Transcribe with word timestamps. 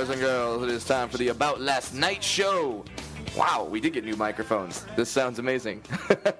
Boys 0.00 0.08
and 0.08 0.20
girls, 0.22 0.62
it 0.62 0.70
is 0.70 0.82
time 0.82 1.10
for 1.10 1.18
the 1.18 1.28
About 1.28 1.60
Last 1.60 1.92
Night 1.92 2.24
show. 2.24 2.82
Wow, 3.36 3.68
we 3.70 3.80
did 3.80 3.92
get 3.92 4.02
new 4.02 4.16
microphones. 4.16 4.86
This 4.96 5.10
sounds 5.10 5.38
amazing. 5.38 5.82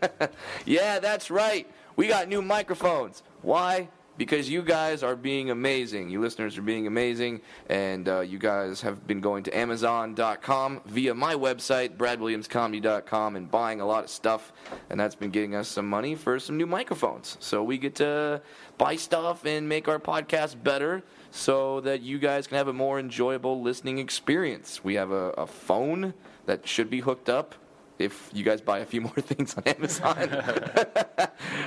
yeah, 0.65 0.99
that's 0.99 1.31
right. 1.31 1.71
We 1.95 2.07
got 2.07 2.27
new 2.27 2.41
microphones. 2.41 3.23
Why? 3.43 3.91
Because 4.17 4.49
you 4.49 4.63
guys 4.63 5.03
are 5.03 5.15
being 5.15 5.51
amazing. 5.51 6.09
You 6.09 6.23
listeners 6.23 6.57
are 6.57 6.63
being 6.63 6.87
amazing, 6.87 7.43
and 7.69 8.09
uh, 8.09 8.21
you 8.21 8.39
guys 8.39 8.81
have 8.81 9.07
been 9.07 9.21
going 9.21 9.43
to 9.43 9.55
Amazon.com 9.55 10.81
via 10.87 11.15
my 11.15 11.35
website, 11.35 11.99
BradWilliamsComedy.com, 11.99 13.37
and 13.37 13.51
buying 13.51 13.83
a 13.83 13.87
lot 13.87 14.05
of 14.05 14.11
stuff, 14.11 14.55
and 14.89 14.99
that's 14.99 15.15
been 15.15 15.31
getting 15.31 15.55
us 15.55 15.69
some 15.69 15.87
money 15.87 16.15
for 16.15 16.39
some 16.39 16.57
new 16.57 16.67
microphones. 16.67 17.37
So 17.41 17.63
we 17.63 17.77
get 17.77 17.97
to 17.97 18.41
buy 18.79 18.97
stuff 18.97 19.45
and 19.45 19.69
make 19.69 19.87
our 19.87 19.99
podcast 19.99 20.63
better 20.63 21.03
so 21.31 21.81
that 21.81 22.03
you 22.03 22.19
guys 22.19 22.47
can 22.47 22.57
have 22.57 22.69
a 22.69 22.73
more 22.73 22.99
enjoyable 22.99 23.63
listening 23.63 23.99
experience. 23.99 24.83
We 24.83 24.95
have 24.95 25.11
a, 25.11 25.31
a 25.31 25.47
phone 25.47 26.15
that 26.47 26.67
should 26.67 26.91
be 26.91 27.01
hooked 27.01 27.29
up 27.29 27.55
if 28.01 28.31
you 28.33 28.43
guys 28.43 28.61
buy 28.61 28.79
a 28.79 28.85
few 28.85 29.01
more 29.03 29.13
things 29.15 29.55
on 29.55 29.63
Amazon. 29.65 30.29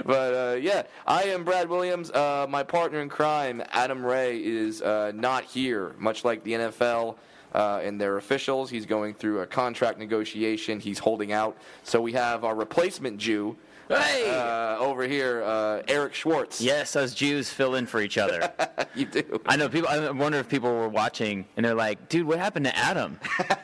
but 0.05 0.33
uh, 0.33 0.57
yeah, 0.59 0.83
I 1.05 1.23
am 1.25 1.43
Brad 1.43 1.69
Williams. 1.69 2.11
Uh, 2.11 2.47
my 2.49 2.63
partner 2.63 3.01
in 3.01 3.09
crime, 3.09 3.63
Adam 3.71 4.05
Ray, 4.05 4.43
is 4.43 4.81
uh, 4.81 5.11
not 5.15 5.45
here, 5.45 5.95
much 5.97 6.25
like 6.25 6.43
the 6.43 6.53
NFL. 6.53 7.17
Uh, 7.53 7.79
and 7.83 8.01
their 8.01 8.17
officials. 8.17 8.71
He's 8.71 8.87
going 8.87 9.13
through 9.13 9.41
a 9.41 9.45
contract 9.45 9.99
negotiation. 9.99 10.79
He's 10.79 10.97
holding 10.97 11.31
out. 11.31 11.55
So 11.83 12.01
we 12.01 12.13
have 12.13 12.43
our 12.43 12.55
replacement 12.55 13.19
Jew, 13.19 13.57
Hey! 13.87 14.29
uh, 14.29 14.77
over 14.79 15.03
here, 15.03 15.43
uh, 15.43 15.81
Eric 15.87 16.13
Schwartz. 16.13 16.61
Yes, 16.61 16.95
us 16.95 17.13
Jews 17.13 17.49
fill 17.49 17.75
in 17.75 17.85
for 17.85 18.01
each 18.01 18.17
other. 18.17 18.51
you 18.95 19.05
do. 19.05 19.41
I 19.45 19.55
know 19.57 19.67
people. 19.69 19.89
I 19.89 20.09
wonder 20.11 20.37
if 20.39 20.47
people 20.47 20.71
were 20.71 20.89
watching 20.89 21.45
and 21.57 21.65
they're 21.65 21.75
like, 21.75 22.09
"Dude, 22.09 22.25
what 22.25 22.39
happened 22.39 22.65
to 22.65 22.75
Adam? 22.77 23.19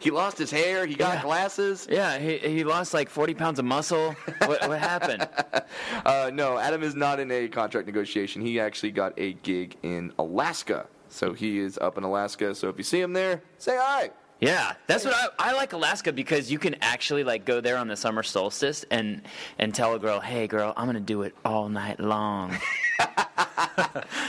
He 0.00 0.10
lost 0.10 0.38
his 0.38 0.50
hair. 0.50 0.84
He 0.86 0.94
got 0.94 1.16
Yeah. 1.16 1.22
glasses. 1.22 1.86
Yeah, 1.88 2.18
he, 2.18 2.38
he 2.38 2.64
lost 2.64 2.92
like 2.94 3.08
40 3.10 3.34
pounds 3.34 3.58
of 3.60 3.64
muscle. 3.66 4.16
What, 4.46 4.66
what 4.68 4.78
happened? 4.80 5.28
Uh, 6.04 6.30
no, 6.32 6.58
Adam 6.58 6.82
is 6.82 6.94
not 6.94 7.20
in 7.20 7.30
a 7.30 7.46
contract 7.48 7.86
negotiation. 7.86 8.42
He 8.42 8.58
actually 8.58 8.90
got 8.90 9.12
a 9.18 9.34
gig 9.34 9.76
in 9.82 10.12
Alaska. 10.18 10.86
So 11.08 11.32
he 11.32 11.58
is 11.58 11.78
up 11.78 11.96
in 11.98 12.04
Alaska. 12.04 12.54
So 12.54 12.68
if 12.68 12.76
you 12.78 12.84
see 12.84 13.00
him 13.00 13.12
there, 13.12 13.42
say 13.58 13.76
hi. 13.80 14.10
Yeah, 14.42 14.72
that's 14.88 15.04
what 15.04 15.14
I, 15.14 15.50
I 15.50 15.52
like 15.52 15.72
Alaska 15.72 16.12
because 16.12 16.50
you 16.50 16.58
can 16.58 16.74
actually 16.82 17.22
like 17.22 17.44
go 17.44 17.60
there 17.60 17.76
on 17.76 17.86
the 17.86 17.94
summer 17.94 18.24
solstice 18.24 18.84
and 18.90 19.22
and 19.60 19.72
tell 19.72 19.94
a 19.94 20.00
girl, 20.00 20.18
"Hey, 20.18 20.48
girl, 20.48 20.72
I'm 20.76 20.86
gonna 20.86 20.98
do 20.98 21.22
it 21.22 21.36
all 21.44 21.68
night 21.68 22.00
long." 22.00 22.58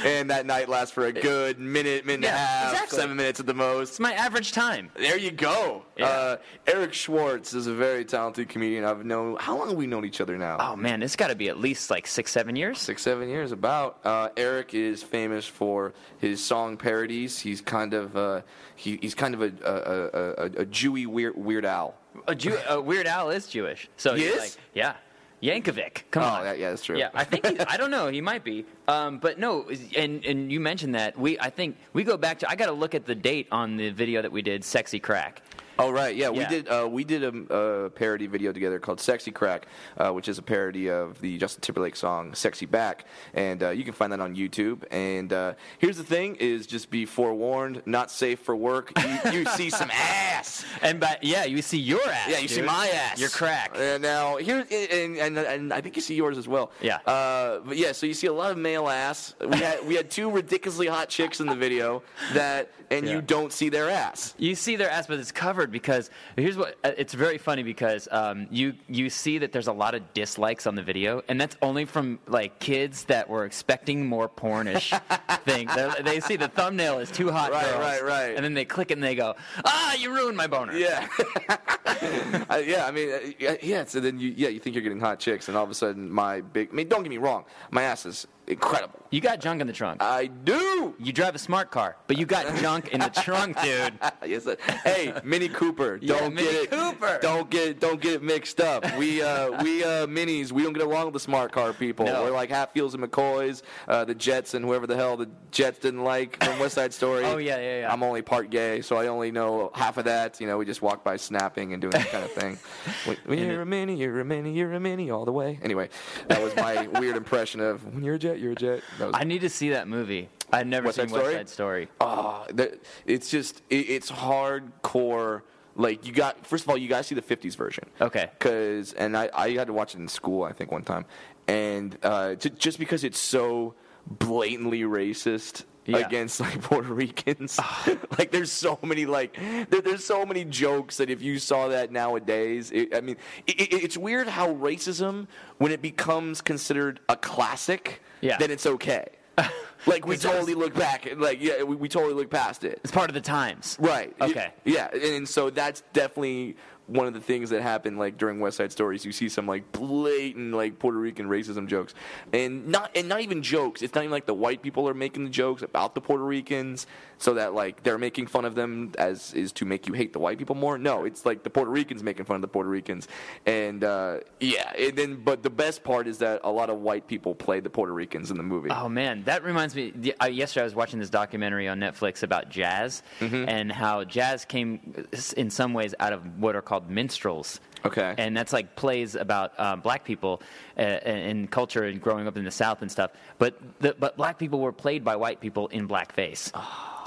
And 0.05 0.29
that 0.31 0.45
night 0.45 0.67
lasts 0.67 0.93
for 0.93 1.05
a 1.05 1.13
good 1.13 1.59
minute, 1.59 2.05
minute 2.05 2.15
and 2.15 2.23
a 2.25 2.27
Yeah, 2.27 2.37
half, 2.45 2.73
exactly. 2.73 2.97
seven 2.99 3.15
minutes 3.15 3.39
at 3.39 3.45
the 3.45 3.53
most. 3.53 3.89
It's 3.91 3.99
my 3.99 4.13
average 4.13 4.51
time. 4.51 4.89
There 4.95 5.17
you 5.17 5.31
go. 5.31 5.83
Yeah. 5.97 6.05
Uh, 6.05 6.37
Eric 6.67 6.93
Schwartz 6.93 7.53
is 7.53 7.67
a 7.67 7.73
very 7.73 8.03
talented 8.03 8.49
comedian. 8.49 8.83
I've 8.83 9.05
known. 9.05 9.37
How 9.39 9.57
long 9.57 9.69
have 9.69 9.77
we 9.77 9.87
known 9.87 10.03
each 10.03 10.19
other 10.19 10.37
now? 10.37 10.57
Oh 10.59 10.75
man, 10.75 11.01
it's 11.03 11.15
got 11.15 11.27
to 11.27 11.35
be 11.35 11.47
at 11.47 11.57
least 11.57 11.89
like 11.89 12.05
six, 12.07 12.31
seven 12.31 12.55
years. 12.57 12.79
six, 12.79 13.01
seven 13.01 13.29
years 13.29 13.51
about. 13.53 13.99
Uh, 14.03 14.29
Eric 14.35 14.73
is 14.73 15.01
famous 15.01 15.45
for 15.45 15.93
his 16.19 16.43
song 16.43 16.75
parodies. 16.75 17.39
He's 17.39 17.61
kind 17.61 17.93
of 17.93 18.17
uh, 18.17 18.41
he, 18.75 18.97
he's 19.01 19.15
kind 19.15 19.33
of 19.33 19.41
a 19.41 19.51
a, 19.63 19.73
a, 19.73 20.19
a, 20.31 20.45
a 20.61 20.65
Jewy 20.65 21.07
weird 21.07 21.37
Weird 21.37 21.65
Al. 21.65 21.95
A 22.27 22.35
Jew, 22.35 22.55
uh, 22.69 22.79
Weird 22.81 23.07
Al 23.07 23.29
is 23.31 23.47
Jewish, 23.47 23.89
so 23.97 24.13
He 24.15 24.23
he's 24.25 24.33
is? 24.33 24.39
like, 24.39 24.51
yeah, 24.75 24.93
Yankovic. 25.43 26.03
Come 26.09 26.23
oh, 26.23 26.27
on. 26.27 26.45
yeah, 26.45 26.53
yeah, 26.53 26.69
that's 26.69 26.85
true. 26.85 26.97
Yeah, 26.97 27.09
I 27.13 27.25
think 27.25 27.45
he, 27.45 27.59
I 27.59 27.75
don't 27.75 27.91
know. 27.91 28.07
He 28.07 28.21
might 28.21 28.45
be, 28.45 28.65
um, 28.87 29.19
but 29.19 29.37
no. 29.37 29.69
And 29.97 30.23
and 30.25 30.49
you 30.49 30.61
mentioned 30.61 30.95
that 30.95 31.19
we. 31.19 31.37
I 31.37 31.49
think 31.49 31.77
we 31.91 32.05
go 32.05 32.15
back 32.15 32.39
to. 32.39 32.49
I 32.49 32.55
got 32.55 32.67
to 32.67 32.71
look 32.71 32.95
at 32.95 33.05
the 33.05 33.15
date 33.15 33.47
on 33.51 33.75
the 33.75 33.89
video 33.89 34.21
that 34.21 34.31
we 34.31 34.41
did. 34.41 34.63
Sexy 34.63 34.99
crack. 34.99 35.41
Oh 35.79 35.91
right, 35.91 36.15
yeah, 36.15 36.29
we 36.29 36.39
Yeah. 36.39 36.49
did. 36.49 36.67
Uh, 36.69 36.87
we 36.91 37.03
did 37.03 37.23
a, 37.23 37.53
a 37.85 37.89
parody 37.89 38.27
video 38.27 38.51
together 38.53 38.77
called 38.79 38.99
"Sexy 39.01 39.31
Crack," 39.31 39.65
uh, 39.97 40.11
which 40.11 40.27
is 40.27 40.37
a 40.37 40.41
parody 40.43 40.89
of 40.89 41.19
the 41.19 41.37
Justin 41.39 41.61
Timberlake 41.61 41.95
song 41.95 42.35
"Sexy 42.35 42.65
Back," 42.67 43.05
and 43.33 43.63
uh, 43.63 43.69
you 43.71 43.83
can 43.83 43.93
find 43.93 44.13
that 44.13 44.19
on 44.19 44.35
YouTube. 44.35 44.83
And 44.91 45.33
uh, 45.33 45.53
here's 45.79 45.97
the 45.97 46.03
thing: 46.03 46.35
is 46.35 46.67
just 46.67 46.91
be 46.91 47.05
forewarned, 47.05 47.81
not 47.87 48.11
safe 48.11 48.39
for 48.39 48.55
work. 48.55 48.91
You, 49.25 49.31
you 49.31 49.45
see 49.57 49.71
some 49.71 49.89
ass. 49.91 50.63
And 50.83 50.99
by 50.99 51.17
yeah, 51.23 51.45
you 51.45 51.61
see 51.63 51.79
your 51.79 52.07
ass. 52.07 52.29
Yeah, 52.29 52.37
you 52.37 52.47
see 52.47 52.61
my 52.61 52.89
ass. 52.89 53.19
You're 53.19 53.29
crack. 53.29 53.71
And 53.75 54.03
now 54.03 54.37
here, 54.37 54.65
and, 54.69 55.17
and 55.17 55.37
and 55.39 55.73
I 55.73 55.81
think 55.81 55.95
you 55.95 56.01
see 56.03 56.15
yours 56.15 56.37
as 56.37 56.47
well. 56.47 56.71
Yeah. 56.81 56.97
Uh, 56.97 57.59
but 57.65 57.77
yeah, 57.77 57.93
so 57.93 58.05
you 58.05 58.13
see 58.13 58.27
a 58.27 58.33
lot 58.33 58.51
of 58.51 58.57
male 58.59 58.89
ass. 58.89 59.33
We 59.41 59.57
had 59.57 59.87
we 59.87 59.95
had 59.95 60.11
two 60.11 60.29
ridiculously 60.29 60.85
hot 60.87 61.09
chicks 61.09 61.39
in 61.39 61.47
the 61.47 61.55
video 61.55 62.03
that, 62.33 62.71
and 62.91 63.07
Yeah. 63.07 63.13
you 63.13 63.21
don't 63.21 63.51
see 63.51 63.69
their 63.69 63.89
ass. 63.89 64.35
You 64.37 64.53
see 64.53 64.75
their 64.75 64.89
ass, 64.91 65.07
but 65.07 65.17
it's 65.17 65.31
covered 65.31 65.62
because 65.71 66.09
here's 66.35 66.57
what. 66.57 66.75
uh, 66.83 66.91
It's 66.97 67.13
very 67.13 67.37
funny 67.37 67.63
because 67.63 68.07
um, 68.11 68.47
you 68.51 68.73
you 68.87 69.09
see 69.09 69.37
that 69.39 69.51
there's 69.51 69.67
a 69.67 69.73
lot 69.73 69.95
of 69.95 70.13
dislikes 70.13 70.67
on 70.67 70.75
the 70.75 70.83
video, 70.83 71.21
and 71.27 71.39
that's 71.39 71.55
only 71.61 71.85
from 71.85 72.19
like 72.27 72.59
kids 72.59 73.05
that 73.05 73.29
were 73.29 73.45
expecting 73.45 74.05
more 74.05 74.27
pornish 74.29 74.91
things. 75.45 75.73
They're- 75.75 75.95
They 76.03 76.19
see 76.19 76.35
the 76.35 76.47
thumbnail 76.47 76.99
is 76.99 77.11
too 77.11 77.31
hot 77.31 77.51
Right, 77.51 77.65
girls, 77.65 77.79
right, 77.79 78.03
right. 78.03 78.35
and 78.35 78.43
then 78.43 78.53
they 78.53 78.65
click 78.65 78.91
and 78.91 79.01
they 79.03 79.15
go, 79.15 79.35
ah, 79.65 79.93
you 79.95 80.13
ruined 80.13 80.37
my 80.37 80.47
boner. 80.47 80.73
Yeah. 80.77 81.07
Uh, 82.49 82.57
yeah, 82.57 82.85
I 82.85 82.91
mean, 82.91 83.09
uh, 83.11 83.19
yeah, 83.39 83.55
yeah. 83.61 83.85
So 83.85 83.99
then 83.99 84.19
you, 84.19 84.33
yeah, 84.35 84.49
you 84.49 84.59
think 84.59 84.75
you're 84.75 84.83
getting 84.83 84.99
hot 84.99 85.19
chicks, 85.19 85.47
and 85.47 85.55
all 85.57 85.63
of 85.63 85.69
a 85.69 85.73
sudden, 85.75 86.09
my 86.11 86.41
big. 86.41 86.69
I 86.71 86.73
mean, 86.73 86.87
don't 86.87 87.03
get 87.03 87.09
me 87.09 87.17
wrong, 87.17 87.45
my 87.71 87.83
ass 87.83 88.05
is 88.05 88.27
incredible. 88.47 88.99
You 89.11 89.21
got 89.21 89.39
junk 89.39 89.61
in 89.61 89.67
the 89.67 89.73
trunk. 89.73 90.01
I 90.03 90.27
do. 90.27 90.95
you 90.99 91.13
drive 91.13 91.35
a 91.35 91.39
smart 91.39 91.71
car, 91.71 91.95
but 92.07 92.17
you 92.17 92.25
got 92.25 92.53
junk 92.57 92.89
in 92.89 92.99
the 92.99 93.09
trunk, 93.09 93.61
dude. 93.63 93.93
yes. 94.25 94.45
uh, 94.47 94.55
Hey, 94.83 95.13
Mini 95.23 95.47
Cooper, 95.47 95.97
don't 96.05 96.33
Mini 96.33 96.47
get 96.51 96.63
it. 96.63 96.71
Cooper. 96.71 97.19
Don't 97.21 97.49
get 97.49 97.79
don't 97.79 98.01
get 98.01 98.13
it 98.13 98.23
mixed 98.23 98.59
up. 98.59 98.83
We 98.97 99.21
uh, 99.21 99.63
we 99.63 99.83
uh, 99.83 100.07
minis. 100.07 100.51
We 100.51 100.63
don't 100.63 100.73
get 100.73 100.83
along 100.83 101.05
with 101.05 101.13
the 101.13 101.19
smart 101.19 101.51
car 101.51 101.71
people. 101.73 102.05
No. 102.05 102.23
We're 102.23 102.31
like 102.31 102.49
Hatfields 102.49 102.95
and 102.95 103.03
McCoys, 103.03 103.61
uh, 103.87 104.05
the 104.05 104.15
Jets, 104.15 104.53
and 104.55 104.65
whoever 104.65 104.87
the 104.87 104.95
hell 104.95 105.15
the 105.17 105.29
Jets 105.51 105.79
didn't 105.79 106.03
like 106.03 106.43
from 106.43 106.59
West 106.59 106.75
Side 106.75 106.93
Story. 106.93 107.23
Oh, 107.25 107.37
yeah, 107.37 107.57
yeah, 107.57 107.79
yeah. 107.81 107.93
I'm 107.93 108.01
only 108.03 108.21
part 108.23 108.49
gay, 108.49 108.81
so 108.81 108.97
I 108.97 109.07
only 109.07 109.31
know 109.31 109.71
half 109.75 109.97
of 109.97 110.05
that. 110.05 110.41
You 110.41 110.47
know, 110.47 110.57
we 110.57 110.65
just 110.65 110.81
walk 110.81 111.03
by 111.03 111.15
snapping 111.17 111.73
and 111.73 111.81
doing 111.83 111.91
that 111.91 112.11
kind 112.11 112.23
of 112.23 112.31
thing. 112.31 112.57
When, 113.05 113.17
when 113.25 113.39
you're 113.39 113.61
a 113.61 113.65
mini, 113.65 113.95
you're 113.95 114.19
a 114.19 114.25
mini, 114.25 114.51
you're 114.53 114.73
a 114.73 114.79
mini 114.79 115.09
all 115.09 115.23
the 115.25 115.31
way. 115.31 115.59
Anyway, 115.61 115.89
that 116.27 116.41
was 116.41 116.53
my 116.55 116.87
weird 116.99 117.15
impression 117.15 117.61
of 117.61 117.85
when 117.93 118.03
you're 118.03 118.15
a 118.15 118.19
jet, 118.19 118.39
you're 118.39 118.51
a 118.51 118.55
jet. 118.55 118.81
I 119.13 119.23
need 119.23 119.39
to 119.39 119.49
see 119.49 119.69
that 119.69 119.87
movie. 119.87 120.29
I've 120.51 120.67
never 120.67 120.87
West 120.87 120.97
seen 120.97 121.07
Side 121.07 121.13
West 121.13 121.23
Story? 121.23 121.35
Side 121.35 121.49
Story. 121.49 121.87
Oh, 122.01 122.45
that, 122.53 122.79
it's 123.05 123.29
just 123.29 123.61
it, 123.69 123.89
it's 123.89 124.11
hardcore. 124.11 125.41
Like 125.75 126.05
you 126.05 126.13
got 126.13 126.45
first 126.45 126.65
of 126.65 126.69
all, 126.69 126.77
you 126.77 126.87
guys 126.87 127.07
see 127.07 127.15
the 127.15 127.21
'50s 127.21 127.55
version. 127.55 127.85
Okay. 128.01 128.29
Because 128.37 128.93
and 128.93 129.17
I 129.17 129.29
I 129.33 129.51
had 129.51 129.67
to 129.67 129.73
watch 129.73 129.95
it 129.95 129.99
in 129.99 130.07
school 130.07 130.43
I 130.43 130.51
think 130.51 130.71
one 130.71 130.83
time, 130.83 131.05
and 131.47 131.97
uh, 132.03 132.35
j- 132.35 132.49
just 132.49 132.79
because 132.79 133.03
it's 133.03 133.19
so 133.19 133.73
blatantly 134.07 134.81
racist. 134.81 135.63
Yeah. 135.85 135.97
Against 135.97 136.39
like 136.39 136.61
Puerto 136.61 136.93
Ricans, 136.93 137.57
ah. 137.59 137.89
like 138.17 138.31
there's 138.31 138.51
so 138.51 138.79
many 138.83 139.05
like 139.05 139.37
there, 139.69 139.81
there's 139.81 140.05
so 140.05 140.25
many 140.25 140.45
jokes 140.45 140.97
that 140.97 141.09
if 141.09 141.21
you 141.21 141.39
saw 141.39 141.67
that 141.67 141.91
nowadays, 141.91 142.71
it, 142.71 142.95
I 142.95 143.01
mean, 143.01 143.17
it, 143.47 143.59
it, 143.59 143.73
it's 143.83 143.97
weird 143.97 144.27
how 144.27 144.53
racism 144.53 145.27
when 145.57 145.71
it 145.73 145.81
becomes 145.81 146.39
considered 146.41 147.01
a 147.09 147.17
classic, 147.17 148.01
Yeah. 148.21 148.37
then 148.37 148.49
it's 148.51 148.65
okay. 148.65 149.07
Like 149.85 150.07
we 150.07 150.15
totally 150.15 150.53
look 150.53 150.73
back, 150.73 151.09
like 151.17 151.41
yeah, 151.41 151.63
we, 151.63 151.75
we 151.75 151.89
totally 151.89 152.13
look 152.13 152.29
past 152.29 152.63
it. 152.63 152.79
It's 152.85 152.91
part 152.91 153.09
of 153.09 153.13
the 153.15 153.19
times. 153.19 153.75
Right. 153.81 154.15
Okay. 154.21 154.53
Yeah, 154.63 154.87
and, 154.93 155.03
and 155.03 155.27
so 155.27 155.49
that's 155.49 155.83
definitely 155.91 156.55
one 156.87 157.07
of 157.07 157.13
the 157.13 157.21
things 157.21 157.49
that 157.51 157.61
happened 157.61 157.97
like 157.97 158.17
during 158.17 158.39
West 158.39 158.57
Side 158.57 158.71
Stories. 158.71 159.05
You 159.05 159.11
see 159.11 159.29
some 159.29 159.47
like 159.47 159.71
blatant 159.71 160.53
like 160.53 160.79
Puerto 160.79 160.97
Rican 160.97 161.27
racism 161.27 161.67
jokes, 161.67 161.93
and 162.31 162.67
not 162.67 162.91
and 162.95 163.07
not 163.07 163.21
even 163.21 163.41
jokes. 163.43 163.81
It's 163.81 163.93
not 163.95 164.01
even 164.01 164.11
like 164.11 164.25
the 164.25 164.33
white 164.33 164.61
people 164.61 164.87
are 164.89 164.93
making 164.93 165.23
the 165.25 165.29
jokes 165.29 165.61
about 165.61 165.95
the 165.95 166.01
Puerto 166.01 166.23
Ricans, 166.23 166.87
so 167.17 167.35
that 167.35 167.53
like 167.53 167.83
they're 167.83 167.97
making 167.97 168.27
fun 168.27 168.45
of 168.45 168.55
them 168.55 168.91
as 168.97 169.33
is 169.33 169.51
to 169.53 169.65
make 169.65 169.87
you 169.87 169.93
hate 169.93 170.13
the 170.13 170.19
white 170.19 170.37
people 170.37 170.55
more. 170.55 170.77
No, 170.77 171.05
it's 171.05 171.25
like 171.25 171.43
the 171.43 171.49
Puerto 171.49 171.71
Ricans 171.71 172.03
making 172.03 172.25
fun 172.25 172.35
of 172.35 172.41
the 172.41 172.47
Puerto 172.47 172.69
Ricans, 172.69 173.07
and 173.45 173.83
uh, 173.83 174.19
yeah, 174.39 174.71
and 174.77 174.97
then 174.97 175.23
but 175.23 175.43
the 175.43 175.49
best 175.49 175.83
part 175.83 176.07
is 176.07 176.17
that 176.17 176.41
a 176.43 176.51
lot 176.51 176.69
of 176.69 176.79
white 176.79 177.07
people 177.07 177.33
play 177.35 177.59
the 177.59 177.69
Puerto 177.69 177.93
Ricans 177.93 178.31
in 178.31 178.37
the 178.37 178.43
movie. 178.43 178.69
Oh 178.71 178.89
man, 178.89 179.23
that 179.23 179.43
reminds 179.43 179.75
me. 179.75 179.93
yesterday, 180.29 180.61
I 180.61 180.65
was 180.65 180.75
watching 180.75 180.99
this 180.99 181.09
documentary 181.09 181.67
on 181.67 181.79
Netflix 181.79 182.23
about 182.23 182.49
jazz 182.49 183.03
Mm-hmm. 183.19 183.47
and 183.47 183.71
how 183.71 184.03
jazz 184.03 184.43
came, 184.45 185.05
in 185.37 185.49
some 185.49 185.73
ways, 185.73 185.93
out 185.99 186.13
of 186.13 186.39
what 186.39 186.55
are 186.55 186.61
called 186.61 186.72
minstrels. 186.81 187.59
Okay. 187.85 188.15
And 188.17 188.35
that's 188.35 188.53
like 188.53 188.75
plays 188.75 189.15
about 189.15 189.59
um, 189.59 189.81
black 189.81 190.05
people 190.05 190.41
uh, 190.77 190.81
and 190.81 191.49
culture 191.51 191.83
and 191.83 192.01
growing 192.01 192.27
up 192.27 192.37
in 192.37 192.45
the 192.45 192.51
South 192.51 192.81
and 192.81 192.91
stuff. 192.91 193.11
But 193.39 193.59
the, 193.81 193.95
but 193.99 194.15
black 194.15 194.39
people 194.39 194.59
were 194.59 194.71
played 194.71 195.03
by 195.03 195.15
white 195.15 195.41
people 195.41 195.67
in 195.67 195.87
blackface, 195.87 196.51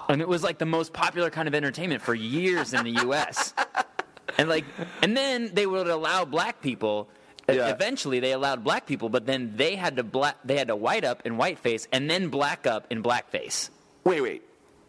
and 0.08 0.20
it 0.20 0.28
was 0.28 0.42
like 0.42 0.58
the 0.58 0.66
most 0.66 0.92
popular 0.92 1.30
kind 1.30 1.48
of 1.48 1.54
entertainment 1.54 2.02
for 2.02 2.14
years 2.14 2.74
in 2.74 2.84
the 2.84 3.02
U.S. 3.02 3.54
and 4.38 4.48
like, 4.48 4.64
and 5.02 5.16
then 5.16 5.50
they 5.54 5.66
would 5.66 5.88
allow 5.88 6.24
black 6.24 6.60
people. 6.60 7.08
Yeah. 7.48 7.68
Eventually, 7.68 8.18
they 8.18 8.32
allowed 8.32 8.64
black 8.64 8.86
people, 8.86 9.08
but 9.08 9.24
then 9.24 9.52
they 9.56 9.76
had 9.76 9.96
to 9.96 10.02
black, 10.02 10.36
they 10.44 10.58
had 10.58 10.66
to 10.66 10.74
white 10.74 11.04
up 11.04 11.24
in 11.24 11.34
whiteface, 11.36 11.86
and 11.92 12.10
then 12.10 12.28
black 12.28 12.66
up 12.66 12.88
in 12.90 13.04
blackface. 13.04 13.70
Wait, 14.02 14.20
wait. 14.20 14.42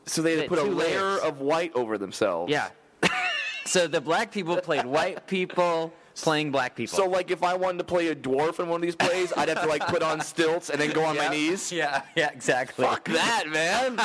So 0.07 0.23
they 0.23 0.37
had 0.37 0.43
to 0.43 0.49
put 0.49 0.59
a 0.59 0.63
layer 0.63 1.01
layers. 1.01 1.19
of 1.21 1.39
white 1.39 1.71
over 1.75 1.97
themselves. 1.99 2.51
Yeah. 2.51 2.69
So 3.67 3.87
the 3.87 4.01
black 4.01 4.31
people 4.31 4.57
played 4.57 4.85
white 4.85 5.27
people 5.27 5.91
playing 6.21 6.51
black 6.51 6.75
people. 6.75 6.95
So 6.95 7.05
like 7.07 7.31
if 7.31 7.43
I 7.43 7.55
wanted 7.55 7.79
to 7.79 7.83
play 7.83 8.07
a 8.09 8.15
dwarf 8.15 8.59
in 8.59 8.67
one 8.67 8.77
of 8.77 8.81
these 8.81 8.95
plays, 8.95 9.31
I'd 9.35 9.49
have 9.49 9.61
to 9.61 9.67
like 9.67 9.85
put 9.87 10.01
on 10.03 10.21
stilts 10.21 10.69
and 10.69 10.79
then 10.79 10.91
go 10.91 11.03
on 11.03 11.15
my 11.17 11.27
knees. 11.35 11.71
Yeah, 11.77 12.01
yeah, 12.15 12.31
exactly. 12.31 12.85
Fuck 12.85 13.05
that, 13.09 13.47
man. 13.49 13.99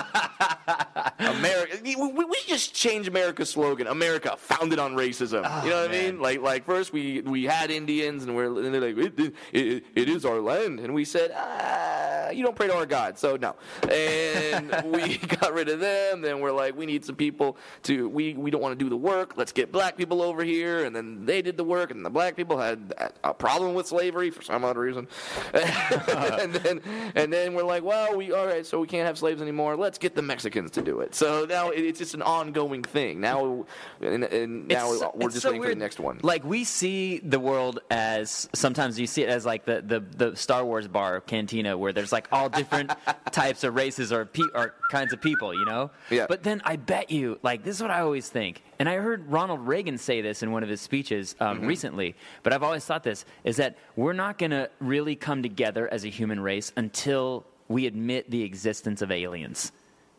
America. 1.19 1.79
We, 1.83 1.95
we 1.97 2.37
just 2.47 2.75
change 2.75 3.09
America's 3.09 3.51
slogan. 3.51 3.87
America 3.87 4.37
founded 4.37 4.79
on 4.79 4.95
racism. 4.95 5.43
you 5.65 5.71
know 5.71 5.83
what 5.83 5.91
I 5.91 5.93
mean? 5.93 6.21
Like 6.21 6.41
like 6.43 6.67
first 6.67 6.93
we 6.93 7.23
we 7.23 7.45
had 7.45 7.71
Indians 7.71 8.25
and 8.25 8.37
we're 8.37 8.47
and 8.47 8.75
they're 8.75 8.93
like 8.93 8.99
it, 9.19 9.35
it, 9.53 9.85
it 9.95 10.09
is 10.09 10.27
our 10.27 10.41
land 10.41 10.81
and 10.81 10.93
we 10.93 11.05
said 11.07 11.33
ah, 11.35 12.29
you 12.31 12.45
don't 12.45 12.55
pray 12.55 12.67
to 12.67 12.75
our 12.75 12.85
God 12.85 13.19
so 13.19 13.37
no 13.37 13.57
and 13.91 14.71
we 14.93 15.17
got 15.19 15.55
rid 15.55 15.69
of 15.71 15.81
them. 15.81 16.21
Then 16.21 16.41
we're 16.41 16.53
like 16.53 16.77
we 16.77 16.85
need 16.85 17.05
some 17.05 17.17
people 17.17 17.57
to 17.85 18.09
we 18.09 18.35
we 18.35 18.51
don't 18.51 18.61
want 18.61 18.79
to 18.79 18.85
do 18.85 18.91
the 18.91 18.97
work. 18.97 19.35
Let's 19.37 19.53
get 19.53 19.73
black 19.73 19.97
people 19.97 20.21
over 20.21 20.45
here 20.45 20.85
and 20.85 20.95
then 20.95 21.25
they 21.25 21.41
did 21.41 21.57
the 21.57 21.65
work 21.65 21.91
and 21.91 22.02
the 22.05 22.11
black 22.11 22.37
people 22.37 22.59
had 22.59 22.95
a 23.25 23.35
problem 23.35 23.75
with 23.75 23.87
slavery 23.87 24.31
for 24.31 24.43
some 24.43 24.65
odd 24.65 24.77
reason. 24.77 25.07
and 25.55 26.53
then 26.55 26.81
and 27.15 27.33
then 27.33 27.55
we're 27.55 27.63
like, 27.65 27.83
well, 27.83 28.17
we 28.17 28.33
all 28.33 28.47
right, 28.47 28.65
so 28.67 28.81
we 28.81 28.87
can't 28.87 29.07
have 29.07 29.19
slaves 29.19 29.41
anymore. 29.43 29.77
Let's 29.77 29.99
get 29.99 30.15
the 30.15 30.23
Mexicans 30.23 30.71
to 30.73 30.83
do 30.83 31.01
it. 31.01 31.15
So 31.15 31.45
now 31.45 31.71
it- 31.71 31.83
it's 31.83 31.99
just 31.99 32.15
an 32.15 32.23
ongoing 32.23 32.83
thing. 32.83 33.21
Now 33.21 33.67
and, 34.01 34.25
and 34.25 34.69
now 34.69 34.93
It's 34.93 35.03
we're 35.15 35.27
it's 35.27 35.35
just 35.35 35.43
so 35.43 35.51
waiting 35.51 35.63
for 35.63 35.69
the 35.71 35.75
next 35.77 36.01
one. 36.01 36.21
Like 36.23 36.45
we 36.45 36.65
see 36.65 37.19
the 37.19 37.41
world 37.41 37.81
as 37.91 38.49
sometimes 38.55 38.99
you 38.99 39.07
see 39.07 39.23
it 39.23 39.29
as 39.29 39.45
like 39.45 39.65
the, 39.65 39.83
the, 39.83 40.01
the 40.01 40.37
Star 40.37 40.65
Wars 40.65 40.89
bar 40.89 41.21
cantina 41.21 41.77
where 41.77 41.93
there's 41.93 42.13
like 42.13 42.29
all 42.33 42.49
different 42.49 42.93
types 43.33 43.65
of 43.65 43.75
races 43.75 44.13
or 44.13 44.25
pe- 44.27 44.43
or 44.55 44.75
kinds 44.91 45.13
of 45.13 45.21
people, 45.21 45.53
you 45.55 45.65
know. 45.65 45.91
Yeah. 46.11 46.27
But 46.29 46.43
then 46.43 46.63
I 46.65 46.77
bet 46.77 47.11
you, 47.11 47.39
like 47.43 47.63
this 47.65 47.77
is 47.77 47.83
what 47.83 47.91
I 47.91 48.01
always 48.01 48.29
think, 48.29 48.63
and 48.83 48.89
I 48.89 48.97
heard 48.97 49.31
Ronald 49.31 49.61
Reagan 49.61 49.97
say 49.97 50.23
this 50.23 50.43
in 50.43 50.51
one 50.51 50.65
of 50.65 50.69
his 50.69 50.81
speeches 50.81 51.37
um, 51.39 51.59
Mm-hmm. 51.59 51.67
recently. 51.69 52.17
But 52.43 52.53
I've 52.53 52.65
always 52.65 52.85
thought 52.85 53.05
this 53.05 53.25
is 53.45 53.59
that 53.59 53.79
we're 53.95 54.13
not 54.13 54.39
going 54.39 54.51
to 54.51 54.69
really 54.81 55.15
come 55.15 55.41
together 55.41 55.89
as 55.93 56.05
a 56.05 56.09
human 56.09 56.41
race 56.41 56.73
until 56.77 57.47
we 57.69 57.87
admit 57.87 58.29
the 58.29 58.43
existence 58.43 59.01
of 59.01 59.13
aliens. 59.13 59.71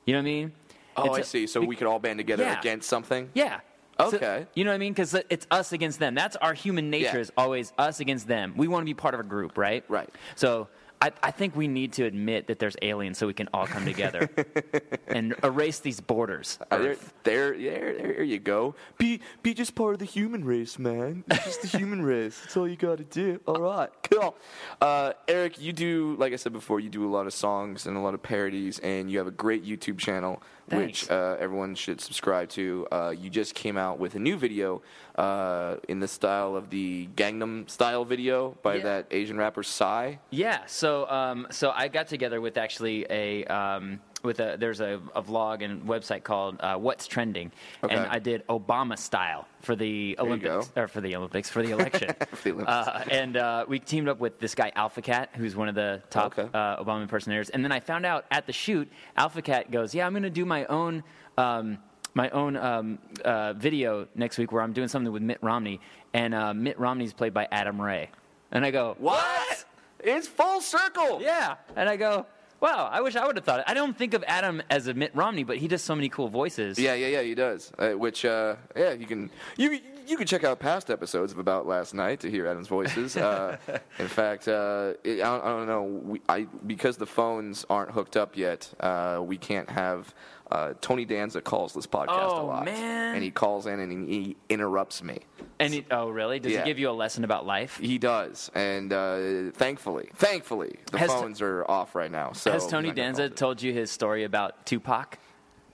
You 0.05 0.13
know 0.13 0.19
what 0.19 0.21
I 0.21 0.23
mean? 0.23 0.51
oh, 0.95 1.03
It's 1.07 1.17
I 1.17 1.19
a- 1.19 1.23
see. 1.25 1.47
So 1.47 1.59
we 1.59 1.75
could 1.75 1.87
all 1.87 1.99
band 1.99 2.19
together 2.19 2.43
Yeah. 2.43 2.57
against 2.57 2.87
something. 2.87 3.29
yeah. 3.33 3.59
So- 3.99 4.15
Okay. 4.15 4.47
you 4.55 4.63
know 4.63 4.71
what 4.71 4.75
I 4.75 4.77
mean? 4.77 4.93
Because 4.93 5.13
it's 5.29 5.45
us 5.51 5.73
against 5.73 5.99
them. 5.99 6.15
That's 6.15 6.37
our 6.37 6.53
human 6.53 6.89
nature 6.89 7.15
Yeah. 7.17 7.17
is 7.17 7.33
always 7.35 7.73
us 7.77 7.99
against 7.99 8.29
them. 8.29 8.53
We 8.55 8.69
want 8.69 8.83
to 8.83 8.85
be 8.85 8.93
part 8.93 9.13
of 9.13 9.19
a 9.19 9.23
group, 9.23 9.57
right? 9.57 9.83
Right. 9.89 10.09
So 10.35 10.69
I, 11.03 11.11
I 11.21 11.31
think 11.31 11.53
we 11.53 11.67
need 11.67 11.91
to 11.93 12.05
admit 12.05 12.47
that 12.47 12.59
there's 12.59 12.77
aliens 12.81 13.17
so 13.17 13.27
we 13.27 13.33
can 13.33 13.49
all 13.53 13.67
come 13.67 13.83
together 13.83 14.29
and 15.07 15.35
erase 15.43 15.79
these 15.79 15.99
borders. 15.99 16.57
Uh, 16.71 16.77
There, 16.77 16.95
there, 17.23 17.57
there, 17.57 17.97
there 17.97 18.23
you 18.23 18.39
go. 18.39 18.75
Be, 18.97 19.19
be 19.41 19.53
just 19.53 19.75
part 19.75 19.91
of 19.95 19.99
the 19.99 20.05
human 20.05 20.45
race, 20.45 20.79
man. 20.79 21.25
Just 21.29 21.61
the 21.61 21.67
human 21.77 22.01
race. 22.13 22.39
That's 22.39 22.55
all 22.55 22.69
you 22.69 22.77
got 22.77 22.99
to 22.99 23.03
do. 23.03 23.41
All 23.45 23.59
right, 23.61 23.89
cool. 24.03 24.37
Uh, 24.79 25.11
Eric, 25.27 25.59
you 25.61 25.73
do, 25.73 26.15
like 26.17 26.31
I 26.31 26.37
said 26.37 26.53
before, 26.53 26.79
you 26.79 26.89
do 26.89 27.05
a 27.05 27.11
lot 27.11 27.27
of 27.27 27.33
songs 27.33 27.85
and 27.85 27.97
a 27.97 27.99
lot 27.99 28.13
of 28.13 28.23
parodies, 28.23 28.79
and 28.79 29.11
you 29.11 29.17
have 29.17 29.27
a 29.27 29.31
great 29.31 29.65
YouTube 29.65 29.97
channel, 29.97 30.41
Thanks. 30.69 31.03
which 31.03 31.11
uh, 31.11 31.35
everyone 31.39 31.75
should 31.75 31.99
subscribe 32.01 32.49
to. 32.49 32.87
Uh, 32.91 33.13
you 33.17 33.29
just 33.29 33.53
came 33.53 33.77
out 33.77 33.99
with 33.99 34.15
a 34.15 34.19
new 34.19 34.37
video 34.37 34.81
uh, 35.15 35.75
in 35.87 35.99
the 35.99 36.07
style 36.07 36.55
of 36.55 36.69
the 36.69 37.07
Gangnam 37.15 37.69
Style 37.69 38.05
video 38.05 38.55
by 38.63 38.75
Yeah. 38.75 38.83
that 38.83 39.07
Asian 39.11 39.37
rapper 39.37 39.63
Psy. 39.63 40.15
Yeah, 40.29 40.59
so 40.65 41.07
um, 41.09 41.47
so 41.51 41.71
I 41.75 41.87
got 41.89 42.07
together 42.07 42.39
with 42.41 42.57
actually 42.57 43.05
a 43.09 43.43
um, 43.45 43.99
with 44.23 44.39
a 44.39 44.55
there's 44.57 44.79
a, 44.79 44.99
a 45.15 45.21
vlog 45.21 45.63
and 45.63 45.83
website 45.83 46.23
called 46.23 46.55
uh, 46.61 46.75
What's 46.77 47.07
Trending, 47.07 47.51
Okay. 47.83 47.93
and 47.93 48.05
I 48.07 48.19
did 48.19 48.47
Obama 48.47 48.97
style 48.97 49.45
for 49.61 49.75
the 49.75 50.15
Olympics 50.17 50.71
or 50.75 50.87
for 50.87 51.01
the 51.01 51.15
Olympics 51.15 51.49
for 51.49 51.61
the 51.61 51.71
election. 51.71 52.09
For 52.33 52.37
the 52.49 52.51
Olympics. 52.51 52.71
Uh, 52.71 53.03
and 53.11 53.37
uh, 53.37 53.65
we 53.67 53.79
teamed 53.79 54.07
up 54.07 54.19
with 54.19 54.39
this 54.39 54.55
guy 54.55 54.71
Alpha 54.75 55.01
Cat, 55.01 55.29
who's 55.35 55.55
one 55.55 55.67
of 55.69 55.75
the 55.75 56.01
top 56.09 56.37
Okay. 56.37 56.49
uh, 56.53 56.83
Obama 56.83 57.01
impersonators. 57.03 57.49
And 57.49 57.63
then 57.63 57.71
I 57.71 57.79
found 57.79 58.05
out 58.05 58.25
at 58.31 58.47
the 58.47 58.53
shoot, 58.53 58.91
Alpha 59.17 59.41
Cat 59.41 59.71
goes, 59.71 59.93
"Yeah, 59.93 60.05
I'm 60.05 60.13
going 60.13 60.23
to 60.23 60.29
do 60.29 60.45
my 60.45 60.65
own." 60.65 61.03
Um, 61.37 61.77
my 62.15 62.29
own 62.29 62.55
um, 62.55 62.99
uh, 63.25 63.53
video 63.53 64.07
next 64.13 64.37
week 64.37 64.51
where 64.51 64.61
I'm 64.61 64.71
doing 64.71 64.87
something 64.87 65.11
with 65.11 65.23
Mitt 65.23 65.39
Romney, 65.41 65.81
and 66.13 66.35
uh, 66.35 66.53
Mitt 66.53 66.79
Romney's 66.79 67.11
played 67.11 67.33
by 67.33 67.47
Adam 67.51 67.81
Ray. 67.81 68.09
And 68.51 68.63
I 68.63 68.69
go, 68.69 68.95
What? 68.99 69.65
It's 69.99 70.27
full 70.27 70.61
circle. 70.61 71.19
yeah. 71.23 71.55
And 71.75 71.89
I 71.89 71.95
go, 71.97 72.27
wow, 72.63 72.89
I 72.89 73.01
wish 73.01 73.17
I 73.17 73.27
would 73.27 73.35
have 73.35 73.43
thought 73.43 73.59
it. 73.59 73.65
I 73.67 73.73
don't 73.73 73.95
think 73.95 74.13
of 74.13 74.23
Adam 74.25 74.63
as 74.69 74.87
a 74.87 74.93
Mitt 74.93 75.13
Romney, 75.13 75.43
but 75.43 75.57
he 75.57 75.67
does 75.67 75.81
so 75.81 75.93
many 75.95 76.07
cool 76.07 76.29
voices. 76.29 76.79
Yeah, 76.79 76.93
yeah, 76.93 77.07
yeah, 77.07 77.21
he 77.21 77.35
does. 77.35 77.73
Uh, 77.77 77.89
which, 77.91 78.23
uh, 78.23 78.55
yeah, 78.75 78.93
you 78.93 79.05
can 79.05 79.29
you 79.57 79.79
you 80.07 80.17
can 80.17 80.25
check 80.25 80.45
out 80.45 80.59
past 80.59 80.89
episodes 80.89 81.33
of 81.33 81.39
About 81.39 81.67
Last 81.67 81.93
Night 81.93 82.21
to 82.21 82.31
hear 82.31 82.47
Adam's 82.47 82.69
voices. 82.69 83.17
Uh, 83.17 83.57
in 83.99 84.07
fact, 84.07 84.47
uh, 84.47 84.93
it, 85.03 85.21
I, 85.21 85.37
don't, 85.37 85.43
I 85.43 85.49
don't 85.49 85.67
know. 85.67 85.83
We, 85.83 86.21
I 86.29 86.47
because 86.65 86.95
the 86.95 87.05
phones 87.05 87.65
aren't 87.69 87.91
hooked 87.91 88.15
up 88.15 88.37
yet, 88.37 88.73
uh, 88.79 89.21
we 89.21 89.37
can't 89.37 89.69
have. 89.69 90.13
Uh, 90.51 90.73
Tony 90.81 91.03
Danza 91.05 91.41
calls 91.41 91.73
this 91.73 91.87
podcast 91.87 92.09
a 92.19 92.27
Oh, 92.27 92.45
lot, 92.45 92.65
man. 92.65 93.15
and 93.15 93.23
he 93.23 93.31
calls 93.31 93.65
in 93.65 93.79
and 93.79 94.07
he 94.07 94.35
interrupts 94.49 95.01
me. 95.01 95.19
And 95.59 95.73
he, 95.73 95.85
oh, 95.89 96.09
really? 96.09 96.39
Does 96.39 96.51
Yeah. 96.51 96.59
he 96.63 96.65
give 96.65 96.77
you 96.79 96.89
a 96.89 96.91
lesson 96.91 97.23
about 97.23 97.45
life? 97.45 97.77
He 97.81 97.97
does, 97.97 98.51
and 98.53 98.91
uh, 98.93 99.51
thankfully, 99.53 100.09
thankfully, 100.15 100.75
the 100.91 100.97
Has 100.99 101.09
T- 101.09 101.15
phones 101.15 101.41
are 101.41 101.65
off 101.69 101.95
right 101.95 102.11
now. 102.11 102.33
So 102.33 102.51
Has 102.51 102.67
Tony 102.67 102.91
Danza 102.91 103.29
told 103.29 103.61
you 103.61 103.73
his 103.73 103.89
story 103.89 104.25
about 104.25 104.65
Tupac? 104.65 105.17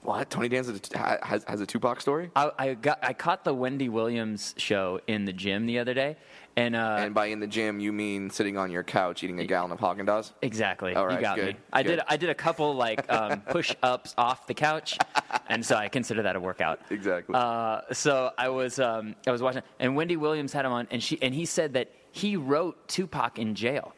what? 0.02 0.30
Tony 0.30 0.48
Danza 0.48 0.80
has, 0.96 1.44
has 1.44 1.60
a 1.60 1.66
Tupac 1.66 2.00
story, 2.00 2.30
I, 2.34 2.50
I 2.58 2.74
got 2.74 3.00
I 3.02 3.12
caught 3.12 3.44
the 3.44 3.52
Wendy 3.52 3.90
Williams 3.90 4.54
show 4.56 5.00
in 5.06 5.26
the 5.26 5.32
gym 5.32 5.66
the 5.66 5.78
other 5.78 5.92
day, 5.92 6.16
and, 6.56 6.74
uh, 6.76 6.96
and 6.98 7.14
by 7.14 7.26
in 7.26 7.40
the 7.40 7.46
gym 7.46 7.80
you 7.80 7.92
mean 7.92 8.28
sitting 8.30 8.56
on 8.58 8.70
your 8.70 8.82
couch 8.82 9.22
eating 9.22 9.40
a 9.40 9.44
gallon 9.44 9.70
of 9.72 9.78
Haagen 9.78 10.06
Dazs. 10.06 10.32
exactly, 10.42 10.94
All 10.94 11.10
you 11.10 11.20
got 11.20 11.36
good, 11.36 11.54
me. 11.56 11.60
I 11.72 11.82
good. 11.82 11.88
did 11.96 12.00
I 12.08 12.16
did 12.16 12.30
a 12.30 12.34
couple 12.34 12.74
like 12.74 13.10
um, 13.12 13.40
push 13.48 13.74
ups 13.82 14.14
off 14.18 14.46
the 14.46 14.54
couch, 14.54 14.98
and 15.48 15.64
so 15.64 15.76
I 15.76 15.88
consider 15.88 16.22
that 16.22 16.36
a 16.36 16.40
workout. 16.40 16.80
Exactly. 16.90 17.34
Uh, 17.36 17.80
so 17.92 18.30
I 18.36 18.48
was 18.48 18.78
um, 18.78 19.14
I 19.26 19.30
was 19.30 19.42
watching, 19.42 19.62
and 19.78 19.96
Wendy 19.96 20.16
Williams 20.16 20.52
had 20.52 20.64
him 20.64 20.72
on, 20.72 20.88
and 20.90 21.02
she 21.02 21.20
and 21.22 21.34
he 21.34 21.44
said 21.46 21.74
that 21.74 21.90
he 22.12 22.36
wrote 22.36 22.88
Tupac 22.88 23.38
in 23.38 23.54
jail, 23.54 23.94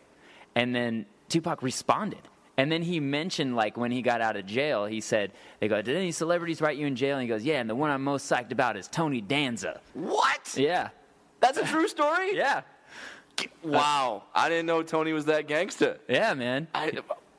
and 0.55 0.75
then 0.75 1.07
Tupac 1.29 1.63
responded, 1.63 2.21
and 2.59 2.71
then 2.71 2.83
he 2.83 3.01
mentioned 3.01 3.57
like 3.57 3.77
when 3.79 3.91
he 3.91 4.03
got 4.03 4.21
out 4.21 4.37
of 4.37 4.45
jail, 4.47 4.85
he 4.85 5.01
said 5.01 5.33
they 5.61 5.69
go, 5.69 5.81
"Did 5.81 5.97
any 5.97 6.13
celebrities 6.13 6.61
write 6.61 6.77
you 6.77 6.87
in 6.87 6.95
jail?" 6.97 7.17
And 7.17 7.23
he 7.23 7.29
goes, 7.29 7.43
"Yeah, 7.43 7.61
and 7.61 7.69
the 7.71 7.75
one 7.75 7.91
I'm 7.91 8.05
most 8.05 8.31
psyched 8.31 8.53
about 8.53 8.77
is 8.77 8.87
Tony 8.89 9.21
Danza." 9.23 9.81
What? 9.95 10.55
Yeah, 10.57 10.91
That's 11.43 11.59
a 11.59 11.65
true 11.67 11.89
story? 11.89 12.35
yeah, 12.37 12.63
Wow. 13.63 14.23
I 14.35 14.49
didn't 14.49 14.67
know 14.67 14.83
Tony 14.83 15.13
was 15.13 15.25
that 15.27 15.47
gangsta. 15.49 15.99
yeah, 16.09 16.33
man. 16.35 16.69
I, 16.75 16.93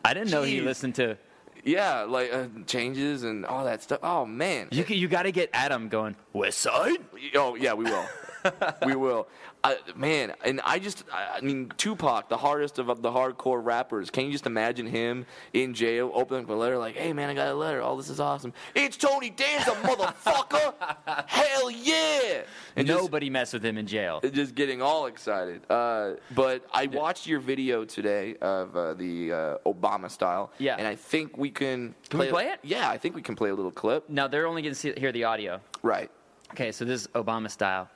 I 0.05 0.13
didn't 0.13 0.29
know 0.31 0.43
he 0.43 0.59
Jeez. 0.59 0.65
listened 0.65 0.95
to. 0.95 1.17
yeah, 1.63 2.01
like 2.01 2.31
uh, 2.33 2.45
changes 2.67 3.23
and 3.23 3.45
all 3.45 3.63
that 3.65 3.81
stuff. 3.81 3.99
Oh 4.03 4.25
man. 4.25 4.67
You 4.71 4.83
you 4.87 5.07
got 5.07 5.23
to 5.23 5.31
get 5.31 5.49
Adam 5.53 5.87
going. 5.89 6.15
West 6.33 6.59
Side. 6.59 6.97
oh 7.35 7.55
yeah, 7.55 7.73
we 7.73 7.85
will. 7.85 8.05
we 8.85 8.95
will. 8.95 9.27
I, 9.63 9.77
man, 9.95 10.33
and 10.43 10.59
I 10.65 10.77
just, 10.79 11.05
I 11.11 11.39
mean, 11.41 11.71
Tupac, 11.77 12.27
the 12.27 12.35
hardest 12.37 12.79
of 12.79 12.87
the 13.01 13.09
hardcore 13.09 13.63
rappers. 13.63 14.09
Can 14.09 14.25
you 14.25 14.31
just 14.31 14.45
imagine 14.45 14.85
him 14.85 15.25
in 15.53 15.73
jail, 15.73 16.11
opening 16.13 16.43
up 16.43 16.49
a 16.49 16.53
letter 16.53 16.77
like, 16.77 16.95
"Hey, 16.95 17.13
man, 17.13 17.29
I 17.29 17.33
got 17.33 17.47
a 17.47 17.53
letter. 17.53 17.81
All 17.81 17.95
this 17.95 18.09
is 18.09 18.19
awesome. 18.19 18.51
It's 18.75 18.97
Tony 18.97 19.29
Danza, 19.29 19.71
motherfucker! 19.71 20.73
Hell 21.27 21.71
yeah!" 21.71 22.43
And 22.75 22.87
just- 22.87 22.99
Nobody 23.01 23.29
messed 23.29 23.53
with 23.53 23.63
him 23.63 23.77
in 23.77 23.87
jail. 23.87 24.19
just 24.21 24.55
getting 24.55 24.81
all 24.81 25.05
excited. 25.05 25.61
Uh, 25.69 26.13
but 26.35 26.65
I 26.73 26.87
watched 26.87 27.25
your 27.27 27.39
video 27.39 27.85
today 27.85 28.35
of 28.41 28.75
uh, 28.75 28.93
the 28.95 29.31
uh, 29.31 29.57
Obama 29.65 30.11
style. 30.11 30.51
Yeah. 30.57 30.75
And 30.77 30.87
I 30.87 30.95
think 30.95 31.37
we 31.37 31.49
can. 31.49 31.95
Can 32.09 32.19
we 32.19 32.27
play 32.29 32.47
it? 32.47 32.59
Yeah, 32.63 32.89
I 32.89 32.97
think 32.97 33.15
we 33.15 33.21
can 33.21 33.35
play 33.35 33.49
a 33.49 33.55
little 33.55 33.71
clip. 33.71 34.09
Now 34.09 34.27
they're 34.27 34.47
only 34.47 34.61
going 34.61 34.75
to 34.75 34.93
hear 34.99 35.11
the 35.11 35.23
audio. 35.23 35.61
Right. 35.83 36.11
Okay, 36.51 36.71
so 36.71 36.85
this 36.85 37.01
is 37.01 37.07
Obama 37.09 37.49
style. 37.49 37.89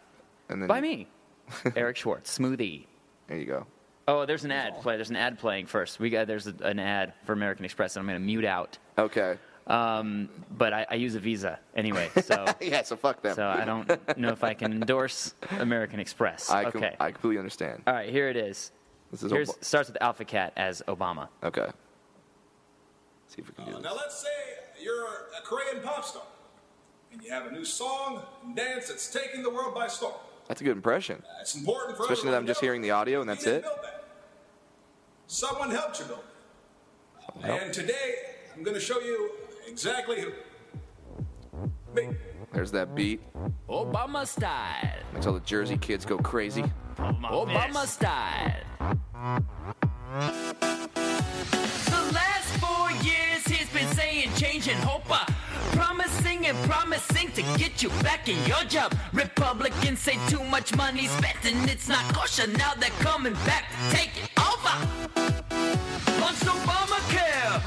And 0.50 0.62
then 0.62 0.68
By 0.68 0.82
me, 0.82 1.08
Eric 1.75 1.98
Schwartz, 1.98 2.32
Smooth-E. 2.32 2.88
There 3.27 3.38
you 3.38 3.46
go. 3.46 3.66
Oh, 4.08 4.25
there's 4.25 4.46
an 4.46 4.51
ad 4.51 4.80
play. 4.82 4.96
There's 4.96 5.10
an 5.10 5.18
ad 5.18 5.38
playing 5.38 5.66
first. 5.66 6.00
We 6.00 6.10
got 6.10 6.27
there's 6.27 6.48
a, 6.48 6.54
an 6.62 6.80
ad 6.80 7.13
for 7.25 7.34
American 7.34 7.66
Express, 7.66 7.96
and 7.98 8.01
I'm 8.01 8.08
going 8.08 8.22
to 8.22 8.25
mute 8.25 8.46
out. 8.46 8.77
Okay. 8.98 9.38
Um, 9.68 10.30
but 10.58 10.72
I, 10.72 10.86
I 10.92 10.96
use 10.96 11.16
a 11.16 11.20
Visa 11.20 11.60
anyway, 11.75 12.10
so 12.24 12.46
yeah. 12.62 12.84
So 12.84 12.96
fuck 12.96 13.22
them. 13.22 13.36
so 13.36 13.46
I 13.46 13.66
don't 13.66 14.18
know 14.18 14.30
if 14.30 14.42
I 14.46 14.54
can 14.54 14.72
endorse 14.72 15.34
American 15.60 16.00
Express. 16.00 16.50
I, 16.50 16.72
com- 16.72 16.82
okay. 16.82 16.96
I 17.01 17.12
completely 17.12 17.38
understand. 17.39 17.84
All 17.86 17.94
right, 17.94 18.10
here 18.10 18.30
it 18.30 18.38
is. 18.38 18.72
This 19.12 19.24
is 19.24 19.32
Here's, 19.32 19.50
Ob- 19.50 19.62
starts 19.63 19.89
with 19.89 19.98
Alpha 20.01 20.24
Cat 20.24 20.54
as 20.56 20.82
Obama. 20.88 21.27
okay. 21.44 21.62
Let's 21.63 21.75
See 23.27 23.42
if 23.42 23.50
we 23.50 23.56
can 23.56 23.66
do 23.66 23.72
Uh, 23.72 23.75
this. 23.75 23.84
now 23.84 23.96
let's 23.96 24.18
say 24.22 24.27
you're 24.82 25.04
a 25.38 25.42
Korean 25.44 25.84
pop 25.84 26.06
star, 26.06 26.24
and 27.12 27.22
you 27.22 27.30
have 27.32 27.48
a 27.48 27.51
new 27.51 27.66
song 27.66 28.22
and 28.46 28.56
dance 28.56 28.88
that's 28.88 29.12
taking 29.12 29.44
the 29.44 29.50
world 29.50 29.75
by 29.75 29.88
storm. 29.88 30.13
That's 30.48 30.62
a 30.62 30.63
good 30.63 30.75
impression. 30.77 31.24
Uh, 31.25 31.42
it's 31.42 31.56
important 31.56 31.98
for 31.98 32.04
Especially 32.04 32.32
that 32.32 32.38
I'm 32.38 32.48
just 32.48 32.62
hearing 32.62 32.82
the 32.82 32.92
audio 32.92 33.22
and 33.22 33.30
that's 33.30 33.46
it. 33.46 33.63
that. 33.63 34.06
Someone 35.27 35.72
helped 35.72 36.00
you 36.00 36.06
build 36.06 36.20
it. 37.39 37.46
help. 37.46 37.62
And 37.62 37.74
today, 37.74 38.13
I'm 38.56 38.63
going 38.63 38.75
to 38.75 38.80
show 38.82 39.00
you 39.01 39.30
exactly 39.68 40.22
who. 40.22 40.32
Me. 41.94 42.16
There's 42.54 42.72
that 42.72 42.96
beat. 42.96 43.22
Obama 43.70 44.25
style. 44.25 44.94
Until 45.13 45.34
the 45.34 45.39
Jersey 45.42 45.77
kids 45.77 46.06
go 46.06 46.18
crazy. 46.18 46.63
Obama 46.98 47.86
style. 47.86 48.54
The 51.10 52.12
last 52.13 52.58
four 52.60 52.92
years 53.06 53.44
he's 53.46 53.70
been 53.74 53.88
saying 53.96 54.30
change 54.38 54.68
and 54.70 54.77
hope. 54.80 55.04
Promising 55.78 56.48
and 56.48 56.58
promising 56.70 57.32
to 57.34 57.44
get 57.60 57.84
you 57.84 57.90
back 58.02 58.28
in 58.28 58.38
your 58.48 58.64
job. 58.64 58.96
Republicans 59.14 60.00
say 60.00 60.18
too 60.28 60.44
much 60.46 60.76
money 60.76 61.06
spent 61.06 61.46
and 61.46 61.70
it's 61.70 61.88
not 61.88 62.04
kosher. 62.16 62.48
Now 62.48 62.74
they're 62.80 62.90
coming 63.10 63.34
back 63.46 63.66
to 63.70 63.96
take 63.96 64.12
it 64.24 64.30
over. 64.50 64.76
Launched 66.20 66.46
Obamacare, 66.46 67.62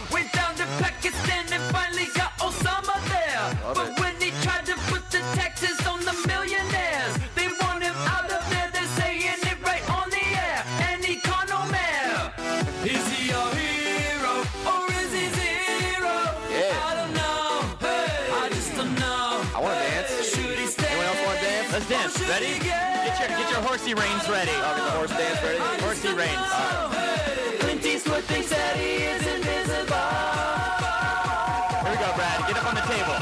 get 23.94 23.98
your 23.98 24.06
horsey 24.06 24.14
reins 24.14 24.28
ready. 24.28 24.50
I'll 24.52 24.74
the 24.74 24.90
horse 24.90 25.10
dance 25.10 25.42
ready. 25.42 25.58
Horsey 25.82 26.12
reins. 26.14 26.50
Clint 27.60 27.86
Eastwood 27.86 28.24
thinks 28.24 28.50
that 28.50 28.76
he 28.76 29.04
is 29.04 29.26
invisible. 29.26 29.96
Here 31.82 31.90
we 31.90 31.96
go, 31.98 32.12
Brad. 32.16 32.46
Get 32.46 32.56
up 32.56 32.66
on 32.66 32.74
the 32.74 32.82
table. 32.82 33.16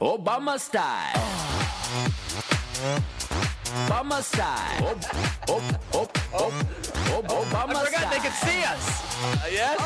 Obama 0.00 0.58
style. 0.58 1.20
Obama 3.70 4.20
style. 4.22 4.96
Obama 6.26 7.74
I 7.76 7.84
forgot 7.84 8.00
style. 8.00 8.10
they 8.10 8.18
could 8.18 8.32
see 8.32 8.62
us. 8.64 9.04
Uh, 9.22 9.48
yes. 9.50 9.78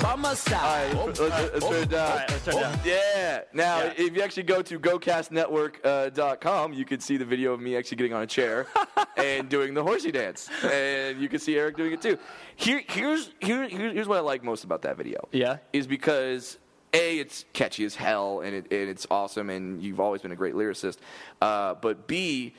Obama 0.00 0.34
style. 0.44 0.98
All 0.98 1.06
right, 1.06 1.06
let's, 1.06 1.20
let's, 1.20 1.52
let's 1.52 1.64
turn 1.66 1.82
it 1.82 1.88
down. 1.90 2.10
All 2.10 2.16
right, 2.16 2.30
let's 2.30 2.44
turn 2.44 2.54
it 2.56 2.60
down. 2.60 2.78
Yeah. 2.84 3.40
Now, 3.52 3.78
Yeah. 3.82 3.92
if 3.98 4.16
you 4.16 4.22
actually 4.22 4.44
go 4.44 4.62
to 4.62 4.78
gocastnetwork.com, 4.80 6.72
uh, 6.72 6.74
you 6.74 6.84
can 6.84 7.00
see 7.00 7.16
the 7.18 7.24
video 7.26 7.52
of 7.52 7.60
me 7.60 7.76
actually 7.76 7.96
getting 7.98 8.14
on 8.14 8.22
a 8.22 8.26
chair 8.26 8.66
and 9.16 9.48
doing 9.48 9.74
the 9.74 9.82
horsey 9.82 10.10
dance, 10.12 10.48
and 10.64 11.20
you 11.20 11.28
can 11.28 11.38
see 11.40 11.56
Eric 11.58 11.76
doing 11.76 11.92
it 11.92 12.00
too. 12.00 12.18
Here, 12.56 12.82
here's 12.88 13.32
here, 13.40 13.68
here- 13.68 13.92
here's 13.92 14.08
what 14.08 14.16
I 14.16 14.20
like 14.22 14.42
most 14.42 14.64
about 14.64 14.82
that 14.82 14.96
video. 14.96 15.28
Yeah? 15.32 15.58
Is 15.72 15.86
because. 15.86 16.58
A, 16.94 17.18
it's 17.18 17.44
catchy 17.52 17.84
as 17.84 17.94
hell, 17.94 18.40
and, 18.40 18.54
it, 18.54 18.66
and 18.70 18.88
it's 18.88 19.06
awesome, 19.10 19.50
and 19.50 19.82
you've 19.82 20.00
always 20.00 20.22
been 20.22 20.32
a 20.32 20.36
great 20.36 20.54
lyricist. 20.54 20.98
Uh, 21.42 21.74
but 21.74 22.06
B, 22.06 22.54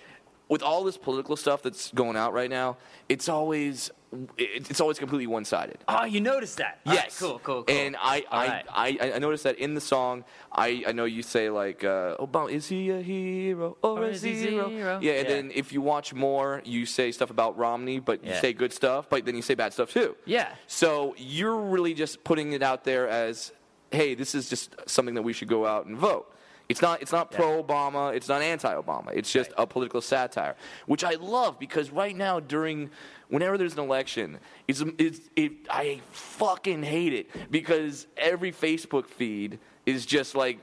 with 0.50 0.62
all 0.62 0.84
this 0.84 0.98
political 0.98 1.36
stuff 1.36 1.62
that's 1.64 1.92
going 1.92 2.16
out 2.16 2.34
right 2.34 2.50
now, 2.50 2.78
it's 3.10 3.28
always 3.30 3.92
it- 4.38 4.70
it's 4.70 4.80
always 4.80 4.98
completely 4.98 5.28
one-sided. 5.28 5.80
Oh, 5.90 6.06
you 6.06 6.22
noticed 6.22 6.58
that? 6.60 6.80
All 6.86 6.94
right, 6.94 7.04
Yes. 7.04 7.20
cool, 7.20 7.40
cool, 7.40 7.64
cool. 7.64 7.76
And 7.76 7.98
I, 8.00 8.24
I, 8.32 8.48
right. 8.48 8.66
I, 9.04 9.12
I 9.16 9.20
noticed 9.20 9.44
that 9.44 9.60
in 9.60 9.74
the 9.74 9.82
song, 9.82 10.24
I, 10.50 10.82
I 10.88 10.92
know 10.94 11.04
you 11.04 11.22
say 11.22 11.50
like, 11.50 11.84
uh, 11.84 12.16
Obama, 12.16 12.50
is 12.50 12.68
he 12.70 12.90
a 12.92 13.02
hero 13.02 13.76
or, 13.82 14.06
is 14.06 14.22
he 14.22 14.36
zero? 14.36 14.70
zero? 14.70 15.00
Yeah, 15.02 15.12
and 15.16 15.28
Yeah. 15.28 15.36
then 15.36 15.52
if 15.54 15.74
you 15.74 15.82
watch 15.82 16.14
more, 16.14 16.62
you 16.64 16.86
say 16.86 17.12
stuff 17.12 17.32
about 17.32 17.58
Romney, 17.58 18.00
but 18.00 18.24
you 18.24 18.30
Yeah. 18.32 18.40
say 18.40 18.54
good 18.54 18.72
stuff, 18.72 19.10
but 19.10 19.26
then 19.26 19.36
you 19.36 19.42
say 19.42 19.56
bad 19.56 19.74
stuff 19.74 19.92
too. 19.92 20.16
Yeah. 20.24 20.54
So 20.68 21.14
you're 21.18 21.58
really 21.60 21.94
just 21.94 22.24
putting 22.24 22.54
it 22.54 22.64
out 22.64 22.86
there 22.86 23.10
as, 23.10 23.52
hey, 23.92 24.16
this 24.16 24.36
is 24.36 24.50
just 24.50 24.76
something 24.88 25.16
that 25.16 25.22
we 25.22 25.34
should 25.34 25.48
go 25.48 25.66
out 25.66 25.86
and 25.86 25.98
vote. 25.98 26.34
It's 26.70 26.82
not. 26.82 27.02
It's 27.02 27.12
not 27.14 27.32
pro 27.32 27.64
Obama. 27.64 28.14
It's 28.14 28.28
not 28.28 28.42
anti 28.42 28.74
Obama. 28.74 29.12
It's 29.14 29.32
just 29.32 29.52
a 29.58 29.66
political 29.66 30.02
satire, 30.02 30.56
which 30.86 31.04
I 31.04 31.12
love 31.14 31.60
because 31.60 31.92
right 31.92 32.16
now 32.16 32.42
during, 32.42 32.90
whenever 33.30 33.58
there's 33.58 33.74
an 33.74 33.80
election, 33.80 34.40
it's, 34.68 34.84
it's 34.98 35.22
it. 35.36 35.52
I 35.70 36.02
fucking 36.12 36.84
hate 36.84 37.14
it 37.14 37.52
because 37.52 38.08
every 38.18 38.52
Facebook 38.52 39.08
feed 39.08 39.60
is 39.86 40.06
just 40.06 40.36
like 40.36 40.60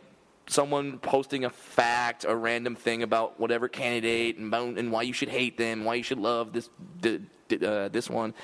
someone 0.47 0.99
posting 0.99 1.47
a 1.47 1.51
fact, 1.51 2.27
a 2.29 2.37
random 2.37 2.77
thing 2.77 3.03
about 3.03 3.41
whatever 3.41 3.67
candidate 3.67 4.37
and, 4.37 4.49
about, 4.49 4.77
and 4.79 4.93
why 4.93 5.03
you 5.03 5.15
should 5.15 5.31
hate 5.31 5.57
them, 5.57 5.85
why 5.85 5.95
you 5.95 6.03
should 6.03 6.19
love 6.19 6.53
this 6.53 6.69
th- 7.01 7.23
th- 7.49 7.63
uh, 7.63 7.89
this 7.89 8.11
one, 8.11 8.35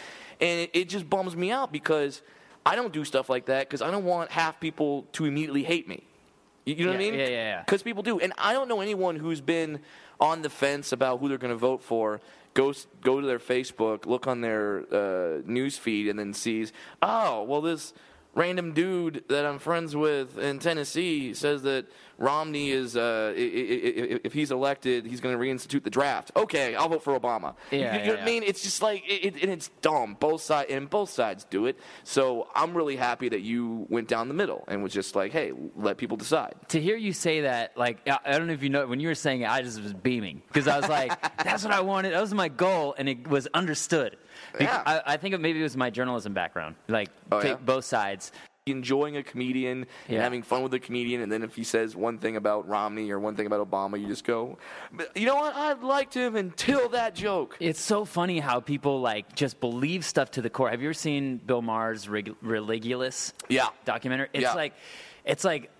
and 0.41 0.61
it, 0.61 0.71
it 0.73 0.89
just 0.89 1.09
bums 1.11 1.37
me 1.37 1.51
out 1.51 1.73
because 1.73 2.23
I 2.65 2.77
don't 2.77 2.93
do 2.93 3.05
stuff 3.05 3.29
like 3.29 3.47
that 3.47 3.69
because 3.69 3.83
I 3.83 3.91
don't 3.91 4.05
want 4.05 4.31
half 4.31 4.61
people 4.61 5.07
to 5.13 5.25
immediately 5.25 5.63
hate 5.63 5.89
me. 5.89 6.05
You, 6.67 6.85
know 6.85 6.93
what 6.93 6.97
I 6.97 6.99
mean? 6.99 7.15
yeah, 7.15 7.21
yeah, 7.21 7.29
yeah. 7.29 7.63
Because 7.63 7.83
people 7.83 8.03
do, 8.03 8.21
and 8.21 8.33
I 8.39 8.53
don't 8.53 8.69
know 8.69 8.81
anyone 8.81 9.17
who's 9.17 9.41
been 9.41 9.81
on 10.21 10.43
the 10.43 10.51
fence 10.51 10.93
about 10.93 11.19
who 11.19 11.29
they're 11.29 11.39
going 11.39 11.53
to 11.53 11.57
vote 11.57 11.83
for. 11.83 12.21
Go 12.53 12.73
go 13.01 13.21
to 13.21 13.27
their 13.27 13.39
Facebook, 13.39 14.07
look 14.07 14.27
on 14.27 14.41
their 14.41 14.85
uh, 14.93 15.41
news 15.47 15.79
feed, 15.79 16.09
and 16.09 16.19
then 16.19 16.35
sees, 16.35 16.73
oh, 17.01 17.45
well, 17.45 17.61
this 17.61 17.95
random 18.35 18.73
dude 18.73 19.25
that 19.29 19.47
I'm 19.47 19.59
friends 19.59 19.97
with 19.97 20.39
in 20.39 20.59
Tennessee 20.59 21.35
says 21.35 21.63
that 21.63 21.87
Romney 22.21 22.71
is, 22.71 22.97
uh, 22.99 23.33
if 23.35 24.35
he's 24.35 24.51
elected, 24.51 25.07
he's 25.07 25.21
going 25.21 25.37
to 25.37 25.43
reinstitute 25.43 25.83
the 25.85 25.91
draft. 25.91 26.31
Okay, 26.37 26.75
I'll 26.75 26.89
vote 26.91 27.03
for 27.03 27.19
Obama. 27.19 27.55
Yeah, 27.71 27.79
you, 27.79 27.79
you 27.79 27.85
yeah, 27.85 27.93
know 27.93 27.99
what 28.13 28.19
yeah. 28.19 28.23
I 28.23 28.27
mean? 28.27 28.43
It's 28.43 28.63
just 28.63 28.83
like, 28.83 29.03
it, 29.09 29.37
it, 29.37 29.43
and 29.43 29.51
it's 29.51 29.69
dumb. 29.81 30.19
Both 30.21 30.43
sides, 30.43 30.71
and 30.71 30.89
both 30.89 31.09
sides 31.09 31.45
do 31.49 31.65
it. 31.65 31.79
So 32.05 32.49
I'm 32.55 32.77
really 32.77 32.97
happy 32.97 33.31
that 33.31 33.41
you 33.41 33.87
went 33.89 34.07
down 34.07 34.29
the 34.29 34.35
middle 34.35 34.65
and 34.69 34.83
was 34.83 34.93
just 34.93 35.17
like, 35.17 35.33
hey, 35.33 35.53
let 35.75 35.97
people 35.97 36.19
decide. 36.19 36.55
to 36.69 36.81
hear 36.81 36.97
you 36.97 37.15
say 37.15 37.41
that, 37.41 37.75
like, 37.77 38.07
I 38.07 38.37
don't 38.37 38.47
know 38.47 38.53
if 38.53 38.63
you 38.63 38.69
know, 38.69 38.87
when 38.87 39.01
you 39.01 39.09
were 39.09 39.15
saying 39.15 39.41
it, 39.41 39.49
I 39.51 39.63
just 39.63 39.81
was 39.83 39.95
beaming 39.95 40.43
because 40.49 40.69
I 40.69 40.79
was 40.79 40.91
like, 40.91 41.11
that's 41.43 41.65
what 41.65 41.73
I 41.73 41.81
wanted. 41.81 42.13
That 42.13 42.21
was 42.21 42.35
my 42.35 42.49
goal, 42.49 42.95
and 42.99 43.09
it 43.09 43.27
was 43.29 43.49
understood. 43.55 44.19
Yeah. 44.61 44.83
I, 44.85 45.15
I 45.15 45.17
think 45.17 45.39
maybe 45.41 45.61
it 45.61 45.63
was 45.63 45.77
my 45.77 45.89
journalism 45.89 46.35
background, 46.35 46.77
like, 46.87 47.09
Oh, 47.33 47.41
take 47.41 47.53
yeah? 47.53 47.65
both 47.65 47.87
sides. 47.87 48.33
Enjoying 48.71 49.17
a 49.17 49.23
comedian 49.23 49.87
and 50.09 50.21
having 50.21 50.43
fun 50.43 50.63
with 50.63 50.75
a 50.75 50.79
comedian, 50.79 51.23
and 51.23 51.33
then 51.33 51.43
if 51.43 51.57
he 51.57 51.65
says 51.65 51.97
one 51.97 52.19
thing 52.19 52.37
about 52.37 52.69
Romney 52.69 53.11
or 53.11 53.19
one 53.19 53.35
thing 53.35 53.47
about 53.47 53.69
Obama, 53.69 54.01
you 54.01 54.07
just 54.07 54.25
go, 54.25 54.59
you 55.15 55.27
know 55.27 55.37
what? 55.37 55.55
I 55.55 55.73
liked 55.75 56.15
him 56.15 56.37
until 56.37 56.91
that 56.91 57.15
joke. 57.15 57.57
It's 57.61 57.81
so 57.81 58.05
funny 58.05 58.39
how 58.39 58.61
people 58.61 59.01
like 59.01 59.35
just 59.35 59.61
believe 59.61 60.05
stuff 60.05 60.33
to 60.33 60.43
the 60.43 60.51
core. 60.51 60.71
Have 60.71 60.83
you 60.83 60.89
ever 60.89 60.95
seen 60.95 61.39
Bill 61.39 61.63
Maher's 61.63 62.09
Rig- 62.09 62.35
Religulous? 62.45 63.33
Yeah. 63.49 63.69
documentary. 63.85 64.29
It's 64.33 64.43
Yeah. 64.43 64.55
like, 64.55 64.75
it's 65.25 65.45
like. 65.45 65.71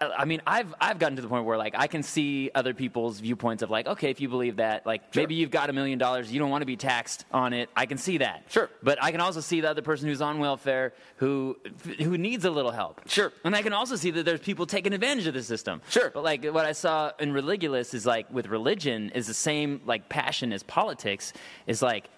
I, 0.00 0.06
I 0.18 0.24
mean, 0.24 0.42
I've 0.46 0.74
I've 0.80 0.98
gotten 0.98 1.16
to 1.16 1.22
the 1.22 1.28
point 1.28 1.44
where 1.44 1.58
like 1.58 1.74
I 1.76 1.86
can 1.86 2.02
see 2.02 2.50
other 2.54 2.74
people's 2.74 3.20
viewpoints 3.20 3.62
of 3.62 3.70
like, 3.70 3.86
okay, 3.86 4.10
if 4.10 4.20
you 4.20 4.28
believe 4.28 4.56
that, 4.56 4.86
like 4.86 5.14
maybe 5.14 5.34
you've 5.34 5.50
got 5.50 5.70
a 5.70 5.72
million 5.72 5.98
dollars, 5.98 6.32
you 6.32 6.38
don't 6.38 6.50
want 6.50 6.62
to 6.62 6.66
be 6.66 6.76
taxed 6.76 7.24
on 7.32 7.52
it. 7.52 7.70
I 7.76 7.86
can 7.86 7.98
see 7.98 8.18
that. 8.18 8.44
Sure. 8.48 8.70
But 8.82 9.02
I 9.02 9.10
can 9.10 9.20
also 9.20 9.40
see 9.40 9.60
the 9.60 9.70
other 9.70 9.82
person 9.82 10.08
who's 10.08 10.22
on 10.22 10.38
welfare 10.38 10.92
who 11.16 11.56
who 11.98 12.18
needs 12.18 12.44
a 12.44 12.50
little 12.50 12.72
help. 12.72 13.00
Sure. 13.08 13.32
And 13.44 13.54
I 13.54 13.62
can 13.62 13.72
also 13.72 13.96
see 13.96 14.10
that 14.12 14.24
there's 14.24 14.40
people 14.40 14.66
taking 14.66 14.92
advantage 14.92 15.26
of 15.26 15.34
the 15.34 15.42
system. 15.42 15.80
Sure. 15.88 16.10
But 16.10 16.24
like 16.24 16.44
what 16.44 16.66
I 16.66 16.72
saw 16.72 17.12
in 17.18 17.32
Religulous 17.32 17.94
is 17.94 18.06
like 18.06 18.32
with 18.32 18.46
religion 18.46 19.10
is 19.14 19.26
the 19.26 19.34
same 19.34 19.80
like 19.86 20.08
passion 20.08 20.52
as 20.52 20.62
politics 20.62 21.32
is 21.66 21.82
like 21.82 22.08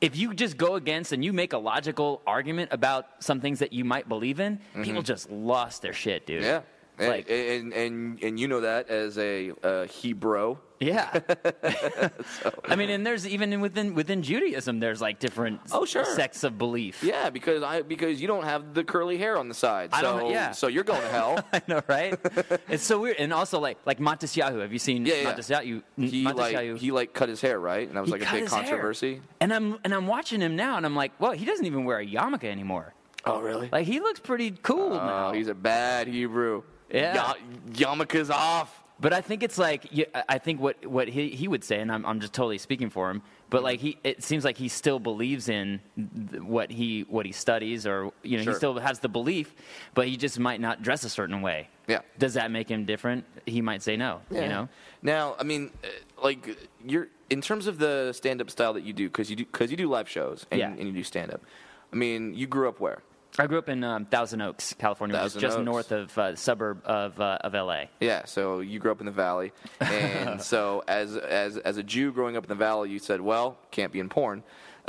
if 0.00 0.16
you 0.16 0.34
just 0.34 0.56
go 0.56 0.76
against 0.76 1.12
and 1.12 1.24
you 1.24 1.32
make 1.32 1.52
a 1.52 1.58
logical 1.58 2.22
argument 2.26 2.70
about 2.72 3.06
some 3.18 3.40
things 3.40 3.58
that 3.58 3.72
you 3.72 3.84
might 3.84 4.08
believe 4.08 4.40
in, 4.40 4.60
people 4.82 5.02
just 5.02 5.30
lost 5.30 5.82
their 5.82 5.92
shit, 5.92 6.26
dude. 6.26 6.42
Mm-hmm. 6.42 6.46
Yeah. 6.46 6.60
And, 7.00 7.08
Like- 7.08 7.30
and, 7.30 7.72
and 7.72 8.22
and 8.22 8.38
you 8.38 8.46
know 8.46 8.60
that 8.60 8.88
as 8.90 9.16
a 9.18 9.52
uh, 9.62 9.86
Hebrew. 9.86 10.58
Yeah. 10.78 11.10
I 12.68 12.74
mean, 12.76 12.88
and 12.90 13.06
there's 13.06 13.26
even 13.26 13.60
within 13.60 13.94
within 13.94 14.22
Judaism, 14.22 14.80
there's 14.80 15.00
like 15.00 15.18
different 15.18 15.60
Oh, 15.72 15.84
sure. 15.84 16.04
sects 16.04 16.42
of 16.44 16.56
belief. 16.58 17.02
Yeah, 17.02 17.28
because 17.30 17.62
I 17.62 17.82
because 17.82 18.20
you 18.20 18.26
don't 18.28 18.44
have 18.44 18.72
the 18.74 18.84
curly 18.84 19.18
hair 19.18 19.36
on 19.36 19.48
the 19.48 19.54
side. 19.54 19.90
So, 19.92 19.98
I 19.98 20.02
don't- 20.02 20.30
yeah. 20.30 20.52
So 20.52 20.68
you're 20.68 20.84
going 20.84 21.02
to 21.02 21.08
hell. 21.08 21.44
I 21.52 21.62
know, 21.66 21.82
right? 21.88 22.18
it's 22.68 22.82
so 22.84 23.00
weird. 23.00 23.16
And 23.18 23.32
also, 23.32 23.60
like 23.60 23.78
like 23.84 23.98
Matisyahu. 23.98 24.60
Have 24.60 24.72
you 24.72 24.78
seen 24.78 25.04
Yeah, 25.06 25.34
yeah. 25.48 25.80
He 25.96 26.24
like 26.26 26.78
he 26.78 26.92
like 26.92 27.12
cut 27.12 27.28
his 27.28 27.40
hair 27.40 27.58
right, 27.60 27.86
and 27.86 27.96
that 27.96 28.00
was 28.00 28.08
He 28.08 28.12
like 28.18 28.28
a 28.28 28.32
big 28.32 28.42
his 28.42 28.52
hair. 28.52 28.62
controversy. 28.62 29.20
And 29.40 29.52
I'm 29.52 29.78
and 29.84 29.92
I'm 29.94 30.06
watching 30.06 30.40
him 30.40 30.56
now, 30.56 30.76
and 30.76 30.86
I'm 30.86 30.96
like, 30.96 31.12
well, 31.18 31.32
he 31.32 31.44
doesn't 31.44 31.66
even 31.66 31.84
wear 31.84 31.98
a 31.98 32.06
yarmulke 32.06 32.44
anymore. 32.44 32.94
Oh 33.26 33.40
really? 33.40 33.68
Like 33.70 33.86
he 33.86 34.00
looks 34.00 34.18
pretty 34.20 34.50
cool 34.52 34.90
now. 34.94 35.28
Oh, 35.28 35.32
he's 35.32 35.48
a 35.48 35.54
bad 35.54 36.08
Hebrew. 36.08 36.62
Yeah. 36.92 37.14
Ya- 37.14 37.34
yarmulke's 37.94 38.30
off. 38.30 38.76
But 39.02 39.14
I 39.14 39.22
think 39.22 39.42
it's 39.42 39.56
like 39.56 39.86
I 40.28 40.36
think 40.36 40.60
what 40.60 40.84
what 40.84 41.08
he 41.08 41.30
he 41.30 41.48
would 41.48 41.64
say, 41.64 41.80
and 41.80 41.90
I'm 41.90 42.04
I'm 42.04 42.20
just 42.20 42.34
totally 42.34 42.58
speaking 42.58 42.90
for 42.90 43.10
him. 43.10 43.22
But 43.48 43.62
like 43.62 43.80
he, 43.80 43.96
it 44.04 44.22
seems 44.22 44.44
like 44.44 44.58
he 44.58 44.68
still 44.68 44.98
believes 44.98 45.48
in 45.48 45.80
what 46.42 46.70
he 46.70 47.06
what 47.08 47.24
he 47.24 47.32
studies, 47.32 47.86
or 47.86 48.12
you 48.22 48.36
know, 48.36 48.42
Sure. 48.44 48.52
he 48.52 48.56
still 48.58 48.78
has 48.78 48.98
the 48.98 49.08
belief, 49.08 49.54
but 49.94 50.06
he 50.06 50.18
just 50.18 50.38
might 50.38 50.60
not 50.60 50.82
dress 50.82 51.02
a 51.04 51.08
certain 51.08 51.40
way. 51.40 51.68
Yeah. 51.88 52.00
Does 52.18 52.34
that 52.34 52.50
make 52.50 52.68
him 52.70 52.84
different? 52.84 53.24
He 53.46 53.62
might 53.62 53.80
say 53.82 53.96
no. 53.96 54.20
Yeah. 54.30 54.42
You 54.42 54.48
know. 54.48 54.68
Now, 55.00 55.34
I 55.40 55.44
mean, 55.44 55.70
uh, 55.82 55.88
like 56.22 56.54
you're 56.84 57.08
in 57.30 57.40
terms 57.40 57.66
of 57.68 57.78
the 57.78 58.12
stand-up 58.12 58.50
style 58.50 58.74
that 58.74 58.84
you 58.84 58.92
do, 58.92 59.08
because 59.08 59.30
you 59.30 59.36
do 59.36 59.46
because 59.46 59.70
you 59.70 59.78
do 59.78 59.88
live 59.88 60.10
shows 60.10 60.44
and, 60.50 60.60
Yeah. 60.60 60.68
and 60.68 60.80
you 60.86 60.92
do 60.92 61.02
stand-up. 61.04 61.40
I 61.90 61.96
mean, 61.96 62.34
you 62.34 62.46
grew 62.46 62.68
up 62.68 62.80
where? 62.80 63.02
I 63.40 63.46
grew 63.46 63.58
up 63.58 63.68
in 63.68 63.82
um, 63.82 64.04
Thousand 64.04 64.42
Oaks, 64.42 64.74
California, 64.74 65.16
which 65.16 65.34
is 65.34 65.40
just 65.40 65.56
Oaks. 65.56 65.64
north 65.64 65.92
of 65.92 66.16
uh, 66.18 66.36
suburb 66.36 66.82
of 66.84 67.18
uh, 67.20 67.38
of 67.40 67.54
LA. 67.54 67.84
Yeah, 68.00 68.24
so 68.26 68.60
you 68.60 68.78
grew 68.78 68.90
up 68.90 69.00
in 69.00 69.06
the 69.06 69.12
valley, 69.12 69.52
and 69.80 70.40
so 70.52 70.84
as 70.86 71.16
as 71.16 71.56
as 71.56 71.76
a 71.76 71.82
Jew 71.82 72.12
growing 72.12 72.36
up 72.36 72.44
in 72.44 72.48
the 72.48 72.54
valley, 72.54 72.90
you 72.90 72.98
said, 72.98 73.20
"Well, 73.20 73.56
can't 73.70 73.92
be 73.92 74.00
in 74.00 74.08
porn." 74.08 74.42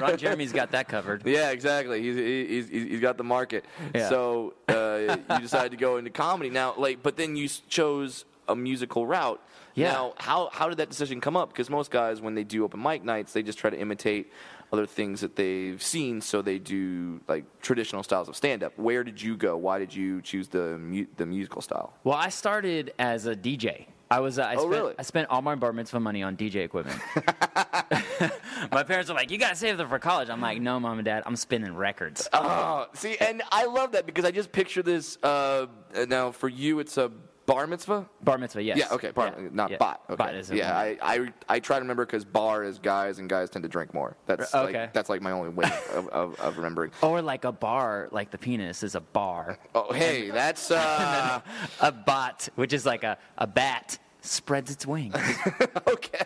Ron 0.00 0.16
Jeremy's 0.16 0.52
got 0.52 0.70
that 0.72 0.88
covered. 0.88 1.26
Yeah, 1.26 1.50
exactly. 1.50 2.02
He's 2.02 2.16
he's 2.16 2.68
he's 2.68 2.88
he's 2.88 3.00
got 3.00 3.16
the 3.16 3.24
market. 3.24 3.64
Yeah. 3.94 4.08
So 4.08 4.54
uh, 4.68 5.16
you 5.34 5.40
decided 5.40 5.72
to 5.72 5.76
go 5.76 5.96
into 5.96 6.10
comedy 6.10 6.50
now, 6.50 6.74
like, 6.76 7.02
but 7.02 7.16
then 7.16 7.36
you 7.36 7.48
chose 7.68 8.24
a 8.48 8.56
musical 8.56 9.06
route. 9.06 9.40
Yeah. 9.74 9.92
Now, 9.92 10.14
how 10.18 10.50
how 10.52 10.68
did 10.68 10.78
that 10.78 10.88
decision 10.90 11.20
come 11.20 11.36
up? 11.36 11.50
Because 11.50 11.70
most 11.70 11.90
guys, 11.90 12.20
when 12.20 12.34
they 12.34 12.44
do 12.44 12.64
open 12.64 12.82
mic 12.82 13.04
nights, 13.04 13.32
they 13.32 13.42
just 13.42 13.58
try 13.58 13.70
to 13.70 13.78
imitate 13.78 14.32
other 14.72 14.86
things 14.86 15.20
that 15.20 15.36
they've 15.36 15.82
seen, 15.82 16.20
so 16.20 16.42
they 16.42 16.58
do 16.58 17.20
like 17.28 17.44
traditional 17.60 18.02
styles 18.02 18.28
of 18.28 18.36
stand 18.36 18.62
up. 18.62 18.72
Where 18.78 19.02
did 19.04 19.20
you 19.20 19.36
go? 19.36 19.56
Why 19.56 19.78
did 19.78 19.94
you 19.94 20.22
choose 20.22 20.48
the 20.48 20.78
mu- 20.78 21.06
the 21.16 21.26
musical 21.26 21.60
style? 21.62 21.92
Well, 22.04 22.16
I 22.16 22.28
started 22.28 22.92
as 22.98 23.26
a 23.26 23.34
DJ. 23.34 23.86
I 24.12 24.18
was. 24.20 24.38
Uh, 24.38 24.42
I 24.42 24.54
Oh, 24.54 24.58
spent, 24.60 24.70
really? 24.70 24.94
I 24.98 25.02
spent 25.02 25.28
all 25.30 25.40
my 25.42 25.54
bar 25.54 25.72
mitzvah 25.72 26.00
money 26.00 26.22
on 26.22 26.36
DJ 26.36 26.56
equipment. 26.64 27.00
my 28.72 28.82
parents 28.82 29.08
were 29.08 29.14
like, 29.16 29.30
"You 29.30 29.38
gotta 29.38 29.56
save 29.56 29.78
them 29.78 29.88
for 29.88 29.98
college." 29.98 30.28
I'm 30.30 30.40
like, 30.40 30.60
"No, 30.60 30.78
mom 30.80 30.98
and 30.98 31.04
dad, 31.04 31.22
I'm 31.26 31.36
spinning 31.36 31.74
records." 31.76 32.28
Oh, 32.32 32.86
see, 32.94 33.16
and 33.18 33.42
I 33.52 33.66
love 33.66 33.92
that 33.92 34.06
because 34.06 34.24
I 34.24 34.30
just 34.30 34.52
picture 34.52 34.82
this. 34.82 35.16
Uh, 35.22 35.66
now, 36.08 36.30
for 36.32 36.48
you, 36.48 36.80
it's 36.80 36.96
a 36.98 37.10
bar 37.46 37.66
mitzvah. 37.66 38.08
bar 38.22 38.38
mitzvah, 38.38 38.62
yes. 38.62 38.78
Yeah, 38.78 38.88
okay, 38.92 39.10
bar, 39.10 39.34
Yeah, 39.36 39.48
not 39.52 39.70
yeah. 39.70 39.76
bot. 39.78 40.02
Okay. 40.08 40.16
Bot 40.16 40.34
is 40.34 40.50
yeah, 40.50 40.76
I, 40.76 40.96
I 41.02 41.32
I 41.48 41.60
try 41.60 41.76
to 41.76 41.82
remember 41.82 42.06
because 42.06 42.24
bar 42.24 42.62
is 42.64 42.78
guys 42.78 43.18
and 43.18 43.28
guys 43.28 43.50
tend 43.50 43.62
to 43.64 43.68
drink 43.68 43.92
more. 43.94 44.16
That's 44.26 44.54
Okay. 44.54 44.80
like 44.82 44.92
that's 44.92 45.08
like 45.08 45.20
my 45.22 45.32
only 45.32 45.50
way 45.50 45.68
of, 45.94 46.08
of, 46.08 46.40
of 46.40 46.56
remembering. 46.56 46.90
Or 47.02 47.20
like 47.22 47.44
a 47.44 47.52
bar, 47.52 48.08
like 48.12 48.30
the 48.30 48.38
penis 48.38 48.82
is 48.82 48.94
a 48.94 49.00
bar. 49.00 49.58
Oh, 49.74 49.92
hey, 49.92 50.30
that's 50.30 50.70
uh, 50.70 51.40
A 51.80 51.90
bot, 51.92 52.48
which 52.54 52.72
is 52.72 52.86
like 52.86 53.02
a, 53.04 53.18
a 53.38 53.46
bat, 53.46 53.98
spreads 54.22 54.70
its 54.70 54.86
wings. 54.86 55.14
okay. 55.86 56.24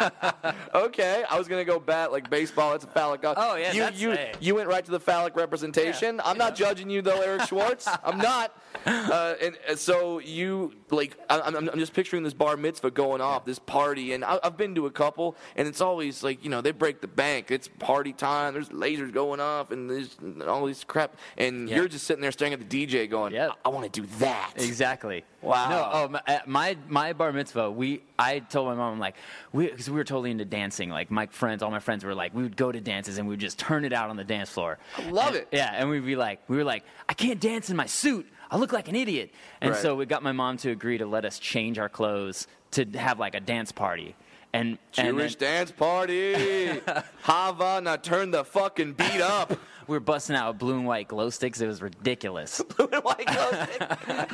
okay, 0.74 1.24
I 1.28 1.38
was 1.38 1.48
gonna 1.48 1.64
go 1.64 1.78
bat 1.80 2.12
like 2.12 2.28
baseball. 2.30 2.74
It's 2.74 2.84
a 2.84 2.88
phallic. 2.88 3.22
God. 3.22 3.36
Oh, 3.38 3.56
yeah, 3.56 3.72
you 3.72 3.80
that's- 3.80 4.00
you 4.00 4.10
hey. 4.12 4.32
you 4.40 4.54
went 4.54 4.68
right 4.68 4.84
to 4.84 4.90
the 4.90 5.00
phallic 5.00 5.36
representation. 5.36 6.20
I'm 6.24 6.38
not 6.38 6.54
judging 6.56 6.90
you 6.90 7.02
though, 7.02 7.20
Eric 7.20 7.42
Schwartz. 7.48 7.88
I'm 8.02 8.18
not. 8.18 8.56
Uh, 8.84 9.34
and, 9.40 9.56
and 9.68 9.78
so 9.78 10.18
you 10.18 10.72
like 10.90 11.16
I- 11.30 11.40
I'm, 11.40 11.56
I'm 11.56 11.68
I'm 11.70 11.78
just 11.78 11.92
picturing 11.94 12.22
this 12.22 12.34
bar 12.34 12.56
mitzvah 12.56 12.90
going 12.90 13.20
off, 13.20 13.44
this 13.44 13.58
party, 13.58 14.12
and 14.12 14.24
I, 14.24 14.38
I've 14.42 14.56
been 14.56 14.74
to 14.74 14.86
a 14.86 14.90
couple, 14.90 15.36
and 15.56 15.66
it's 15.68 15.80
always 15.80 16.22
like 16.22 16.44
you 16.44 16.50
know 16.50 16.60
they 16.60 16.72
break 16.72 17.00
the 17.00 17.08
bank. 17.08 17.50
It's 17.50 17.68
party 17.78 18.12
time. 18.12 18.54
There's 18.54 18.68
lasers 18.70 19.12
going 19.12 19.40
off, 19.40 19.70
and 19.70 19.88
there's 19.90 20.16
all 20.46 20.66
this 20.66 20.84
crap, 20.84 21.16
and 21.38 21.68
Yeah. 21.68 21.76
you're 21.76 21.88
just 21.88 22.06
sitting 22.06 22.20
there 22.22 22.32
staring 22.32 22.52
at 22.52 22.68
the 22.68 22.86
DJ, 22.86 23.08
going, 23.08 23.32
Yep. 23.32 23.52
I, 23.64 23.68
want 23.68 23.90
to 23.92 24.00
do 24.00 24.06
that. 24.18 24.52
Exactly. 24.56 25.24
Wow. 25.44 25.68
No, 25.68 25.90
oh, 25.92 26.08
my, 26.08 26.40
my 26.46 26.76
my 26.88 27.12
bar 27.12 27.32
mitzvah. 27.32 27.70
We 27.70 28.02
I 28.18 28.38
told 28.40 28.66
my 28.68 28.74
mom 28.74 28.94
I'm 28.94 28.98
like 28.98 29.16
we 29.52 29.66
because 29.68 29.88
we 29.90 29.96
were 29.96 30.04
totally 30.04 30.30
into 30.30 30.44
dancing. 30.44 30.90
Like 30.90 31.10
my 31.10 31.26
friends, 31.26 31.62
all 31.62 31.70
my 31.70 31.78
friends 31.80 32.04
were 32.04 32.14
like 32.14 32.34
we 32.34 32.42
would 32.42 32.56
go 32.56 32.72
to 32.72 32.80
dances 32.80 33.18
and 33.18 33.28
we 33.28 33.32
would 33.32 33.40
just 33.40 33.58
turn 33.58 33.84
it 33.84 33.92
out 33.92 34.10
on 34.10 34.16
the 34.16 34.24
dance 34.24 34.50
floor. 34.50 34.78
I 34.96 35.10
love 35.10 35.28
And- 35.28 35.36
it. 35.36 35.48
Yeah, 35.52 35.70
and 35.74 35.90
we'd 35.90 36.04
be 36.06 36.16
like 36.16 36.40
we 36.48 36.56
were 36.56 36.64
like 36.64 36.84
I 37.08 37.14
can't 37.14 37.40
dance 37.40 37.70
in 37.70 37.76
my 37.76 37.86
suit. 37.86 38.26
I 38.50 38.56
look 38.56 38.72
like 38.72 38.88
an 38.88 38.96
idiot. 38.96 39.32
And 39.60 39.72
Right. 39.72 39.80
so 39.80 39.94
we 39.96 40.06
got 40.06 40.22
my 40.22 40.32
mom 40.32 40.56
to 40.58 40.70
agree 40.70 40.98
to 40.98 41.06
let 41.06 41.24
us 41.24 41.38
change 41.38 41.78
our 41.78 41.88
clothes 41.88 42.46
to 42.72 42.84
have 42.96 43.18
like 43.18 43.34
a 43.34 43.40
dance 43.40 43.72
party. 43.72 44.14
And 44.52 44.78
and 44.96 45.16
Jewish 45.18 45.34
then 45.34 45.56
dance 45.56 45.72
party. 45.72 46.80
Hava, 47.22 47.80
now 47.80 47.96
turn 47.96 48.30
the 48.30 48.44
fucking 48.44 48.92
beat 48.92 49.20
up. 49.20 49.50
we 49.88 49.96
were 49.96 50.00
busting 50.00 50.36
out 50.36 50.58
blue 50.58 50.74
and 50.74 50.86
white 50.86 51.08
glow 51.08 51.28
sticks. 51.30 51.60
It 51.60 51.66
was 51.66 51.82
ridiculous. 51.82 52.62
blue 52.76 52.88
and 52.92 53.02
white 53.02 53.26
glow 53.26 53.50
those- 53.50 54.28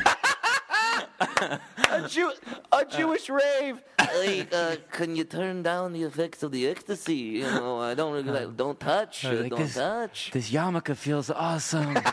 a, 1.21 2.07
Jew, 2.09 2.33
a 2.73 2.85
Jewish 2.85 3.29
rave. 3.29 3.81
Like, 3.99 4.53
uh, 4.55 4.77
can 4.91 5.15
you 5.17 5.25
turn 5.25 5.63
down 5.63 5.93
the 5.93 6.03
effects 6.05 6.43
of 6.43 6.51
the 6.53 6.67
ecstasy? 6.69 7.15
You 7.41 7.43
know, 7.45 7.79
I 7.81 7.95
don't 7.95 8.13
really 8.13 8.31
like, 8.31 8.57
don't 8.57 8.79
touch, 8.81 9.25
uh, 9.25 9.33
Like 9.33 9.51
don't 9.51 9.59
this- 9.61 9.75
touch. 9.75 10.31
This 10.33 10.51
yarmulke 10.51 10.97
feels 10.97 11.31
awesome. 11.31 11.97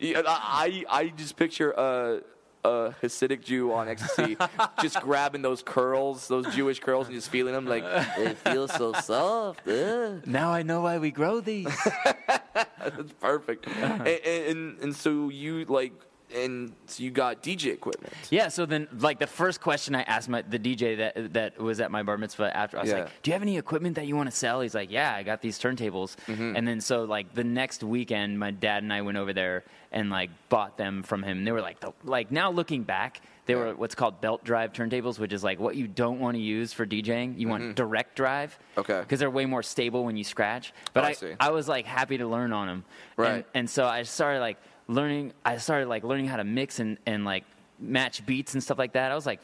Yeah, 0.00 0.22
I, 0.26 0.84
I 0.88 1.08
just 1.08 1.36
picture 1.36 1.70
a, 1.72 2.20
a 2.64 2.94
Hasidic 3.02 3.44
Jew 3.44 3.72
on 3.72 3.88
ecstasy 3.88 4.36
just 4.82 5.00
grabbing 5.00 5.42
those 5.42 5.62
curls, 5.62 6.26
those 6.28 6.46
Jewish 6.54 6.80
curls, 6.80 7.06
and 7.06 7.14
just 7.14 7.28
feeling 7.30 7.52
them 7.54 7.66
like, 7.66 7.84
they 8.16 8.34
feel 8.34 8.66
so 8.68 8.92
soft. 8.94 9.66
uh." 9.68 10.16
now 10.26 10.52
I 10.52 10.62
know 10.62 10.80
why 10.82 10.98
we 10.98 11.10
grow 11.10 11.40
these. 11.40 11.66
That's 12.54 13.12
perfect. 13.20 13.66
and, 13.68 14.06
and, 14.08 14.78
and 14.80 14.96
so 14.96 15.28
you, 15.28 15.64
like, 15.66 15.92
and 16.34 16.72
so 16.86 17.02
you 17.02 17.10
got 17.10 17.42
DJ 17.42 17.72
equipment. 17.72 18.12
Yeah, 18.30 18.48
so 18.48 18.66
then 18.66 18.88
like 18.98 19.18
the 19.18 19.26
first 19.26 19.60
question 19.60 19.94
I 19.94 20.02
asked 20.02 20.28
my 20.28 20.42
the 20.42 20.58
DJ 20.58 20.96
that 20.98 21.32
that 21.34 21.58
was 21.58 21.80
at 21.80 21.90
my 21.90 22.02
bar 22.02 22.18
mitzvah 22.18 22.56
after 22.56 22.78
I 22.78 22.82
was 22.82 22.90
Yeah. 22.90 22.98
like, 23.00 23.22
"Do 23.22 23.30
you 23.30 23.32
have 23.32 23.42
any 23.42 23.58
equipment 23.58 23.96
that 23.96 24.06
you 24.06 24.16
want 24.16 24.30
to 24.30 24.36
sell?" 24.36 24.60
He's 24.60 24.74
like, 24.74 24.90
"Yeah, 24.90 25.14
I 25.14 25.22
got 25.22 25.42
these 25.42 25.58
turntables." 25.58 26.16
Mm-hmm. 26.26 26.56
And 26.56 26.66
then 26.68 26.80
so 26.80 27.04
like 27.04 27.34
the 27.34 27.44
next 27.44 27.82
weekend, 27.82 28.38
my 28.38 28.50
dad 28.50 28.82
and 28.82 28.92
I 28.92 29.02
went 29.02 29.18
over 29.18 29.32
there 29.32 29.64
and 29.92 30.10
like 30.10 30.30
bought 30.48 30.76
them 30.78 31.02
from 31.02 31.22
him. 31.22 31.44
They 31.44 31.52
were 31.52 31.60
like 31.62 31.80
the, 31.80 31.92
like 32.04 32.30
now 32.30 32.50
looking 32.50 32.84
back, 32.84 33.20
they 33.46 33.56
were 33.56 33.74
what's 33.74 33.96
called 33.96 34.20
belt 34.20 34.44
drive 34.44 34.72
turntables, 34.72 35.18
which 35.18 35.32
is 35.32 35.42
like 35.42 35.58
what 35.58 35.74
you 35.74 35.88
don't 35.88 36.20
want 36.20 36.36
to 36.36 36.40
use 36.40 36.72
for 36.72 36.86
DJing. 36.86 37.36
You 37.38 37.48
want 37.48 37.74
direct 37.74 38.14
drive. 38.14 38.56
Mm-hmm. 38.72 38.80
Okay. 38.80 39.00
Because 39.00 39.18
they're 39.18 39.30
way 39.30 39.46
more 39.46 39.62
stable 39.64 40.04
when 40.04 40.16
you 40.16 40.22
scratch. 40.24 40.72
But 40.92 41.04
Oh, 41.04 41.26
I 41.26 41.30
I. 41.40 41.48
I 41.48 41.50
was 41.50 41.66
like 41.68 41.86
happy 41.86 42.18
to 42.18 42.26
learn 42.28 42.52
on 42.52 42.68
them. 42.68 42.84
Right. 43.16 43.30
And, 43.32 43.44
and 43.54 43.70
so 43.70 43.84
I 43.86 44.04
started 44.04 44.38
like 44.40 44.58
learning. 44.90 45.32
I 45.44 45.56
started 45.58 45.88
like 45.88 46.04
learning 46.04 46.26
how 46.26 46.36
to 46.36 46.44
mix 46.44 46.80
and, 46.80 46.98
and 47.06 47.24
like 47.24 47.44
match 47.78 48.26
beats 48.26 48.54
and 48.54 48.62
stuff 48.62 48.78
like 48.78 48.92
that. 48.92 49.12
I 49.12 49.14
was 49.14 49.26
like 49.26 49.40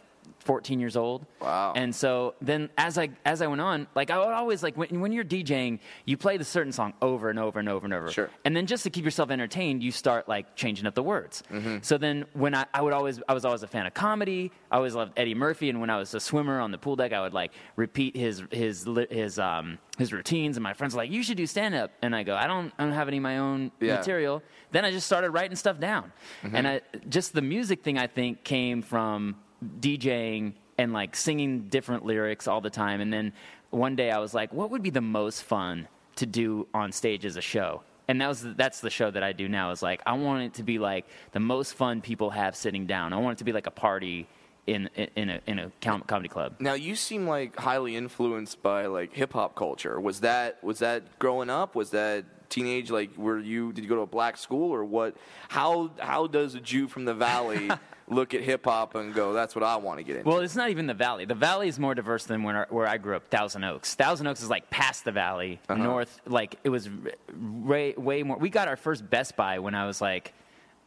14 0.47 0.81
years 0.81 0.97
old. 0.97 1.27
Wow. 1.41 1.73
And 1.77 1.95
so 1.95 2.35
then 2.41 2.71
as 2.79 2.97
I 2.99 3.11
as 3.25 3.43
I 3.43 3.47
went 3.49 3.61
on, 3.61 3.87
like 3.95 4.11
I 4.11 4.19
would 4.19 4.29
always 4.29 4.63
like 4.63 4.77
when, 4.77 5.01
when 5.01 5.13
you're 5.13 5.25
DJing, 5.25 5.81
you 6.07 6.17
play 6.17 6.37
the 6.39 6.45
certain 6.45 6.73
song 6.73 6.95
over 7.03 7.29
and 7.31 7.39
over 7.39 7.59
and 7.59 7.69
over 7.69 7.85
and 7.85 7.93
over. 7.93 8.11
Sure. 8.11 8.31
And 8.45 8.57
then 8.57 8.67
just 8.67 8.85
to 8.85 8.91
keep 8.91 9.05
yourself 9.05 9.31
entertained, 9.31 9.83
you 9.83 9.91
start 9.91 10.29
like 10.29 10.57
changing 10.57 10.87
up 10.87 10.95
the 10.95 11.03
words. 11.03 11.43
Mm-hmm. 11.53 11.79
So 11.83 11.99
then 11.99 12.25
when 12.33 12.55
I, 12.55 12.65
I 12.73 12.81
would 12.81 12.93
always 12.93 13.21
I 13.29 13.35
was 13.35 13.45
always 13.45 13.63
a 13.63 13.67
fan 13.69 13.87
of 13.87 13.93
comedy. 13.95 14.53
I 14.71 14.77
always 14.77 14.95
loved 14.95 15.13
Eddie 15.19 15.35
Murphy, 15.35 15.69
and 15.69 15.81
when 15.81 15.91
I 15.91 15.99
was 15.99 16.15
a 16.15 16.21
swimmer 16.21 16.61
on 16.61 16.71
the 16.71 16.79
pool 16.79 16.97
deck, 16.97 17.13
I 17.13 17.21
would 17.21 17.35
like 17.35 17.53
repeat 17.77 18.17
his 18.17 18.43
his 18.51 18.89
his 19.11 19.39
um 19.39 19.79
his 19.99 20.13
routines. 20.13 20.57
And 20.57 20.63
my 20.63 20.73
friends 20.75 20.95
were 20.95 21.03
like, 21.03 21.11
"You 21.11 21.23
should 21.23 21.37
do 21.37 21.47
stand 21.47 21.75
up," 21.75 21.91
and 22.03 22.15
I 22.15 22.23
go, 22.23 22.37
"I 22.37 22.47
don't 22.47 22.73
I 22.79 22.85
don't 22.85 22.93
have 22.93 23.09
any 23.09 23.17
of 23.19 23.23
my 23.25 23.39
own 23.39 23.73
Yeah. 23.81 23.97
material." 23.97 24.43
Then 24.71 24.85
I 24.85 24.91
just 24.93 25.07
started 25.07 25.31
writing 25.31 25.57
stuff 25.57 25.79
down, 25.81 26.13
Mm-hmm. 26.43 26.57
and 26.57 26.69
I 26.69 26.81
just 27.09 27.33
the 27.33 27.43
music 27.43 27.83
thing 27.83 27.99
I 27.99 28.07
think 28.07 28.45
came 28.45 28.83
from 28.83 29.37
DJing 29.81 30.55
and 30.79 30.93
like 30.93 31.17
singing 31.17 31.69
different 31.69 32.05
lyrics 32.05 32.49
all 32.49 32.61
the 32.61 32.71
time. 32.71 33.01
And 33.01 33.13
then 33.13 33.33
one 33.71 33.97
day 33.97 34.11
I 34.11 34.19
was 34.19 34.35
like, 34.35 34.53
what 34.53 34.71
would 34.71 34.83
be 34.83 34.91
the 34.91 35.01
most 35.01 35.43
fun 35.43 35.89
to 36.17 36.27
do 36.27 36.67
on 36.75 36.93
stage 36.93 37.25
as 37.25 37.37
a 37.37 37.41
show? 37.41 37.83
And 38.09 38.21
that 38.21 38.29
was 38.29 38.43
that's 38.55 38.81
the 38.81 38.91
show 38.91 39.11
that 39.11 39.25
I 39.25 39.33
do 39.33 39.49
now. 39.49 39.73
Is 39.73 39.83
like 39.83 40.01
I 40.07 40.13
want 40.13 40.45
it 40.45 40.55
to 40.55 40.63
be 40.63 40.79
like 40.79 41.07
the 41.33 41.41
most 41.41 41.75
fun 41.75 42.01
people 42.01 42.31
have 42.31 42.55
sitting 42.55 42.87
down. 42.87 43.13
I 43.13 43.17
want 43.17 43.37
it 43.37 43.39
to 43.39 43.45
be 43.45 43.53
like 43.53 43.67
a 43.67 43.73
party 43.73 44.29
in 44.67 44.89
in 45.17 45.31
a 45.31 45.41
in 45.47 45.59
a 45.59 45.73
com- 45.81 46.03
comedy 46.03 46.29
club. 46.29 46.55
Now 46.61 46.75
you 46.75 46.95
seem 46.95 47.27
like 47.27 47.57
highly 47.59 47.97
influenced 47.97 48.63
by 48.63 48.87
like 48.87 49.13
hip 49.13 49.33
hop 49.33 49.57
culture. 49.57 50.01
Was 50.01 50.21
that 50.21 50.63
was 50.63 50.79
that 50.79 51.19
growing 51.19 51.51
up? 51.51 51.75
Was 51.75 51.91
that 51.91 52.25
teenage? 52.49 52.91
Like, 52.91 53.17
were 53.17 53.39
you 53.39 53.73
did 53.73 53.83
you 53.83 53.89
go 53.89 53.97
to 53.97 54.03
a 54.03 54.07
black 54.07 54.37
school 54.37 54.73
or 54.73 54.85
what? 54.85 55.17
How 55.49 55.91
how 55.99 56.27
does 56.27 56.55
a 56.55 56.61
Jew 56.61 56.89
from 56.89 57.05
the 57.05 57.15
valley 57.15 57.71
look 58.09 58.35
at 58.35 58.41
hip 58.43 58.65
hop 58.65 58.95
and 58.95 59.13
go, 59.15 59.33
"That's 59.33 59.55
what 59.55 59.65
I 59.65 59.77
want 59.77 59.99
to 59.99 60.05
get 60.05 60.17
into"? 60.17 60.29
Well, 60.29 60.41
it's 60.41 60.57
not 60.57 60.71
even 60.71 60.87
the 60.87 60.95
valley. 60.95 61.25
The 61.25 61.35
valley 61.35 61.69
is 61.69 61.79
more 61.79 61.95
diverse 61.95 62.25
than 62.25 62.43
where, 62.43 62.67
where 62.71 62.87
I 62.87 62.99
grew 62.99 63.17
up, 63.17 63.29
Thousand 63.29 63.65
Oaks. 63.65 63.95
Thousand 63.95 64.27
Oaks 64.27 64.43
is 64.43 64.51
like 64.51 64.71
past 64.71 65.05
the 65.05 65.13
valley, 65.13 65.61
Uh-huh. 65.69 65.83
north. 65.83 66.21
Like 66.27 66.59
it 66.65 66.69
was 66.71 66.89
way 67.35 67.95
way 67.97 68.23
more. 68.23 68.37
We 68.37 68.51
got 68.51 68.69
our 68.69 68.77
first 68.77 69.09
Best 69.09 69.37
Buy 69.37 69.59
when 69.59 69.75
I 69.75 69.87
was 69.87 70.01
like 70.01 70.33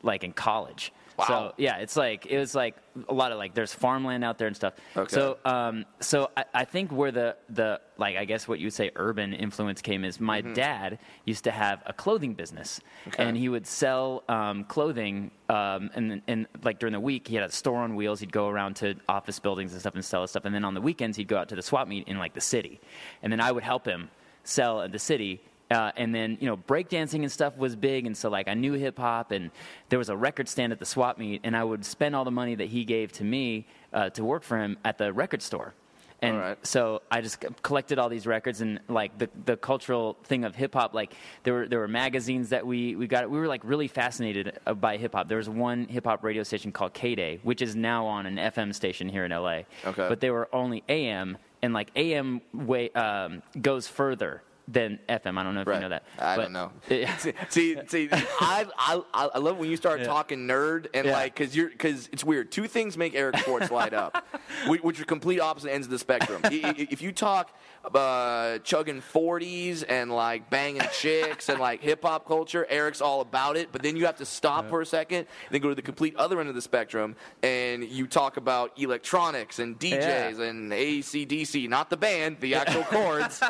like 0.03 0.23
in 0.23 0.31
college. 0.33 0.93
Wow. 1.19 1.25
So 1.27 1.53
yeah, 1.57 1.77
it's 1.77 1.95
like 1.95 2.25
it 2.25 2.37
was 2.37 2.55
like 2.55 2.75
a 3.07 3.13
lot 3.13 3.31
of 3.31 3.37
like 3.37 3.53
there's 3.53 3.73
farmland 3.73 4.23
out 4.23 4.37
there 4.37 4.47
and 4.47 4.55
stuff. 4.55 4.73
Okay. 4.95 5.13
So 5.13 5.37
um 5.45 5.85
so 5.99 6.29
I, 6.35 6.45
I 6.53 6.65
think 6.65 6.91
where 6.91 7.11
the 7.11 7.35
the 7.49 7.81
like 7.97 8.15
I 8.17 8.25
guess 8.25 8.47
what 8.47 8.59
you 8.59 8.65
would 8.67 8.73
say 8.73 8.91
urban 8.95 9.33
influence 9.33 9.81
came 9.81 10.03
is 10.05 10.19
my 10.19 10.41
dad 10.41 10.99
used 11.25 11.43
to 11.43 11.51
have 11.51 11.83
a 11.85 11.93
clothing 11.93 12.33
business 12.33 12.79
Mm-hmm. 12.79 13.09
Okay. 13.09 13.23
and 13.23 13.37
he 13.37 13.49
would 13.49 13.65
sell 13.67 14.23
um, 14.29 14.63
clothing 14.65 15.31
um, 15.49 15.89
and 15.95 16.21
and 16.27 16.47
like 16.63 16.79
during 16.79 16.93
the 16.93 16.99
week 16.99 17.27
he 17.27 17.35
had 17.35 17.43
a 17.43 17.51
store 17.51 17.79
on 17.79 17.95
wheels. 17.95 18.19
He'd 18.19 18.31
go 18.31 18.47
around 18.47 18.75
to 18.77 18.95
office 19.07 19.39
buildings 19.39 19.71
and 19.73 19.81
stuff 19.81 19.95
and 19.95 20.03
sell 20.05 20.21
his 20.21 20.31
stuff. 20.31 20.45
And 20.45 20.53
then 20.55 20.63
on 20.65 20.73
the 20.73 20.81
weekends 20.81 21.17
he'd 21.17 21.27
go 21.27 21.37
out 21.37 21.49
to 21.49 21.55
the 21.55 21.61
swap 21.63 21.87
meet 21.87 22.07
in 22.07 22.17
like 22.17 22.33
the 22.33 22.41
city, 22.41 22.79
and 23.23 23.31
then 23.31 23.39
I 23.41 23.51
would 23.51 23.63
help 23.63 23.85
him 23.85 24.09
sell 24.43 24.81
at 24.81 24.91
the 24.91 24.99
city. 24.99 25.41
Uh, 25.71 25.91
and 25.97 26.13
then 26.15 26.37
you 26.39 26.47
know 26.47 26.57
breakdancing 26.57 27.21
and 27.21 27.31
stuff 27.31 27.55
was 27.57 27.75
big, 27.75 28.07
and 28.07 28.17
so 28.17 28.29
like 28.29 28.47
I 28.47 28.55
knew 28.55 28.73
hip 28.73 28.97
hop, 28.97 29.31
and 29.31 29.51
there 29.89 29.99
was 29.99 30.09
a 30.09 30.17
record 30.17 30.49
stand 30.49 30.73
at 30.73 30.79
the 30.79 30.85
swap 30.85 31.17
meet, 31.19 31.41
and 31.43 31.55
I 31.55 31.63
would 31.63 31.85
spend 31.85 32.15
all 32.15 32.25
the 32.25 32.31
money 32.31 32.55
that 32.55 32.69
he 32.69 32.83
gave 32.85 33.11
to 33.13 33.23
me 33.23 33.67
uh, 33.93 34.09
to 34.11 34.23
work 34.23 34.43
for 34.43 34.57
him 34.57 34.77
at 34.83 34.97
the 34.97 35.13
record 35.13 35.41
store. 35.41 35.73
And 36.21 36.37
right. 36.37 36.67
so 36.67 37.01
I 37.09 37.21
just 37.21 37.43
collected 37.61 37.97
all 37.97 38.09
these 38.09 38.27
records 38.27 38.61
and 38.61 38.79
like 38.89 39.17
the, 39.17 39.29
the 39.45 39.55
cultural 39.55 40.17
thing 40.23 40.43
of 40.43 40.53
hip 40.55 40.73
hop. 40.73 40.93
Like 40.93 41.13
there 41.43 41.53
were 41.53 41.67
there 41.67 41.79
were 41.79 41.87
magazines 41.87 42.49
that 42.49 42.65
we, 42.65 42.95
we 42.95 43.07
got. 43.07 43.29
We 43.29 43.39
were 43.39 43.47
like 43.47 43.61
really 43.63 43.87
fascinated 43.87 44.59
uh, 44.65 44.73
by 44.73 44.97
hip 44.97 45.13
hop. 45.13 45.29
There 45.29 45.37
was 45.37 45.49
one 45.49 45.85
hip 45.85 46.05
hop 46.05 46.23
radio 46.23 46.43
station 46.43 46.71
called 46.71 46.93
KDAY, 46.93 47.39
which 47.43 47.61
is 47.61 47.75
now 47.75 48.05
on 48.05 48.25
an 48.25 48.35
FM 48.35 48.75
station 48.75 49.07
here 49.07 49.23
in 49.23 49.31
LA. 49.31 49.61
Okay. 49.85 50.07
But 50.09 50.19
they 50.19 50.29
were 50.29 50.49
only 50.51 50.83
AM, 50.89 51.37
and 51.61 51.73
like 51.73 51.89
AM 51.95 52.41
way 52.53 52.89
um, 52.91 53.41
goes 53.61 53.87
further 53.87 54.41
than 54.71 54.99
FM. 55.09 55.37
I 55.37 55.43
don't 55.43 55.55
know 55.55 55.61
if 55.61 55.67
Right. 55.67 55.75
you 55.77 55.81
know 55.81 55.89
that. 55.89 56.03
I 56.19 56.35
But- 56.35 56.41
don't 56.43 56.53
know. 56.53 56.71
see, 57.49 57.75
see, 57.87 58.09
I, 58.11 58.67
I, 58.77 59.01
I 59.33 59.37
love 59.39 59.57
when 59.57 59.69
you 59.69 59.77
start 59.77 60.01
Yeah. 60.01 60.05
talking 60.05 60.47
nerd 60.47 60.87
and 60.93 61.07
Yeah. 61.07 61.13
like, 61.13 61.35
cause 61.35 61.55
you're, 61.55 61.69
cause 61.71 62.07
it's 62.11 62.23
weird. 62.23 62.51
Two 62.51 62.67
things 62.67 62.95
make 62.97 63.15
Eric 63.15 63.37
Schwartz 63.37 63.71
light 63.71 63.93
up, 63.93 64.25
which, 64.67 64.83
which 64.83 64.99
are 65.01 65.05
complete 65.05 65.39
opposite 65.39 65.71
ends 65.71 65.87
of 65.87 65.91
the 65.91 65.97
spectrum. 65.99 66.41
I- 66.43 66.61
I- 66.63 66.87
if 66.91 67.01
you 67.01 67.11
talk 67.11 67.49
uh, 67.95 68.59
chugging 68.59 69.01
40s 69.01 69.83
and 69.87 70.11
like 70.11 70.49
banging 70.49 70.81
chicks 70.93 71.47
and 71.49 71.59
like 71.59 71.81
hip 71.81 72.03
hop 72.03 72.27
culture, 72.27 72.67
Eric's 72.69 73.01
all 73.01 73.21
about 73.21 73.57
it. 73.57 73.69
But 73.71 73.81
then 73.81 73.95
you 73.95 74.05
have 74.05 74.17
to 74.17 74.25
stop 74.25 74.69
for 74.69 74.81
a 74.81 74.85
second, 74.85 75.19
and 75.19 75.27
then 75.51 75.61
go 75.61 75.69
to 75.69 75.75
the 75.75 75.81
complete 75.81 76.15
other 76.17 76.39
end 76.41 76.49
of 76.49 76.55
the 76.55 76.61
spectrum, 76.61 77.15
and 77.41 77.83
you 77.83 78.05
talk 78.05 78.37
about 78.37 78.77
electronics 78.77 79.59
and 79.59 79.79
DJs 79.79 80.39
and 80.39 80.71
ACDC, 80.71 81.67
not 81.69 81.89
the 81.89 81.97
band, 81.97 82.37
the 82.41 82.53
actual 82.55 82.83
chords. 82.93 83.41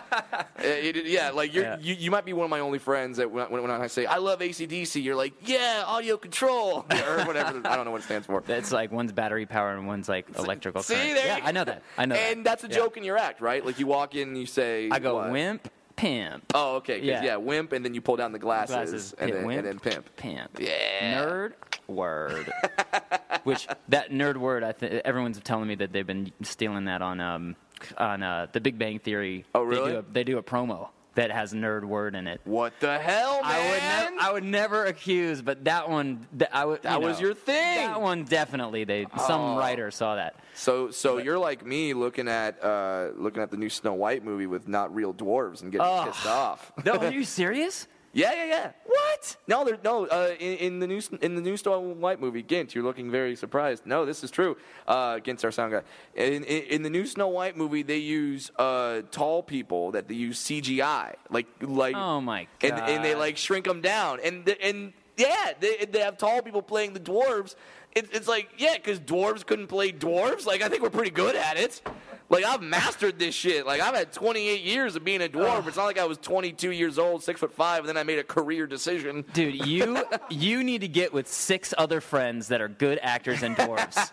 It- 0.59 0.95
it- 0.95 1.08
yeah, 1.09 1.31
like 1.31 1.53
you're, 1.53 1.63
Yeah. 1.63 1.77
you 1.79 1.95
you 1.95 2.11
might 2.11 2.25
be 2.25 2.33
one 2.33 2.45
of 2.45 2.49
my 2.49 2.59
only 2.59 2.79
friends 2.79 3.17
that 3.17 3.29
when, 3.31 3.49
when, 3.51 3.61
when 3.63 3.71
I 3.71 3.87
say 3.87 4.05
I 4.05 4.17
love 4.17 4.39
ACDC, 4.39 5.03
you're 5.03 5.15
like, 5.15 5.33
yeah, 5.45 5.83
audio 5.85 6.17
control 6.17 6.85
or 6.91 7.23
whatever. 7.25 7.61
I 7.65 7.75
don't 7.75 7.85
know 7.85 7.91
what 7.91 8.01
it 8.01 8.05
stands 8.05 8.27
for. 8.27 8.43
It's 8.47 8.71
like 8.71 8.91
one's 8.91 9.11
battery 9.11 9.45
power 9.45 9.71
and 9.71 9.87
one's 9.87 10.07
like 10.07 10.27
electrical 10.37 10.83
See, 10.83 10.93
current. 10.95 11.15
there 11.15 11.25
yeah, 11.27 11.37
you- 11.37 11.43
I 11.45 11.51
know 11.51 11.63
that. 11.63 11.81
I 11.97 12.05
know. 12.05 12.15
And 12.15 12.39
that. 12.45 12.61
that's 12.61 12.63
a 12.63 12.67
Yeah. 12.67 12.75
joke 12.75 12.97
in 12.97 13.03
your 13.03 13.17
act, 13.17 13.41
right? 13.41 13.65
Like 13.65 13.79
you 13.79 13.87
walk 13.87 14.15
in 14.15 14.29
and 14.29 14.37
you 14.37 14.45
say, 14.45 14.89
I 14.91 14.99
go 14.99 15.15
what? 15.15 15.31
wimp, 15.31 15.69
pimp. 15.95 16.43
Oh, 16.53 16.75
okay. 16.77 17.01
Yeah. 17.01 17.23
yeah. 17.23 17.35
wimp, 17.37 17.73
and 17.73 17.83
then 17.83 17.93
you 17.93 18.01
pull 18.01 18.15
down 18.15 18.31
the 18.31 18.39
glasses, 18.39 18.73
glasses, 18.75 19.15
and, 19.19 19.33
then, 19.33 19.45
wimp, 19.45 19.59
and 19.59 19.67
then 19.67 19.79
pimp. 19.79 20.15
pimp. 20.15 20.59
Yeah. 20.59 21.23
Nerd 21.25 21.53
word. 21.87 22.51
Which 23.43 23.67
that 23.89 24.11
nerd 24.11 24.37
word, 24.37 24.63
I 24.63 24.71
think 24.73 24.93
everyone's 25.05 25.39
telling 25.41 25.67
me 25.67 25.75
that 25.75 25.91
they've 25.91 26.05
been 26.07 26.31
stealing 26.43 26.85
that 26.85 27.01
on 27.01 27.19
um 27.19 27.55
on 27.97 28.21
uh, 28.23 28.47
the 28.51 28.59
Big 28.59 28.77
Bang 28.77 28.99
Theory. 28.99 29.45
Oh, 29.55 29.61
They 29.63 29.75
really? 29.77 29.91
do 29.93 29.97
a, 29.99 30.01
they 30.01 30.23
do 30.25 30.37
a 30.37 30.43
promo 30.43 30.89
that 31.19 31.31
has 31.31 31.53
nerd 31.53 31.83
word 31.83 32.15
in 32.15 32.27
it. 32.27 32.39
What 32.45 32.79
the 32.79 32.97
hell, 32.97 33.41
man? 33.41 33.43
I 33.43 33.59
would 33.69 33.81
never, 33.81 34.21
I 34.21 34.31
would 34.31 34.43
never 34.45 34.85
accuse, 34.85 35.41
but 35.41 35.65
that 35.65 35.89
one, 35.89 36.25
that, 36.33 36.55
I 36.55 36.63
would. 36.63 36.81
That 36.83 37.01
you 37.01 37.05
was 37.07 37.19
know, 37.19 37.27
your 37.27 37.35
thing. 37.35 37.87
That 37.87 37.99
one 38.01 38.23
definitely. 38.23 38.85
They 38.85 39.05
some 39.27 39.41
Oh. 39.41 39.57
writer 39.57 39.91
saw 39.91 40.15
that. 40.15 40.35
so, 40.53 40.91
so 40.91 41.17
you're 41.17 41.37
like 41.37 41.65
me, 41.65 41.93
looking 41.93 42.29
at 42.29 42.63
uh, 42.63 43.09
looking 43.17 43.43
at 43.43 43.51
the 43.51 43.57
new 43.57 43.69
Snow 43.69 43.93
White 43.95 44.23
movie 44.23 44.47
with 44.47 44.69
not 44.69 44.95
real 44.95 45.13
dwarves 45.13 45.61
and 45.61 45.73
getting 45.73 45.85
Oh. 45.85 46.05
pissed 46.05 46.25
off. 46.25 46.71
No, 46.85 46.93
are 46.93 47.11
you 47.11 47.25
serious? 47.25 47.87
Yeah, 48.13 48.33
yeah, 48.33 48.45
yeah. 48.45 48.71
What? 48.85 49.37
No, 49.47 49.63
there, 49.63 49.77
no. 49.83 50.05
Uh, 50.07 50.33
in, 50.39 50.57
in 50.57 50.79
the 50.79 50.87
new 50.87 51.01
in 51.21 51.35
the 51.35 51.41
new 51.41 51.57
Snow 51.57 51.79
White 51.79 52.19
movie, 52.19 52.41
Gint, 52.41 52.73
you're 52.73 52.83
looking 52.83 53.11
very 53.11 53.35
surprised. 53.35 53.85
No, 53.85 54.05
this 54.05 54.23
is 54.23 54.31
true. 54.31 54.57
Uh, 54.87 55.19
Gint's 55.19 55.43
our 55.43 55.51
sound 55.51 55.73
guy. 55.73 55.81
In, 56.15 56.43
in, 56.43 56.63
in 56.63 56.83
the 56.83 56.89
new 56.89 57.05
Snow 57.05 57.27
White 57.27 57.55
movie, 57.55 57.83
they 57.83 57.97
use 57.97 58.49
uh, 58.57 59.01
tall 59.11 59.43
people 59.43 59.91
that 59.91 60.07
they 60.07 60.15
use 60.15 60.39
CGI, 60.43 61.15
like 61.29 61.47
like. 61.61 61.95
Oh, 61.95 62.19
my 62.19 62.47
god! 62.59 62.71
And, 62.71 62.81
and 62.81 63.05
they 63.05 63.13
like 63.15 63.37
shrink 63.37 63.65
them 63.65 63.81
down, 63.81 64.19
and 64.23 64.43
the- 64.45 64.59
and 64.61 64.93
yeah, 65.17 65.51
they 65.59 65.85
they 65.85 65.99
have 65.99 66.17
tall 66.17 66.41
people 66.41 66.61
playing 66.61 66.93
the 66.93 66.99
dwarves. 66.99 67.55
It, 67.95 68.09
it's 68.13 68.27
like 68.27 68.49
yeah, 68.57 68.75
because 68.75 68.99
dwarves 68.99 69.45
couldn't 69.45 69.67
play 69.67 69.91
dwarves. 69.91 70.45
Like 70.45 70.61
I 70.61 70.69
think 70.69 70.81
we're 70.81 70.89
pretty 70.89 71.11
good 71.11 71.35
at 71.35 71.57
it. 71.57 71.81
Like 72.29 72.45
I've 72.45 72.61
mastered 72.61 73.17
this 73.17 73.33
shit. 73.33 73.65
Like 73.65 73.81
I've 73.81 73.95
had 73.95 74.11
28 74.13 74.61
years 74.61 74.95
of 74.95 75.03
being 75.03 75.21
a 75.21 75.27
dwarf. 75.27 75.67
It's 75.67 75.77
not 75.77 75.85
like 75.85 75.97
I 75.97 76.05
was 76.05 76.17
22 76.19 76.71
years 76.71 76.99
old, 76.99 77.23
six 77.23 77.39
foot 77.39 77.51
five, 77.53 77.79
and 77.79 77.89
then 77.89 77.97
I 77.97 78.03
made 78.03 78.19
a 78.19 78.23
career 78.23 78.67
decision. 78.67 79.25
Dude, 79.33 79.65
you 79.65 80.03
you 80.29 80.63
need 80.63 80.81
to 80.81 80.87
get 80.87 81.11
with 81.11 81.27
six 81.27 81.73
other 81.77 82.01
friends 82.01 82.49
that 82.49 82.61
are 82.61 82.67
good 82.67 82.99
actors 83.01 83.41
and 83.41 83.55
dwarves, 83.55 84.11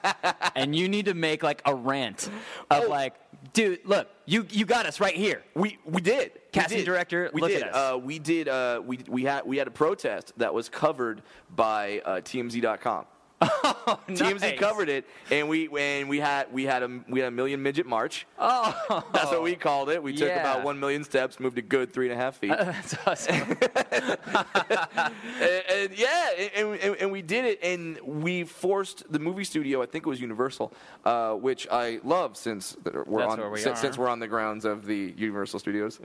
and 0.57 0.75
you 0.75 0.89
need 0.89 1.05
to 1.07 1.15
make 1.15 1.43
like 1.43 1.61
a 1.67 1.75
rant 1.75 2.31
of 2.71 2.85
Oh. 2.85 2.89
like, 2.89 3.15
dude, 3.53 3.81
look, 3.85 4.09
you 4.25 4.47
you 4.51 4.65
got 4.65 4.87
us 4.87 4.99
right 4.99 5.15
here. 5.15 5.43
We 5.55 5.79
we 5.85 6.01
did. 6.01 6.33
We 6.35 6.41
Casting 6.63 6.79
did. 6.79 6.85
director, 6.87 7.31
We 7.35 7.43
look 7.43 7.51
did. 7.51 7.65
at 7.65 7.75
us. 7.75 7.95
Uh, 7.95 7.99
we 7.99 8.19
did. 8.19 8.49
Uh, 8.49 8.81
we 8.85 8.99
we 9.09 9.25
had 9.25 9.45
we 9.45 9.59
had 9.59 9.67
a 9.69 9.71
protest 9.71 10.33
that 10.39 10.55
was 10.55 10.71
covered 10.71 11.21
by 11.55 12.01
uh, 12.05 12.21
TMZ.com. 12.23 13.05
TMZ 13.43 14.41
Nice. 14.41 14.59
covered 14.59 14.89
it, 14.89 15.05
and 15.31 15.49
we 15.49 15.69
and 15.79 16.09
we 16.09 16.19
had 16.21 16.51
we 16.53 16.65
had 16.65 16.83
a 16.83 17.01
we 17.09 17.21
had 17.21 17.29
a 17.29 17.31
million 17.31 17.63
midget 17.63 17.87
march. 17.87 18.27
Oh, 18.39 18.75
That's 19.13 19.31
what 19.31 19.43
we 19.43 19.55
called 19.57 19.91
it. 19.91 20.03
We 20.03 20.13
took 20.15 20.29
Yeah. 20.29 20.41
about 20.41 20.65
one 20.65 20.81
million 20.81 21.05
steps, 21.05 21.39
moved 21.39 21.59
a 21.59 21.63
good 21.63 21.93
three 21.93 22.11
and 22.11 22.19
a 22.19 22.23
half 22.23 22.37
feet. 22.37 22.49
that's 22.59 22.95
awesome. 23.07 23.59
and, 25.41 25.63
and 25.71 25.99
yeah, 25.99 26.31
and, 26.57 26.69
and, 26.81 26.97
and 26.97 27.13
we 27.13 27.23
did 27.23 27.45
it, 27.45 27.59
and 27.63 27.99
we 28.03 28.45
forced 28.45 29.11
the 29.13 29.19
movie 29.19 29.45
studio. 29.45 29.83
I 29.83 29.87
think 29.87 30.07
it 30.07 30.09
was 30.09 30.21
Universal, 30.21 30.73
uh, 31.05 31.35
which 31.35 31.67
I 31.71 32.01
love 32.05 32.37
since 32.37 32.77
we're 33.07 33.21
That's 33.21 33.33
on 33.35 33.51
we 33.51 33.59
since, 33.61 33.81
since 33.81 33.99
we're 33.99 34.09
on 34.09 34.19
the 34.19 34.29
grounds 34.29 34.65
of 34.65 34.87
the 34.87 35.15
Universal 35.17 35.59
Studios. 35.61 36.01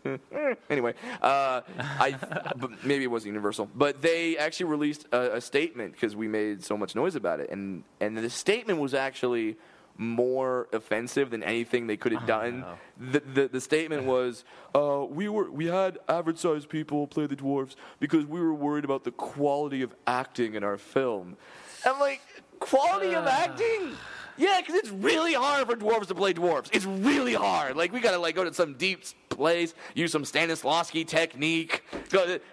anyway, 0.70 0.94
uh, 1.22 1.62
I 1.80 2.15
but 2.58 2.84
maybe 2.86 3.04
it 3.06 3.12
was 3.12 3.26
Universal, 3.26 3.70
but 3.76 4.02
they 4.02 4.38
actually 4.38 4.65
released 4.65 5.08
a, 5.12 5.36
a 5.38 5.41
statement 5.41 5.94
because 5.94 6.15
we 6.15 6.28
made 6.28 6.63
so 6.63 6.78
much 6.78 6.96
noise 6.96 7.15
about 7.21 7.39
it, 7.39 7.49
and 7.49 7.84
and 7.99 8.17
the 8.17 8.29
statement 8.29 8.79
was 8.79 8.93
actually 8.93 9.57
more 9.97 10.67
offensive 10.73 11.29
than 11.29 11.43
anything 11.43 11.86
they 11.86 11.97
could 11.97 12.12
have 12.12 12.25
done. 12.25 12.65
The, 12.99 13.19
the 13.19 13.47
the 13.47 13.62
statement 13.62 14.05
was, 14.05 14.43
uh, 14.73 15.05
we 15.07 15.29
were 15.29 15.49
we 15.51 15.65
had 15.65 15.99
average 16.10 16.38
sized 16.38 16.69
people 16.69 17.07
play 17.07 17.27
the 17.27 17.36
dwarves 17.36 17.75
because 17.99 18.25
we 18.25 18.39
were 18.39 18.53
worried 18.53 18.86
about 18.86 19.03
the 19.03 19.12
quality 19.12 19.81
of 19.81 19.93
acting 20.07 20.55
in 20.55 20.63
our 20.63 20.77
film. 20.77 21.38
I'm 21.86 21.99
like, 21.99 22.21
quality 22.60 23.13
of 23.13 23.27
acting? 23.27 23.95
Yeah, 24.41 24.60
because 24.60 24.73
it's 24.73 24.89
really 24.89 25.34
hard 25.34 25.67
for 25.67 25.75
dwarves 25.75 26.08
to 26.08 26.15
play 26.15 26.34
dwarves. 26.34 26.67
It's 26.73 26.86
really 26.86 27.36
hard. 27.36 27.75
Like 27.77 27.93
we 27.93 27.99
gotta 27.99 28.17
like 28.17 28.34
go 28.34 28.43
to 28.43 28.51
some 28.51 28.73
deep 28.73 29.04
place, 29.30 29.75
use 29.93 30.12
some 30.12 30.23
Stanislavski 30.23 31.06
technique. 31.08 31.84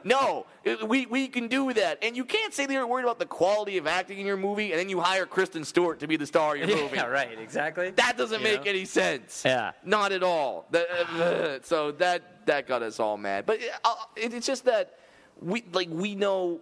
No, 0.05 0.45
we 0.87 1.07
we 1.07 1.29
can 1.29 1.49
do 1.49 1.73
that, 1.73 1.99
and 2.03 2.15
you 2.15 2.27
can't 2.27 2.53
say 2.53 2.67
that 2.67 2.73
you're 2.75 2.87
worried 2.87 3.05
about 3.05 3.19
the 3.19 3.25
quality 3.25 3.79
of 3.79 3.87
acting 3.87 4.19
in 4.19 4.27
your 4.27 4.37
movie, 4.37 4.71
and 4.73 4.79
then 4.79 4.91
you 4.91 5.01
hire 5.01 5.25
Kristen 5.25 5.65
Stewart 5.65 5.99
to 6.01 6.07
be 6.07 6.17
the 6.19 6.27
star 6.27 6.57
of 6.57 6.59
your 6.59 6.69
movie. 6.83 6.97
yeah, 6.97 7.07
right, 7.07 7.39
exactly. 7.39 7.91
That 7.93 8.19
doesn't 8.19 8.39
You 8.41 8.45
make 8.45 8.65
know? 8.67 8.71
any 8.71 8.85
sense. 8.85 9.43
Yeah. 9.47 9.73
Not 9.83 10.13
at 10.13 10.23
all. 10.23 10.67
Uh, 10.75 11.59
so 11.63 11.93
that 11.93 12.45
that 12.47 12.67
got 12.67 12.83
us 12.83 13.01
all 13.01 13.17
mad. 13.17 13.47
But 13.47 13.61
uh, 13.83 13.95
it's 14.15 14.47
just 14.47 14.67
that 14.67 14.99
we 15.41 15.65
like 15.73 15.89
we 15.91 16.15
know 16.15 16.61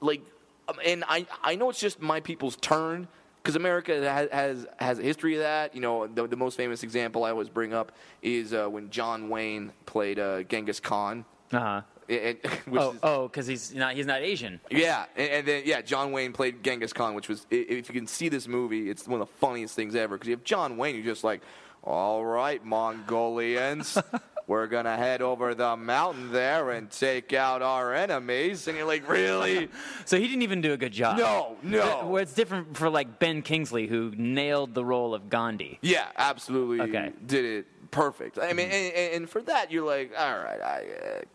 like 0.00 0.22
um, 0.68 0.76
and 0.82 1.04
I 1.06 1.26
I 1.42 1.54
know 1.56 1.68
it's 1.68 1.80
just 1.80 2.00
my 2.00 2.20
people's 2.20 2.56
turn 2.56 3.08
because 3.48 3.56
America 3.56 3.94
has, 4.10 4.28
has 4.30 4.66
has 4.78 4.98
a 4.98 5.02
history 5.02 5.34
of 5.36 5.40
that. 5.40 5.74
You 5.74 5.80
know, 5.80 6.06
the, 6.06 6.26
the 6.26 6.36
most 6.36 6.54
famous 6.58 6.82
example 6.82 7.24
I 7.24 7.30
always 7.30 7.48
bring 7.48 7.72
up 7.72 7.92
is 8.20 8.52
uh, 8.52 8.66
when 8.68 8.90
John 8.90 9.30
Wayne 9.30 9.72
played 9.86 10.18
uh, 10.18 10.42
Genghis 10.42 10.80
Khan. 10.80 11.24
Uh-huh. 11.50 11.80
And, 12.10 12.38
which 12.66 12.82
Oh, 12.82 12.90
is, 12.92 12.98
oh, 13.02 13.22
because 13.28 13.46
he's 13.46 13.74
not 13.74 13.94
he's 13.94 14.04
not 14.04 14.20
Asian. 14.20 14.60
yeah, 14.70 15.06
and, 15.16 15.30
and 15.30 15.48
then 15.48 15.62
yeah, 15.64 15.80
John 15.80 16.12
Wayne 16.12 16.34
played 16.34 16.62
Genghis 16.62 16.92
Khan, 16.92 17.14
which 17.14 17.30
was 17.30 17.46
if 17.50 17.88
you 17.88 17.94
can 17.94 18.06
see 18.06 18.28
this 18.28 18.46
movie, 18.46 18.90
it's 18.90 19.08
one 19.08 19.20
of 19.22 19.26
the 19.28 19.34
funniest 19.36 19.74
things 19.74 19.94
ever 19.94 20.16
because 20.16 20.28
you 20.28 20.34
have 20.34 20.44
John 20.44 20.76
Wayne 20.76 20.94
who's 20.96 21.06
just 21.06 21.24
like, 21.24 21.40
all 21.82 22.22
right, 22.26 22.62
Mongolians. 22.64 23.96
We're 24.48 24.66
gonna 24.66 24.96
head 24.96 25.20
over 25.22 25.54
the 25.54 25.76
mountain 25.76 26.32
there 26.32 26.70
and 26.70 26.90
take 26.90 27.32
out 27.34 27.60
our 27.62 27.94
enemies, 27.94 28.66
and 28.66 28.76
you're 28.78 28.86
like, 28.86 29.08
really? 29.08 29.68
So 30.06 30.18
he 30.18 30.26
didn't 30.26 30.40
even 30.42 30.62
do 30.62 30.72
a 30.72 30.76
good 30.78 30.92
job. 30.92 31.18
No, 31.18 31.56
no. 31.62 32.16
It's 32.16 32.32
different 32.32 32.76
for 32.76 32.88
like 32.88 33.18
Ben 33.18 33.42
Kingsley, 33.42 33.86
who 33.86 34.10
nailed 34.16 34.72
the 34.74 34.82
role 34.84 35.14
of 35.14 35.28
Gandhi. 35.28 35.78
Yeah, 35.82 36.06
absolutely. 36.16 36.80
Okay. 36.80 37.12
Did 37.26 37.44
it 37.44 37.66
perfect. 37.90 38.38
I 38.38 38.54
mean, 38.54 38.70
and, 38.70 38.94
and- 38.94 39.14
and 39.14 39.30
for 39.30 39.42
that, 39.42 39.70
you're 39.70 39.86
like, 39.86 40.12
all 40.18 40.38
right. 40.38 40.60
I, 40.62 40.84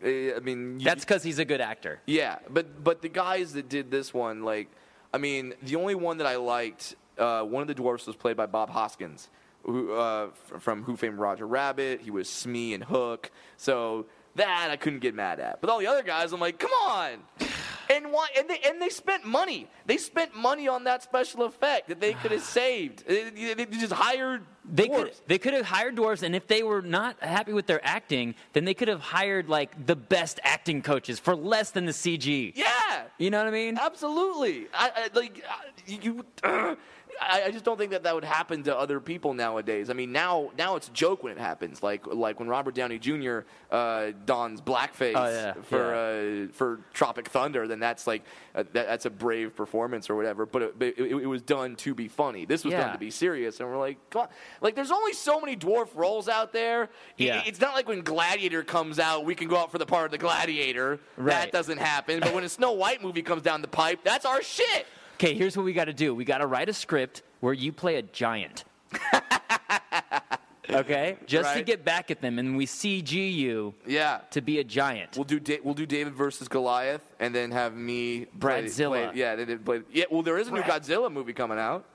uh, 0.03 0.35
I 0.35 0.39
mean, 0.39 0.79
you- 0.79 0.85
That's 0.85 1.05
because 1.05 1.21
he's 1.21 1.37
a 1.37 1.45
good 1.45 1.61
actor. 1.61 1.99
Yeah, 2.07 2.39
but 2.49 2.83
but 2.83 3.03
the 3.03 3.09
guys 3.09 3.53
that 3.53 3.69
did 3.69 3.91
this 3.91 4.11
one, 4.11 4.41
like, 4.43 4.69
I 5.13 5.19
mean, 5.19 5.53
the 5.61 5.75
only 5.75 5.93
one 5.95 6.17
that 6.17 6.25
I 6.27 6.37
liked, 6.37 6.95
uh, 7.19 7.43
one 7.43 7.61
of 7.61 7.67
the 7.67 7.75
dwarfs 7.75 8.07
was 8.07 8.15
played 8.15 8.37
by 8.37 8.47
Bob 8.47 8.71
Hoskins, 8.71 9.29
uh, 9.67 10.27
from 10.59 10.83
Who 10.83 10.95
Framed 10.95 11.19
Roger 11.19 11.47
Rabbit. 11.47 12.01
He 12.01 12.11
was 12.11 12.29
Smee 12.29 12.73
and 12.73 12.83
Hook, 12.83 13.31
so 13.57 14.05
that 14.35 14.69
I 14.71 14.77
couldn't 14.77 14.99
get 14.99 15.13
mad 15.15 15.39
at. 15.39 15.61
But 15.61 15.69
all 15.69 15.79
the 15.79 15.87
other 15.87 16.03
guys, 16.03 16.33
I'm 16.33 16.39
like, 16.39 16.59
come 16.59 16.71
on. 16.71 17.19
And 17.89 18.13
why? 18.13 18.27
And 18.37 18.49
they 18.49 18.59
and 18.65 18.81
they 18.81 18.87
spent 18.87 19.25
money. 19.25 19.67
They 19.85 19.97
spent 19.97 20.33
money 20.33 20.69
on 20.69 20.85
that 20.85 21.03
special 21.03 21.43
effect 21.43 21.89
that 21.89 21.99
they 21.99 22.13
could 22.21 22.31
have 22.31 22.41
saved. 22.41 23.05
They, 23.05 23.53
they- 23.53 23.65
just 23.65 23.91
hired. 23.91 24.45
They 24.65 24.87
dwarves. 24.87 25.03
could 25.03 25.13
they 25.27 25.37
could 25.37 25.53
have 25.53 25.65
hired 25.65 25.97
dwarves, 25.97 26.23
and 26.23 26.33
if 26.33 26.47
they 26.47 26.63
were 26.63 26.81
not 26.81 27.21
happy 27.21 27.51
with 27.51 27.67
their 27.67 27.85
acting, 27.85 28.35
then 28.53 28.63
they 28.63 28.73
could 28.73 28.87
have 28.87 29.01
hired 29.01 29.49
like 29.49 29.85
the 29.85 29.97
best 29.97 30.39
acting 30.43 30.81
coaches 30.81 31.19
for 31.19 31.35
less 31.35 31.71
than 31.71 31.85
the 31.85 31.91
CG. 31.91 32.53
Yeah. 32.55 33.03
You 33.17 33.29
know 33.29 33.39
what 33.39 33.47
I 33.47 33.51
mean? 33.51 33.77
Absolutely. 33.77 34.67
I, 34.73 35.09
I 35.13 35.19
like 35.19 35.43
uh, 35.47 35.53
you. 35.85 36.25
Uh, 36.41 36.75
I, 37.21 37.43
I 37.45 37.51
just 37.51 37.63
don't 37.65 37.77
think 37.77 37.91
that 37.91 38.03
that 38.03 38.13
would 38.15 38.23
happen 38.23 38.63
to 38.63 38.77
other 38.77 38.99
people 38.99 39.33
nowadays. 39.33 39.89
I 39.89 39.93
mean, 39.93 40.11
now 40.11 40.51
now 40.57 40.75
it's 40.75 40.87
a 40.87 40.91
joke 40.91 41.23
when 41.23 41.31
it 41.31 41.39
happens. 41.39 41.81
Like 41.83 42.05
like 42.07 42.39
when 42.39 42.47
Robert 42.49 42.75
Downey 42.75 42.99
Jr. 42.99 43.39
Uh, 43.71 44.11
dons 44.25 44.61
blackface 44.61 45.13
Oh, 45.15 45.29
yeah, 45.29 45.53
for 45.63 45.93
Uh, 45.95 46.47
for 46.53 46.79
Tropic 46.93 47.27
Thunder, 47.29 47.67
then 47.67 47.79
that's 47.79 48.05
like 48.07 48.23
uh, 48.55 48.63
that, 48.73 48.87
that's 48.87 49.05
a 49.05 49.09
brave 49.09 49.55
performance 49.55 50.09
or 50.09 50.15
whatever. 50.15 50.45
But 50.45 50.61
it, 50.61 50.75
it, 50.97 51.11
it 51.11 51.25
was 51.27 51.41
done 51.41 51.75
to 51.77 51.93
be 51.95 52.07
funny. 52.07 52.45
This 52.45 52.63
was 52.63 52.71
Yeah. 52.73 52.81
done 52.85 52.93
to 52.93 52.99
be 52.99 53.11
serious, 53.11 53.59
and 53.59 53.69
we're 53.69 53.77
like, 53.79 53.97
come 54.09 54.23
on. 54.23 54.27
Like, 54.61 54.75
there's 54.75 54.91
only 54.91 55.13
so 55.13 55.39
many 55.39 55.55
dwarf 55.55 55.89
roles 55.95 56.27
out 56.29 56.53
there. 56.53 56.89
Yeah. 57.17 57.41
It's 57.45 57.59
not 57.61 57.73
like 57.73 57.87
when 57.87 58.01
Gladiator 58.01 58.63
comes 58.63 58.99
out, 58.99 59.25
we 59.25 59.35
can 59.35 59.47
go 59.47 59.57
out 59.57 59.71
for 59.71 59.77
the 59.77 59.85
part 59.85 60.05
of 60.05 60.11
the 60.11 60.17
Gladiator. 60.17 60.99
Right. 61.17 61.33
That 61.33 61.51
doesn't 61.51 61.77
happen. 61.79 62.19
But 62.19 62.33
when 62.33 62.43
a 62.43 62.49
Snow 62.49 62.73
White 62.73 63.01
movie 63.01 63.21
comes 63.21 63.41
down 63.41 63.61
the 63.61 63.67
pipe, 63.67 63.99
that's 64.03 64.25
our 64.25 64.41
shit. 64.41 64.85
Okay, 65.23 65.35
here's 65.35 65.55
what 65.55 65.63
we 65.63 65.71
got 65.71 65.85
to 65.85 65.93
do. 65.93 66.13
We 66.13 66.25
got 66.25 66.39
to 66.39 66.47
write 66.47 66.67
a 66.67 66.73
script 66.73 67.21
where 67.39 67.53
you 67.53 67.71
play 67.71 67.95
a 67.95 68.01
giant. 68.01 68.65
okay, 70.69 71.17
just 71.25 71.53
to 71.53 71.63
get 71.63 71.85
back 71.85 72.11
at 72.11 72.19
them, 72.21 72.39
and 72.39 72.57
we 72.57 72.65
CG 72.65 73.11
you 73.33 73.73
Yeah. 73.87 74.19
to 74.31 74.41
be 74.41 74.59
a 74.59 74.65
giant. 74.65 75.15
We'll 75.15 75.23
do 75.23 75.39
da- 75.39 75.59
we'll 75.63 75.75
do 75.75 75.85
David 75.85 76.13
versus 76.13 76.49
Goliath, 76.49 77.01
and 77.21 77.33
then 77.33 77.51
have 77.51 77.73
me 77.73 78.25
play- 78.25 78.63
Bradzilla. 78.63 79.11
play- 79.11 79.11
yeah, 79.15 79.35
they 79.37 79.45
did 79.45 79.63
play. 79.63 79.81
Yeah, 79.93 80.05
well, 80.11 80.23
there 80.23 80.37
is 80.37 80.49
a 80.49 80.51
new 80.51 80.61
Brad- 80.61 80.83
Godzilla 80.83 81.09
movie 81.11 81.33
coming 81.33 81.57
out. 81.57 81.85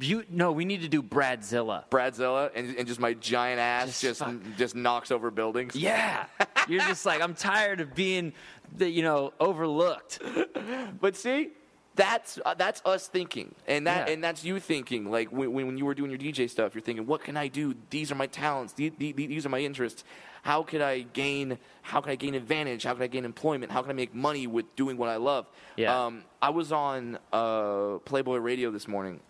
You 0.00 0.24
no, 0.28 0.50
we 0.50 0.64
need 0.64 0.80
to 0.80 0.88
do 0.88 1.04
Bradzilla. 1.04 1.84
Bradzilla, 1.88 2.50
and, 2.56 2.74
and 2.76 2.88
just 2.88 2.98
my 2.98 3.14
giant 3.14 3.60
ass 3.60 4.00
Just 4.00 4.18
just 4.20 4.58
just, 4.58 4.74
knocks 4.74 5.12
over 5.12 5.30
buildings. 5.30 5.76
Yeah, 5.76 6.24
you're 6.68 6.82
just 6.82 7.06
like 7.06 7.20
I'm 7.20 7.34
tired 7.34 7.80
of 7.80 7.94
being, 7.94 8.32
the, 8.76 8.88
you 8.88 9.02
know, 9.02 9.32
overlooked. 9.38 10.18
But 11.00 11.16
see, 11.16 11.50
that's 11.94 12.38
uh, 12.44 12.54
that's 12.54 12.80
us 12.84 13.06
thinking, 13.08 13.54
and 13.66 13.86
that 13.86 14.08
Yeah. 14.08 14.14
and 14.14 14.24
that's 14.24 14.44
you 14.44 14.58
thinking. 14.60 15.10
Like 15.10 15.30
when, 15.30 15.52
when 15.52 15.76
you 15.78 15.84
were 15.84 15.94
doing 15.94 16.10
your 16.10 16.18
DJ 16.18 16.48
stuff, 16.48 16.74
you're 16.74 16.82
thinking, 16.82 17.06
what 17.06 17.22
can 17.22 17.36
I 17.36 17.48
do? 17.48 17.74
These 17.90 18.10
are 18.10 18.14
my 18.14 18.26
talents. 18.26 18.72
These, 18.72 18.92
these, 18.98 19.14
these 19.14 19.46
are 19.46 19.50
my 19.50 19.60
interests. 19.60 20.04
How 20.42 20.62
could 20.62 20.80
I 20.80 21.02
gain? 21.02 21.58
How 21.82 22.00
can 22.00 22.10
I 22.12 22.16
gain 22.16 22.34
advantage? 22.34 22.84
How 22.84 22.94
can 22.94 23.02
I 23.02 23.06
gain 23.08 23.24
employment? 23.24 23.70
How 23.70 23.82
can 23.82 23.90
I 23.90 23.94
make 23.94 24.14
money 24.14 24.46
with 24.46 24.74
doing 24.74 24.96
what 24.96 25.08
I 25.08 25.16
love? 25.16 25.46
Yeah. 25.76 26.06
Um, 26.06 26.24
I 26.40 26.50
was 26.50 26.72
on 26.72 27.18
uh, 27.32 27.98
Playboy 28.04 28.38
Radio 28.38 28.70
this 28.70 28.88
morning. 28.88 29.20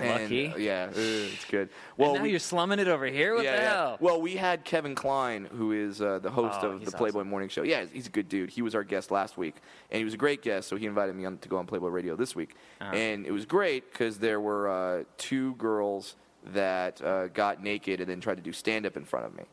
And, 0.00 0.22
Lucky. 0.22 0.48
uh, 0.48 0.56
yeah, 0.56 0.84
uh, 0.88 0.92
it's 0.96 1.44
good. 1.44 1.68
Well, 1.96 2.14
now 2.14 2.22
we- 2.22 2.30
you're 2.30 2.38
slumming 2.38 2.78
it 2.78 2.88
over 2.88 3.06
here. 3.06 3.34
What 3.34 3.44
yeah, 3.44 3.56
the 3.56 3.62
yeah. 3.62 3.68
hell? 3.70 3.96
Well, 4.00 4.20
we 4.20 4.36
had 4.36 4.64
Kevin 4.64 4.94
Klein, 4.94 5.44
who 5.44 5.72
is 5.72 6.00
uh, 6.00 6.18
the 6.18 6.30
host 6.30 6.58
Oh, 6.62 6.70
of 6.72 6.84
the 6.84 6.90
Playboy 6.92 7.20
awesome. 7.20 7.28
Morning 7.30 7.48
Show. 7.48 7.62
Yeah, 7.62 7.84
he's 7.92 8.06
a 8.06 8.10
good 8.10 8.28
dude. 8.28 8.50
He 8.50 8.62
was 8.62 8.74
our 8.74 8.84
guest 8.84 9.10
last 9.10 9.36
week, 9.38 9.56
and 9.90 9.98
he 9.98 10.04
was 10.04 10.14
a 10.14 10.18
great 10.18 10.42
guest. 10.42 10.68
So 10.68 10.76
he 10.76 10.86
invited 10.86 11.14
me 11.14 11.24
on 11.24 11.38
to 11.38 11.48
go 11.48 11.56
on 11.58 11.66
Playboy 11.66 11.88
Radio 11.88 12.16
this 12.16 12.34
week, 12.34 12.54
Uh-huh. 12.80 12.94
and 12.94 13.26
it 13.26 13.32
was 13.32 13.44
great 13.46 13.92
because 13.92 14.18
there 14.18 14.40
were 14.40 14.68
uh, 14.68 15.04
two 15.18 15.54
girls 15.54 16.16
that 16.52 17.00
uh, 17.02 17.28
got 17.28 17.62
naked 17.62 18.00
and 18.00 18.08
then 18.08 18.20
tried 18.20 18.36
to 18.36 18.42
do 18.42 18.52
stand 18.52 18.86
up 18.86 18.96
in 18.96 19.04
front 19.04 19.26
of 19.26 19.34
me, 19.36 19.44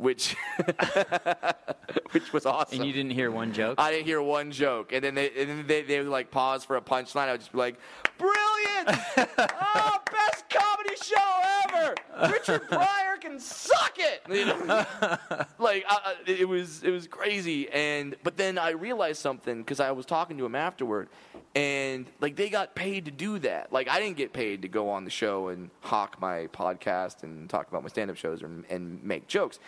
which 0.00 0.34
which 2.12 2.32
was 2.32 2.46
awesome. 2.46 2.78
and 2.78 2.86
you 2.86 2.92
didn't 2.92 3.10
hear 3.10 3.30
one 3.30 3.52
joke. 3.52 3.74
I 3.78 3.90
didn't 3.90 4.06
hear 4.06 4.22
one 4.22 4.50
joke, 4.50 4.92
and 4.92 5.04
then 5.04 5.14
they 5.14 5.30
and 5.30 5.48
then 5.48 5.66
they, 5.66 5.82
they 5.82 5.98
would 5.98 6.08
like 6.08 6.30
pause 6.30 6.64
for 6.64 6.76
a 6.76 6.80
punchline. 6.80 7.28
I 7.28 7.32
would 7.32 7.40
just 7.40 7.52
be 7.52 7.58
like, 7.58 7.76
"Brilliant! 8.18 8.98
oh, 9.38 9.98
best 10.10 10.48
comedy 10.90 11.04
show 11.04 11.68
ever! 11.68 12.32
Richard 12.32 12.68
Pryor 12.68 13.16
can 13.20 13.38
suck 13.38 13.96
it!" 13.98 14.22
You 14.28 14.46
know? 14.46 14.86
like 15.58 15.84
it 16.26 16.48
was 16.48 16.82
it 16.82 16.90
was 16.90 17.06
crazy, 17.06 17.68
and 17.70 18.16
but 18.22 18.36
then 18.36 18.58
I 18.58 18.70
realized 18.70 19.20
something 19.20 19.58
because 19.58 19.80
I 19.80 19.92
was 19.92 20.06
talking 20.06 20.38
to 20.38 20.44
him 20.44 20.54
afterward, 20.54 21.08
and 21.54 22.06
like 22.20 22.36
they 22.36 22.48
got 22.48 22.74
paid 22.74 23.06
to 23.06 23.10
do 23.10 23.38
that. 23.40 23.72
Like 23.72 23.88
I 23.88 24.00
didn't 24.00 24.16
get 24.16 24.32
paid 24.32 24.62
to 24.62 24.68
go 24.68 24.88
on 24.90 25.04
the 25.04 25.10
show 25.10 25.48
and 25.48 25.70
hawk 25.80 26.20
my 26.20 26.48
podcast 26.48 27.22
and 27.22 27.48
talk 27.48 27.68
about 27.68 27.82
my 27.82 27.88
stand-up 27.88 28.16
shows 28.16 28.42
and, 28.42 28.64
and 28.70 29.02
make 29.02 29.26
jokes. 29.26 29.58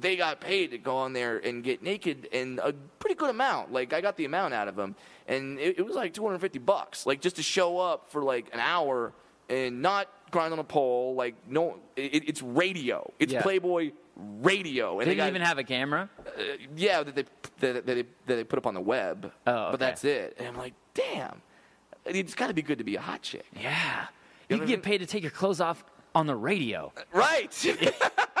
They 0.00 0.14
got 0.14 0.40
paid 0.40 0.70
to 0.70 0.78
go 0.78 0.96
on 0.96 1.14
there 1.14 1.38
and 1.38 1.64
get 1.64 1.82
naked, 1.82 2.28
and 2.32 2.60
a 2.60 2.72
pretty 3.00 3.16
good 3.16 3.30
amount. 3.30 3.72
Like 3.72 3.92
I 3.92 4.00
got 4.00 4.16
the 4.16 4.24
amount 4.24 4.54
out 4.54 4.68
of 4.68 4.76
them, 4.76 4.94
and 5.26 5.58
it, 5.58 5.78
it 5.78 5.82
was 5.82 5.96
like 5.96 6.14
250 6.14 6.60
bucks, 6.60 7.06
like 7.06 7.20
just 7.20 7.36
to 7.36 7.42
show 7.42 7.78
up 7.78 8.10
for 8.10 8.22
like 8.22 8.48
an 8.52 8.60
hour 8.60 9.12
and 9.48 9.82
not 9.82 10.08
grind 10.34 10.52
on 10.52 10.58
a 10.58 10.64
pole. 10.64 11.14
Like 11.14 11.34
no, 11.48 11.78
it, 11.96 12.28
it's 12.28 12.42
radio. 12.42 13.10
It's 13.18 13.32
Yeah. 13.32 13.42
Playboy 13.42 13.92
radio, 14.16 15.00
and 15.00 15.00
They 15.00 15.04
they 15.06 15.10
didn't 15.16 15.24
got, 15.26 15.28
even 15.30 15.42
have 15.42 15.58
a 15.58 15.64
camera. 15.64 16.08
uh, 16.26 16.30
yeah, 16.76 17.02
that 17.02 17.14
they 17.14 17.24
that, 17.60 17.72
that 17.74 17.86
they 17.86 17.94
that 18.02 18.06
they 18.36 18.44
put 18.44 18.58
up 18.58 18.66
on 18.66 18.74
the 18.74 18.80
web. 18.80 19.32
Oh, 19.46 19.52
okay. 19.52 19.70
but 19.72 19.80
that's 19.80 20.04
it. 20.04 20.34
And 20.38 20.46
I'm 20.48 20.56
like, 20.56 20.74
damn, 20.92 21.40
it's 22.04 22.34
got 22.34 22.48
to 22.48 22.54
be 22.54 22.62
good 22.62 22.78
to 22.78 22.84
be 22.84 22.96
a 22.96 23.00
hot 23.00 23.22
chick, 23.22 23.46
Yeah, 23.54 23.62
You 23.62 23.68
you 23.70 23.70
know 23.70 23.78
can 24.48 24.58
what 24.58 24.62
I 24.62 24.66
get 24.66 24.76
mean? 24.76 24.80
paid 24.82 24.98
to 24.98 25.06
take 25.06 25.22
your 25.22 25.30
clothes 25.32 25.60
off 25.60 25.84
on 26.14 26.26
the 26.26 26.36
radio. 26.36 26.92
right? 27.12 27.50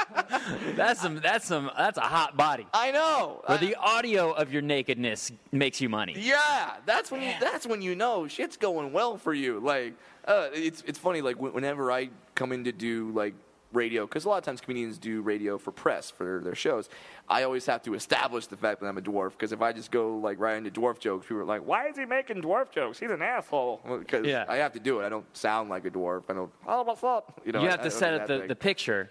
That's 0.76 1.00
some. 1.00 1.16
That's 1.20 1.46
some. 1.46 1.70
That's 1.76 1.98
a 1.98 2.02
hot 2.02 2.36
body. 2.36 2.66
I 2.74 2.90
know. 2.90 3.42
Where 3.46 3.58
I- 3.58 3.60
the 3.60 3.74
audio 3.76 4.32
of 4.32 4.52
your 4.52 4.62
nakedness 4.62 5.32
makes 5.52 5.80
you 5.80 5.88
money. 5.88 6.14
Yeah, 6.18 6.74
that's 6.86 7.10
when 7.10 7.22
you, 7.22 7.32
that's 7.40 7.66
when 7.66 7.82
you 7.82 7.94
know 7.94 8.26
shit's 8.28 8.56
going 8.56 8.92
well 8.92 9.16
for 9.16 9.32
you. 9.34 9.60
Like, 9.60 9.94
uh, 10.26 10.48
it's 10.52 10.82
it's 10.86 10.98
funny. 10.98 11.20
Like 11.22 11.40
whenever 11.40 11.90
I 11.90 12.10
come 12.34 12.52
in 12.52 12.64
to 12.64 12.72
do 12.72 13.10
like 13.12 13.34
radio, 13.72 14.06
because 14.06 14.24
a 14.24 14.28
lot 14.28 14.38
of 14.38 14.44
times 14.44 14.60
comedians 14.60 14.98
do 14.98 15.20
radio 15.20 15.58
for 15.58 15.72
press 15.72 16.10
for 16.10 16.40
their 16.44 16.54
shows. 16.54 16.88
I 17.28 17.42
always 17.42 17.66
have 17.66 17.82
to 17.84 17.94
establish 17.94 18.46
the 18.46 18.56
fact 18.56 18.80
that 18.80 18.86
I'm 18.86 18.98
a 18.98 19.02
dwarf. 19.02 19.30
Because 19.32 19.50
if 19.52 19.62
I 19.62 19.72
just 19.72 19.90
go 19.90 20.16
like 20.18 20.38
right 20.38 20.56
into 20.56 20.70
dwarf 20.70 20.98
jokes, 20.98 21.26
people 21.26 21.40
are 21.40 21.44
like, 21.44 21.66
"Why 21.66 21.88
is 21.88 21.96
he 21.96 22.04
making 22.04 22.42
dwarf 22.42 22.70
jokes? 22.70 22.98
He's 22.98 23.10
an 23.10 23.22
asshole." 23.22 23.80
Because 23.98 24.26
Yeah. 24.26 24.44
I 24.48 24.56
have 24.56 24.72
to 24.72 24.80
do 24.80 25.00
it. 25.00 25.06
I 25.06 25.08
don't 25.08 25.24
sound 25.36 25.70
like 25.70 25.86
a 25.86 25.90
dwarf. 25.90 26.24
I 26.28 26.34
don't. 26.34 26.50
Oh, 26.66 26.82
what's 26.82 27.02
up? 27.02 27.40
You 27.44 27.52
know. 27.52 27.62
You 27.62 27.68
have 27.68 27.80
I 27.80 27.84
to 27.84 27.88
don't 27.88 27.98
set 27.98 28.14
up 28.14 28.26
the, 28.26 28.44
the 28.46 28.56
picture. 28.56 29.10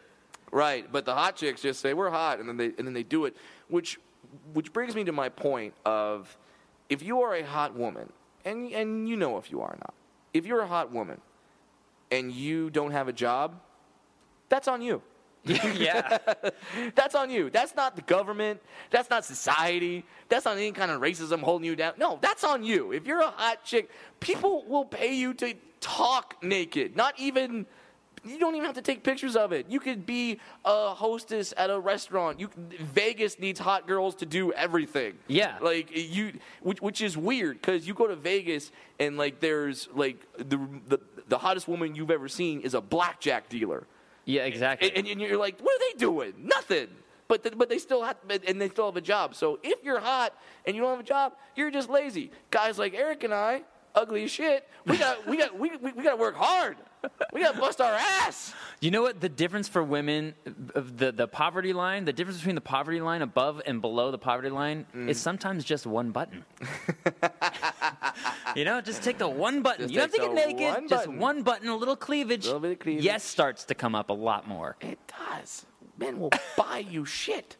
Right, 0.53 0.85
but 0.91 1.03
the 1.03 1.15
hot 1.15 1.35
chicks 1.35 1.63
just 1.63 1.81
say 1.81 1.95
we're 1.95 2.11
hot, 2.11 2.39
and 2.39 2.47
then 2.47 2.57
they 2.57 2.65
and 2.77 2.85
then 2.85 2.93
they 2.93 3.01
do 3.01 3.25
it, 3.25 3.35
which 3.69 3.99
which 4.53 4.71
brings 4.71 4.93
me 4.95 5.03
to 5.05 5.11
my 5.11 5.27
point 5.29 5.73
of 5.83 6.37
if 6.89 7.01
you 7.01 7.23
are 7.23 7.33
a 7.33 7.41
hot 7.41 7.75
woman, 7.75 8.07
and 8.45 8.71
and 8.71 9.09
you 9.09 9.17
know 9.17 9.39
if 9.39 9.49
you 9.49 9.61
are 9.61 9.71
or 9.71 9.77
not, 9.79 9.95
if 10.31 10.45
you're 10.45 10.61
a 10.61 10.67
hot 10.67 10.91
woman, 10.91 11.19
and 12.11 12.31
you 12.31 12.69
don't 12.69 12.91
have 12.91 13.07
a 13.07 13.13
job, 13.13 13.59
that's 14.47 14.67
on 14.67 14.83
you. 14.83 15.01
yeah. 15.43 16.19
That's 16.95 17.15
on 17.15 17.29
you. 17.29 17.49
That's 17.49 17.75
not 17.75 17.97
the 17.97 18.01
government. 18.01 18.61
That's 18.91 19.09
not 19.09 19.25
society. 19.25 20.05
That's 20.29 20.45
not 20.45 20.55
any 20.55 20.71
kind 20.71 20.89
of 20.89 21.01
racism 21.01 21.41
holding 21.41 21.65
you 21.65 21.75
down. 21.75 21.95
No, 21.97 22.17
that's 22.21 22.45
on 22.45 22.63
you. 22.63 22.93
If 22.93 23.05
you're 23.05 23.19
a 23.19 23.29
hot 23.29 23.65
chick, 23.65 23.89
people 24.21 24.63
will 24.69 24.85
pay 24.85 25.13
you 25.13 25.33
to 25.33 25.53
talk 25.81 26.41
naked. 26.41 26.95
Not 26.95 27.19
even. 27.19 27.65
You 28.25 28.39
don't 28.39 28.55
even 28.55 28.65
have 28.65 28.75
to 28.75 28.81
take 28.81 29.03
pictures 29.03 29.35
of 29.35 29.51
it. 29.51 29.65
You 29.69 29.79
could 29.79 30.05
be 30.05 30.39
a 30.63 30.93
hostess 30.93 31.53
at 31.57 31.69
a 31.69 31.79
restaurant. 31.79 32.39
You 32.39 32.49
Vegas 32.79 33.39
needs 33.39 33.59
hot 33.59 33.87
girls 33.87 34.15
to 34.15 34.25
do 34.25 34.53
everything. 34.53 35.15
Yeah. 35.27 35.57
Like 35.61 35.89
you, 35.91 36.33
which, 36.61 36.81
which 36.81 37.01
is 37.01 37.17
weird 37.17 37.61
because 37.61 37.87
you 37.87 37.93
go 37.93 38.07
to 38.07 38.15
Vegas 38.15 38.71
and 38.99 39.17
like 39.17 39.39
there's 39.39 39.89
like 39.93 40.17
the, 40.37 40.59
the 40.87 40.99
the 41.27 41.37
hottest 41.37 41.67
woman 41.67 41.95
you've 41.95 42.11
ever 42.11 42.27
seen 42.27 42.61
is 42.61 42.73
a 42.73 42.81
blackjack 42.81 43.49
dealer. 43.49 43.87
Yeah, 44.25 44.43
exactly. 44.43 44.95
And, 44.95 45.07
and 45.07 45.19
you're 45.19 45.37
like, 45.37 45.59
what 45.59 45.75
are 45.75 45.83
they 45.91 45.97
doing? 45.97 46.33
Nothing. 46.37 46.87
But, 47.27 47.43
th- 47.43 47.57
but 47.57 47.69
they 47.69 47.77
still 47.77 48.03
have 48.03 48.17
and 48.29 48.61
they 48.61 48.69
still 48.69 48.85
have 48.85 48.97
a 48.97 49.01
job. 49.01 49.35
So 49.35 49.59
if 49.63 49.83
you're 49.83 49.99
hot 49.99 50.33
and 50.65 50.75
you 50.75 50.81
don't 50.81 50.91
have 50.91 50.99
a 50.99 51.03
job, 51.03 51.33
you're 51.55 51.71
just 51.71 51.89
lazy. 51.89 52.31
Guys 52.51 52.77
like 52.77 52.93
Eric 52.93 53.23
and 53.23 53.33
I, 53.33 53.63
ugly 53.95 54.23
as 54.23 54.31
shit, 54.31 54.67
we 54.85 54.97
got 54.97 55.25
we 55.27 55.37
got 55.37 55.57
we, 55.57 55.71
we, 55.77 55.91
we 55.93 56.03
got 56.03 56.11
to 56.11 56.17
work 56.17 56.35
hard. 56.35 56.77
We 57.33 57.41
got 57.41 57.55
to 57.55 57.59
bust 57.59 57.81
our 57.81 57.91
ass. 57.93 58.53
You 58.79 58.91
know 58.91 59.01
what 59.01 59.19
the 59.19 59.29
difference 59.29 59.67
for 59.67 59.83
women 59.83 60.35
the 60.45 61.11
the 61.11 61.27
poverty 61.27 61.73
line, 61.73 62.05
the 62.05 62.13
difference 62.13 62.37
between 62.39 62.55
the 62.55 62.61
poverty 62.61 63.01
line 63.01 63.21
above 63.21 63.61
and 63.65 63.81
below 63.81 64.11
the 64.11 64.17
poverty 64.17 64.49
line 64.49 64.85
Mm. 64.95 65.09
is 65.09 65.19
sometimes 65.19 65.63
just 65.65 65.85
one 65.87 66.11
button. 66.11 66.45
you 68.55 68.65
know, 68.65 68.81
just 68.81 69.03
take 69.03 69.17
the 69.17 69.27
one 69.27 69.61
button. 69.61 69.87
Just 69.89 69.93
you 69.93 69.99
don't 69.99 70.11
have 70.11 70.31
to 70.31 70.35
get 70.35 70.47
naked. 70.47 70.73
one 70.73 70.87
just 70.87 71.07
one 71.07 71.43
button, 71.43 71.67
a 71.69 71.75
little 71.75 71.95
cleavage. 71.95 72.45
Little 72.45 72.59
bit 72.59 72.71
of 72.73 72.79
cleavage. 72.79 73.03
Yes 73.03 73.23
starts 73.23 73.63
to 73.65 73.75
come 73.75 73.95
up 73.95 74.09
a 74.09 74.13
lot 74.13 74.47
more. 74.47 74.75
It 74.81 74.99
does. 75.07 75.65
Men 75.97 76.19
will 76.19 76.31
buy 76.57 76.79
you 76.89 77.05
shit. 77.05 77.57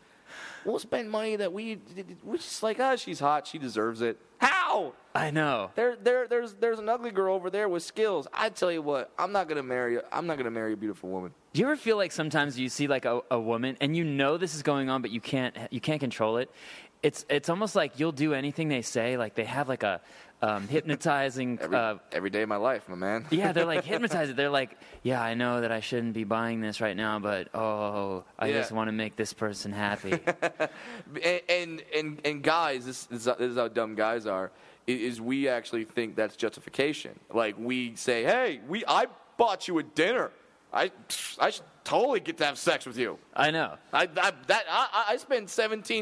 We'll 0.65 0.79
spend 0.79 1.09
money 1.09 1.35
that 1.35 1.51
we 1.51 1.79
we're 2.23 2.37
just 2.37 2.63
like, 2.63 2.79
ah, 2.79 2.95
she's 2.95 3.19
hot, 3.19 3.47
she 3.47 3.57
deserves 3.57 4.01
it. 4.01 4.19
How? 4.37 4.93
I 5.15 5.31
know. 5.31 5.71
There, 5.75 5.95
there, 5.95 6.27
there's, 6.27 6.53
there's 6.55 6.79
an 6.79 6.89
ugly 6.89 7.11
girl 7.11 7.35
over 7.35 7.49
there 7.49 7.69
with 7.69 7.83
skills. 7.83 8.27
I 8.33 8.49
tell 8.49 8.71
you 8.71 8.81
what, 8.81 9.11
I'm 9.17 9.31
not 9.31 9.47
gonna 9.47 9.63
marry. 9.63 9.99
I'm 10.11 10.25
not 10.25 10.37
gonna 10.37 10.51
marry 10.51 10.73
a 10.73 10.77
beautiful 10.77 11.09
woman. 11.09 11.33
Do 11.53 11.61
you 11.61 11.67
ever 11.67 11.75
feel 11.75 11.97
like 11.97 12.11
sometimes 12.11 12.57
you 12.57 12.67
see 12.69 12.87
like 12.87 13.05
a, 13.05 13.21
a 13.29 13.39
woman 13.39 13.77
and 13.79 13.95
you 13.95 14.03
know 14.03 14.37
this 14.37 14.55
is 14.55 14.63
going 14.63 14.89
on, 14.89 15.01
but 15.01 15.11
you 15.11 15.21
can't 15.21 15.55
you 15.69 15.79
can't 15.79 15.99
control 15.99 16.37
it? 16.37 16.49
It's 17.03 17.25
it's 17.29 17.49
almost 17.49 17.75
like 17.75 17.99
you'll 17.99 18.13
do 18.13 18.33
anything 18.33 18.69
they 18.69 18.81
say. 18.81 19.17
Like 19.17 19.35
they 19.35 19.43
have 19.43 19.67
like 19.69 19.83
a 19.83 19.99
um, 20.41 20.67
hypnotizing. 20.67 21.59
Every, 21.61 21.77
uh, 21.77 21.95
every 22.11 22.29
day 22.29 22.41
of 22.41 22.49
my 22.49 22.55
life, 22.57 22.89
my 22.89 22.95
man. 22.95 23.25
yeah, 23.29 23.51
they're 23.53 23.65
like 23.65 23.83
hypnotized. 23.93 24.35
They're 24.35 24.49
like, 24.49 24.77
yeah, 25.03 25.21
I 25.21 25.33
know 25.35 25.61
that 25.61 25.71
I 25.71 25.79
shouldn't 25.79 26.13
be 26.13 26.23
buying 26.23 26.59
this 26.61 26.81
right 26.81 26.97
now, 26.97 27.19
but 27.19 27.53
oh, 27.55 28.23
I 28.39 28.47
Yeah. 28.47 28.59
just 28.59 28.71
want 28.71 28.87
to 28.89 28.91
make 28.93 29.15
this 29.15 29.33
person 29.33 29.71
happy. 29.71 30.19
and 31.23 31.41
and 31.49 31.83
and, 31.95 32.21
and 32.25 32.41
guys, 32.43 32.85
this, 32.85 33.05
this, 33.05 33.19
is, 33.19 33.25
this 33.25 33.51
is 33.51 33.57
how 33.57 33.67
dumb 33.67 33.95
guys 33.95 34.25
are. 34.25 34.51
Is 34.85 35.21
we 35.21 35.47
actually 35.47 35.85
think 35.85 36.15
that's 36.15 36.35
justification. 36.35 37.17
Like 37.33 37.55
we 37.57 37.95
say, 37.95 38.23
hey, 38.23 38.59
we 38.67 38.83
I 38.85 39.05
bought 39.37 39.67
you 39.69 39.77
a 39.79 39.83
dinner. 39.83 40.31
I 40.73 40.91
I 41.39 41.51
should 41.51 41.63
totally 41.83 42.19
get 42.19 42.37
to 42.37 42.45
have 42.45 42.57
sex 42.57 42.85
with 42.85 42.97
you. 42.97 43.17
I 43.35 43.51
know. 43.51 43.75
I, 43.91 44.03
I 44.03 44.31
that 44.47 44.65
I, 44.69 45.05
I 45.09 45.17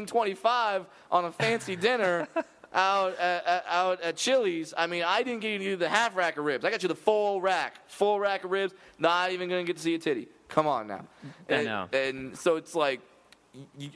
twenty 0.06 0.34
five 0.34 0.86
on 1.10 1.24
a 1.24 1.32
fancy 1.32 1.76
dinner 1.76 2.28
out 2.74 3.18
at, 3.18 3.64
out 3.68 4.00
at 4.00 4.16
Chili's. 4.16 4.72
I 4.76 4.86
mean, 4.86 5.02
I 5.02 5.22
didn't 5.22 5.40
get 5.40 5.60
you 5.60 5.76
the 5.76 5.88
half 5.88 6.16
rack 6.16 6.36
of 6.38 6.44
ribs. 6.44 6.64
I 6.64 6.70
got 6.70 6.82
you 6.82 6.88
the 6.88 6.94
full 6.94 7.40
rack, 7.40 7.88
full 7.88 8.18
rack 8.18 8.44
of 8.44 8.50
ribs. 8.50 8.74
Not 8.98 9.32
even 9.32 9.48
gonna 9.48 9.64
get 9.64 9.76
to 9.76 9.82
see 9.82 9.94
a 9.94 9.98
titty. 9.98 10.28
Come 10.48 10.66
on 10.66 10.86
now. 10.86 11.04
I 11.48 11.52
And, 11.54 11.64
know. 11.64 11.88
And 11.92 12.36
so 12.36 12.56
it's 12.56 12.74
like, 12.74 13.00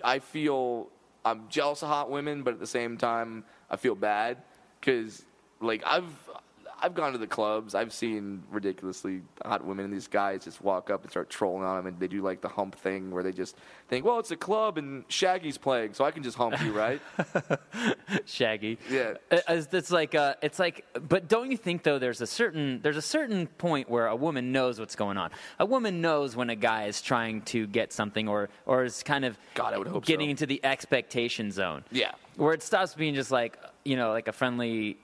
I 0.03 0.21
feel 0.21 0.89
I'm 1.25 1.49
jealous 1.49 1.83
of 1.83 1.89
hot 1.89 2.11
women, 2.11 2.43
but 2.43 2.55
at 2.55 2.61
the 2.61 2.67
same 2.67 2.97
time, 2.97 3.45
I 3.71 3.77
feel 3.77 3.95
bad 3.95 4.39
because 4.81 5.25
like 5.61 5.83
I've. 5.87 6.05
I've 6.81 6.95
gone 6.95 7.13
to 7.13 7.19
the 7.19 7.27
clubs. 7.27 7.75
I've 7.75 7.93
seen 7.93 8.43
ridiculously 8.51 9.23
hot 9.45 9.65
women, 9.65 9.87
and 9.87 9.95
these 9.95 10.09
guys 10.09 10.45
just 10.45 10.61
walk 10.61 10.91
up 10.91 11.03
and 11.03 11.11
start 11.11 11.31
trolling 11.31 11.65
on 11.65 11.77
them, 11.77 11.87
and 11.87 11.99
they 11.99 12.09
do 12.09 12.23
like 12.23 12.41
the 12.41 12.49
hump 12.49 12.75
thing 12.77 13.11
where 13.11 13.23
they 13.23 13.33
just 13.33 13.57
think, 13.89 14.05
"Well, 14.05 14.19
it's 14.19 14.31
a 14.31 14.37
club, 14.37 14.77
and 14.79 15.05
Shaggy's 15.09 15.59
playing, 15.59 15.95
so 15.95 16.05
I 16.05 16.11
can 16.11 16.23
just 16.23 16.37
hump 16.37 16.61
you, 16.63 16.73
right?" 16.73 17.01
Shaggy. 18.27 18.79
Yeah. 18.91 19.15
Uh, 19.31 19.39
It's, 19.49 19.73
it's 19.73 19.91
like 19.91 20.15
uh, 20.15 20.35
it's 20.43 20.59
like, 20.59 20.85
but 21.09 21.29
don't 21.29 21.51
you 21.51 21.57
think 21.57 21.83
though? 21.83 21.99
There's 21.99 22.21
a 22.21 22.27
certain 22.27 22.81
there's 22.83 22.97
a 22.97 23.03
certain 23.03 23.47
point 23.47 23.89
where 23.89 24.07
a 24.07 24.17
woman 24.17 24.53
knows 24.53 24.79
what's 24.79 24.97
going 24.97 25.17
on. 25.17 25.31
A 25.59 25.67
woman 25.67 26.01
knows 26.01 26.37
when 26.37 26.51
a 26.51 26.57
guy 26.57 26.87
is 26.87 27.01
trying 27.01 27.43
to 27.43 27.67
get 27.67 27.93
something 27.93 28.29
or 28.29 28.49
or 28.67 28.85
is 28.85 29.03
kind 29.03 29.25
of 29.25 29.39
God, 29.55 29.75
I 29.75 29.79
would 29.79 29.87
hope 29.89 30.05
getting 30.05 30.29
so. 30.29 30.31
into 30.33 30.47
the 30.47 30.65
expectation 30.65 31.51
zone. 31.51 31.85
Yeah. 31.91 32.13
Where 32.37 32.53
it 32.53 32.63
stops 32.63 32.95
being 32.95 33.15
just 33.15 33.31
like 33.31 33.59
you 33.85 33.97
know 33.97 34.11
like 34.11 34.29
a 34.29 34.33
friendly 34.33 34.99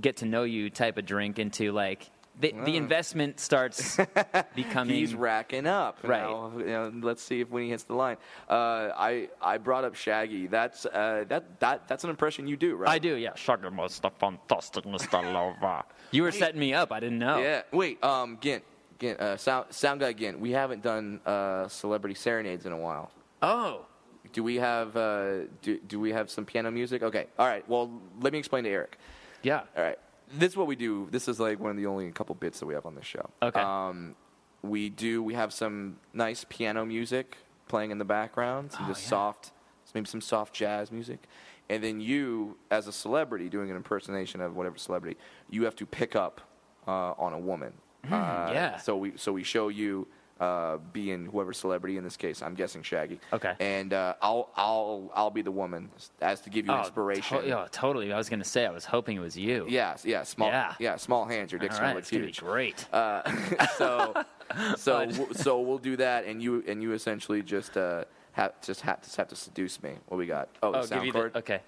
get 0.00 0.18
to 0.18 0.26
know 0.26 0.44
you 0.44 0.70
type 0.70 0.98
of 0.98 1.06
drink 1.06 1.38
into 1.38 1.72
like 1.72 2.10
the, 2.38 2.54
the 2.64 2.76
investment 2.76 3.40
starts 3.40 3.98
becoming 4.54 4.96
He's 4.96 5.14
racking 5.14 5.66
up. 5.66 5.98
Right. 6.02 6.20
Now, 6.20 6.52
you 6.58 6.66
know, 6.66 6.92
let's 7.02 7.22
see 7.22 7.40
if 7.40 7.50
when 7.50 7.62
he 7.62 7.70
hits 7.70 7.84
the 7.84 7.94
line. 7.94 8.18
Uh, 8.48 8.90
I 8.94 9.28
I 9.40 9.58
brought 9.58 9.84
up 9.84 9.94
Shaggy. 9.94 10.46
That's 10.46 10.84
uh, 10.84 11.24
that 11.28 11.60
that 11.60 11.88
that's 11.88 12.04
an 12.04 12.10
impression 12.10 12.46
you 12.46 12.56
do, 12.56 12.76
right? 12.76 12.90
I 12.90 12.98
do, 12.98 13.14
yeah. 13.14 13.34
Shaggy 13.34 13.68
was 13.68 13.98
the 14.00 14.10
fantastic 14.10 14.84
Mr. 14.84 15.22
Lover. 15.32 15.84
You 16.10 16.22
were 16.22 16.32
setting 16.32 16.60
me 16.60 16.74
up. 16.74 16.92
I 16.92 17.00
didn't 17.00 17.18
know. 17.18 17.38
Yeah. 17.38 17.62
Wait. 17.72 18.02
Um. 18.04 18.36
Gint. 18.40 18.64
Gint. 18.98 19.18
Uh, 19.18 19.36
sound 19.36 19.66
sound 19.70 20.00
guy. 20.00 20.12
Gint. 20.12 20.38
We 20.38 20.50
haven't 20.50 20.82
done 20.82 21.20
uh, 21.24 21.68
celebrity 21.68 22.14
serenades 22.14 22.66
in 22.66 22.72
a 22.72 22.78
while. 22.78 23.10
Oh. 23.42 23.86
Do 24.32 24.42
we 24.42 24.56
have 24.56 24.94
uh, 24.96 25.44
do, 25.62 25.78
do 25.78 25.98
we 26.00 26.12
have 26.12 26.30
some 26.30 26.44
piano 26.44 26.70
music? 26.70 27.02
Okay. 27.02 27.28
All 27.38 27.46
right. 27.46 27.66
Well, 27.66 27.90
let 28.20 28.32
me 28.32 28.38
explain 28.38 28.64
to 28.64 28.70
Eric. 28.70 28.98
Yeah. 29.46 29.62
All 29.76 29.82
right. 29.84 29.98
This 30.32 30.50
is 30.50 30.56
what 30.56 30.66
we 30.66 30.74
do. 30.74 31.06
This 31.12 31.28
is 31.28 31.38
like 31.38 31.60
one 31.60 31.70
of 31.70 31.76
the 31.76 31.86
only 31.86 32.10
couple 32.10 32.34
bits 32.34 32.58
that 32.58 32.66
we 32.66 32.74
have 32.74 32.84
on 32.84 32.96
this 32.96 33.04
show. 33.06 33.30
Okay. 33.40 33.60
Um, 33.60 34.16
we 34.62 34.88
do. 34.90 35.22
We 35.22 35.34
have 35.34 35.52
some 35.52 35.98
nice 36.12 36.44
piano 36.48 36.84
music 36.84 37.36
playing 37.68 37.92
in 37.92 37.98
the 37.98 38.04
background. 38.04 38.72
Some 38.72 38.86
Oh, 38.86 38.88
just 38.88 39.04
yeah. 39.04 39.08
soft, 39.10 39.52
maybe 39.94 40.06
some 40.08 40.20
soft 40.20 40.52
jazz 40.52 40.90
music, 40.90 41.20
and 41.68 41.82
then 41.84 42.00
you, 42.00 42.56
as 42.72 42.88
a 42.88 42.92
celebrity, 42.92 43.48
doing 43.48 43.70
an 43.70 43.76
impersonation 43.76 44.40
of 44.40 44.56
whatever 44.56 44.78
celebrity, 44.78 45.16
you 45.48 45.62
have 45.64 45.76
to 45.76 45.86
pick 45.86 46.16
up 46.16 46.40
uh, 46.88 47.12
on 47.16 47.32
a 47.32 47.38
woman. 47.38 47.72
uh, 48.04 48.08
Hmm, 48.08 48.52
yeah. 48.52 48.78
So 48.78 48.96
we 48.96 49.12
so 49.16 49.32
we 49.32 49.44
show 49.44 49.68
you. 49.68 50.08
Uh, 50.38 50.76
being 50.92 51.24
whoever 51.24 51.54
celebrity 51.54 51.96
in 51.96 52.04
this 52.04 52.18
case, 52.18 52.42
I'm 52.42 52.54
guessing 52.54 52.82
Shaggy. 52.82 53.18
Okay. 53.32 53.54
And 53.58 53.94
uh, 53.94 54.12
I'll 54.20 54.50
I'll 54.54 55.10
I'll 55.14 55.30
be 55.30 55.40
the 55.40 55.50
woman 55.50 55.88
as 56.20 56.42
to 56.42 56.50
give 56.50 56.66
you 56.66 56.72
Oh, 56.72 56.80
inspiration. 56.80 57.40
to- 57.40 57.48
yeah, 57.48 57.66
totally. 57.72 58.12
I 58.12 58.18
was 58.18 58.28
going 58.28 58.40
to 58.40 58.44
say, 58.48 58.66
I 58.66 58.70
was 58.70 58.84
hoping 58.84 59.16
it 59.16 59.20
was 59.20 59.34
you. 59.34 59.64
Yeah, 59.66 59.96
yeah, 60.04 60.24
small, 60.24 60.48
Yeah. 60.48 60.74
yeah, 60.78 60.96
small 60.96 61.24
hands. 61.24 61.52
Your 61.52 61.58
dick's 61.58 61.76
right, 61.80 61.86
gonna 61.88 61.98
it's 62.00 62.12
look 62.12 62.20
going 62.20 62.32
to 62.34 62.42
be 62.42 62.46
huge. 62.46 62.52
great. 62.52 62.86
Uh, 62.92 63.22
so, 63.78 64.24
so, 64.76 65.08
so 65.32 65.60
we'll 65.60 65.78
do 65.78 65.96
that, 65.96 66.26
and 66.26 66.42
you 66.42 66.62
and 66.68 66.82
you 66.82 66.92
essentially 66.92 67.42
just 67.42 67.74
uh, 67.78 68.04
have 68.32 68.60
just 68.60 68.82
have 68.82 69.00
just 69.02 69.16
have 69.16 69.28
to 69.28 69.36
seduce 69.36 69.82
me. 69.82 69.92
What 70.08 70.18
we 70.18 70.26
got? 70.26 70.50
Oh, 70.62 70.70
the 70.72 70.78
oh, 70.78 70.80
give 70.82 70.88
sound 70.90 71.06
you 71.06 71.12
cord. 71.12 71.32
the, 71.32 71.38
okay. 71.38 71.60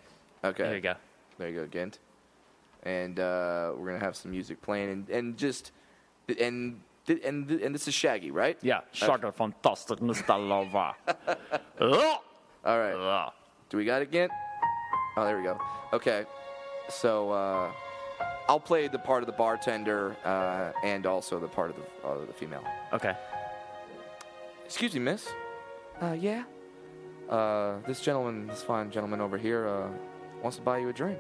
Okay, 0.45 0.63
There 0.65 0.75
you 0.75 0.83
go. 0.83 0.95
There 1.39 1.49
you 1.49 1.57
go, 1.61 1.67
Gint. 1.67 1.99
And 2.83 3.19
uh, 3.19 3.73
we're 3.79 3.87
gonna 3.87 4.05
have 4.05 4.15
some 4.15 4.31
music 4.31 4.61
playing, 4.61 4.91
and, 4.91 5.09
and 5.09 5.37
just 5.39 5.73
and 6.39 6.81
and 7.11 7.51
and 7.51 7.75
this 7.75 7.89
is 7.89 7.95
Shaggy, 7.95 8.31
right? 8.31 8.59
Yeah, 8.63 8.81
Shaggy, 8.93 9.31
fantastic 9.31 9.99
Mr. 10.01 10.29
Lover. 10.49 10.95
All 12.65 12.79
right. 12.79 13.33
Do 13.71 13.77
we 13.77 13.85
got 13.85 14.03
it, 14.03 14.11
Gint? 14.11 14.31
Oh, 15.17 15.25
there 15.25 15.37
we 15.37 15.43
go. 15.43 15.59
Okay. 15.93 16.25
So 16.89 17.31
uh, 17.31 17.71
I'll 18.49 18.61
play 18.61 18.89
the 18.89 18.99
part 18.99 19.23
of 19.23 19.27
the 19.27 19.33
bartender 19.33 20.17
uh, 20.25 20.73
and 20.83 21.05
also 21.07 21.39
the 21.39 21.49
part 21.49 21.71
of 21.71 21.77
the, 21.77 22.09
uh, 22.09 22.27
the 22.27 22.33
female. 22.33 22.65
Okay. 22.93 23.15
Excuse 24.65 24.95
me, 24.95 25.01
miss. 25.01 25.29
Uh, 26.01 26.13
yeah. 26.13 26.45
Uh, 27.29 27.77
this 27.87 28.01
gentleman, 28.01 28.47
this 28.47 28.63
fine 28.63 28.91
gentleman 28.91 29.21
over 29.21 29.37
here, 29.37 29.69
uh, 29.69 29.89
wants 30.43 30.57
to 30.57 30.63
buy 30.63 30.79
you 30.79 30.89
a 30.89 30.93
drink. 30.93 31.19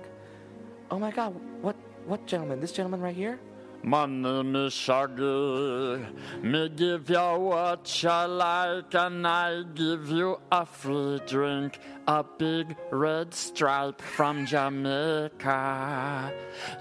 Oh 0.90 0.98
my 0.98 1.10
God! 1.10 1.34
What? 1.60 1.76
What 2.06 2.26
gentleman? 2.26 2.60
This 2.60 2.72
gentleman 2.72 3.00
right 3.00 3.14
here? 3.14 3.38
My 3.82 4.06
name 4.06 4.56
is 4.56 4.72
Shaggy. 4.72 6.04
Me 6.42 6.68
give 6.68 7.08
you 7.08 7.38
what 7.38 8.02
you 8.02 8.10
like, 8.10 8.92
and 8.94 9.26
I 9.26 9.62
give 9.74 10.08
you 10.10 10.40
a 10.50 10.66
free 10.66 11.20
drink. 11.26 11.78
A 12.08 12.24
big 12.24 12.76
red 12.90 13.32
stripe 13.32 14.00
from 14.00 14.46
Jamaica. 14.46 16.32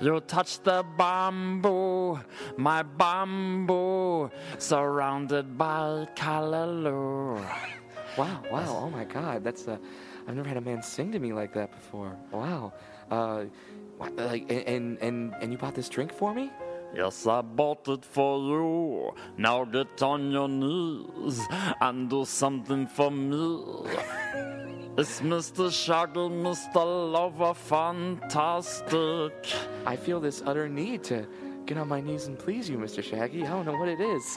You 0.01 0.19
touch 0.21 0.59
the 0.63 0.83
bamboo, 0.97 2.19
my 2.57 2.81
bamboo, 2.81 4.31
surrounded 4.57 5.57
by 5.57 6.07
callaloo. 6.15 7.45
Wow! 8.17 8.43
Wow! 8.51 8.79
Oh 8.83 8.89
my 8.89 9.03
God! 9.03 9.43
That's 9.43 9.67
uh, 9.67 9.77
I've 10.27 10.35
never 10.35 10.47
had 10.47 10.57
a 10.57 10.61
man 10.61 10.81
sing 10.81 11.11
to 11.11 11.19
me 11.19 11.31
like 11.31 11.53
that 11.53 11.71
before. 11.71 12.17
Wow. 12.31 12.73
Uh, 13.11 13.45
like 13.99 14.51
and 14.51 14.97
and 14.99 15.33
and 15.39 15.51
you 15.51 15.57
bought 15.57 15.75
this 15.75 15.89
drink 15.89 16.11
for 16.11 16.33
me? 16.33 16.51
Yes, 16.95 17.27
I 17.27 17.41
bought 17.41 17.87
it 17.89 18.03
for 18.05 18.39
you. 18.39 19.13
Now 19.37 19.65
get 19.65 20.01
on 20.01 20.31
your 20.31 20.47
knees 20.47 21.41
and 21.81 22.09
do 22.09 22.25
something 22.25 22.87
for 22.87 23.11
me. 23.11 23.63
It's 24.97 25.21
Mr. 25.21 25.71
Shaggy, 25.71 26.27
Mr. 26.27 27.11
Lover, 27.11 27.53
fantastic. 27.53 29.33
I 29.85 29.95
feel 29.95 30.19
this 30.19 30.41
utter 30.43 30.67
need 30.67 31.03
to 31.03 31.27
get 31.67 31.77
on 31.77 31.87
my 31.87 32.01
knees 32.01 32.25
and 32.25 32.39
please 32.39 32.67
you, 32.67 32.77
Mr. 32.77 33.03
Shaggy. 33.03 33.45
I 33.45 33.49
don't 33.49 33.65
know 33.65 33.77
what 33.77 33.89
it 33.89 33.99
is. 33.99 34.35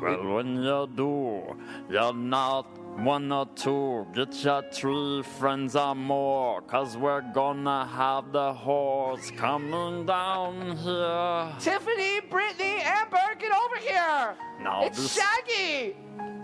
Well, 0.00 0.34
when 0.34 0.62
you 0.62 0.88
do, 0.94 1.56
you're 1.90 2.14
not 2.14 2.66
one 2.98 3.30
or 3.30 3.46
two. 3.54 4.06
Get 4.14 4.42
your 4.42 4.62
three 4.72 5.22
friends 5.22 5.76
or 5.76 5.94
more, 5.94 6.62
cause 6.62 6.96
we're 6.96 7.24
gonna 7.32 7.86
have 7.86 8.32
the 8.32 8.52
horse 8.52 9.30
coming 9.36 10.06
down 10.06 10.76
here. 10.78 11.52
Tiffany, 11.60 12.20
Brittany, 12.20 12.80
Amber, 12.82 13.34
get 13.38 13.52
over 13.52 13.76
here! 13.76 14.34
Now 14.62 14.88
this, 14.88 15.18
Shaggy! 15.18 15.96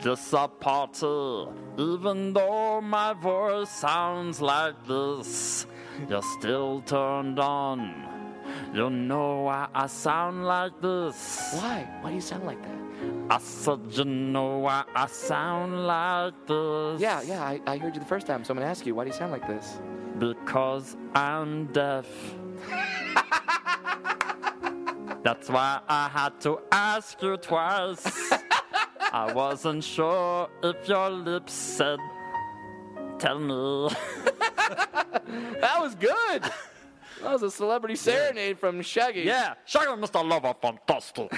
this 0.03 0.33
a 0.33 0.49
party. 0.49 1.49
Even 1.79 2.33
though 2.33 2.81
my 2.81 3.15
voice 3.15 3.71
sounds 3.71 4.41
like 4.41 4.87
this, 4.87 5.67
you're 6.09 6.23
still 6.39 6.83
turned 6.83 7.39
on. 7.39 8.09
You 8.75 8.91
know 8.91 9.43
why 9.43 9.69
I 9.75 9.87
sound 9.87 10.45
like 10.45 10.81
this. 10.81 11.51
Why? 11.55 11.89
Why 12.01 12.11
do 12.11 12.15
you 12.17 12.21
sound 12.21 12.45
like 12.45 12.61
that? 12.63 12.92
I 13.31 13.39
said, 13.39 13.81
you 13.91 14.05
know 14.05 14.59
why 14.59 14.85
I 14.95 15.07
sound 15.07 15.87
like 15.87 16.35
this. 16.47 17.01
Yeah, 17.01 17.23
yeah, 17.23 17.43
I, 17.43 17.61
I 17.67 17.79
heard 17.79 17.95
you 17.95 18.01
the 18.01 18.07
first 18.07 18.27
time, 18.27 18.45
so 18.45 18.53
I'm 18.53 18.59
gonna 18.59 18.71
ask 18.71 18.85
you, 18.85 18.95
why 18.95 19.05
do 19.05 19.11
you 19.11 19.17
sound 19.17 19.33
like 19.33 19.47
this? 19.47 19.79
Because 20.19 20.97
I'm 21.15 21.67
deaf. 21.73 22.07
That's 25.23 25.49
why 25.49 25.81
I 25.89 26.09
had 26.09 26.41
to 26.43 26.59
ask 26.71 27.21
you 27.23 27.37
twice. 27.37 28.33
I 29.13 29.33
wasn't 29.33 29.85
sure 29.85 30.49
if 30.63 30.89
your 30.89 31.11
lips 31.11 31.53
said, 31.53 31.99
Tell 33.19 33.39
me. 33.39 33.89
That 35.61 35.81
was 35.81 35.95
good! 35.95 36.43
That 36.43 37.33
was 37.33 37.43
a 37.43 37.51
celebrity 37.51 37.95
serenade 37.95 38.59
from 38.59 38.83
Shaggy. 38.83 39.23
yeah, 39.23 39.55
Shaggy 39.65 39.87
Mr. 39.87 40.29
Lover, 40.29 40.55
fantastic. 40.61 41.33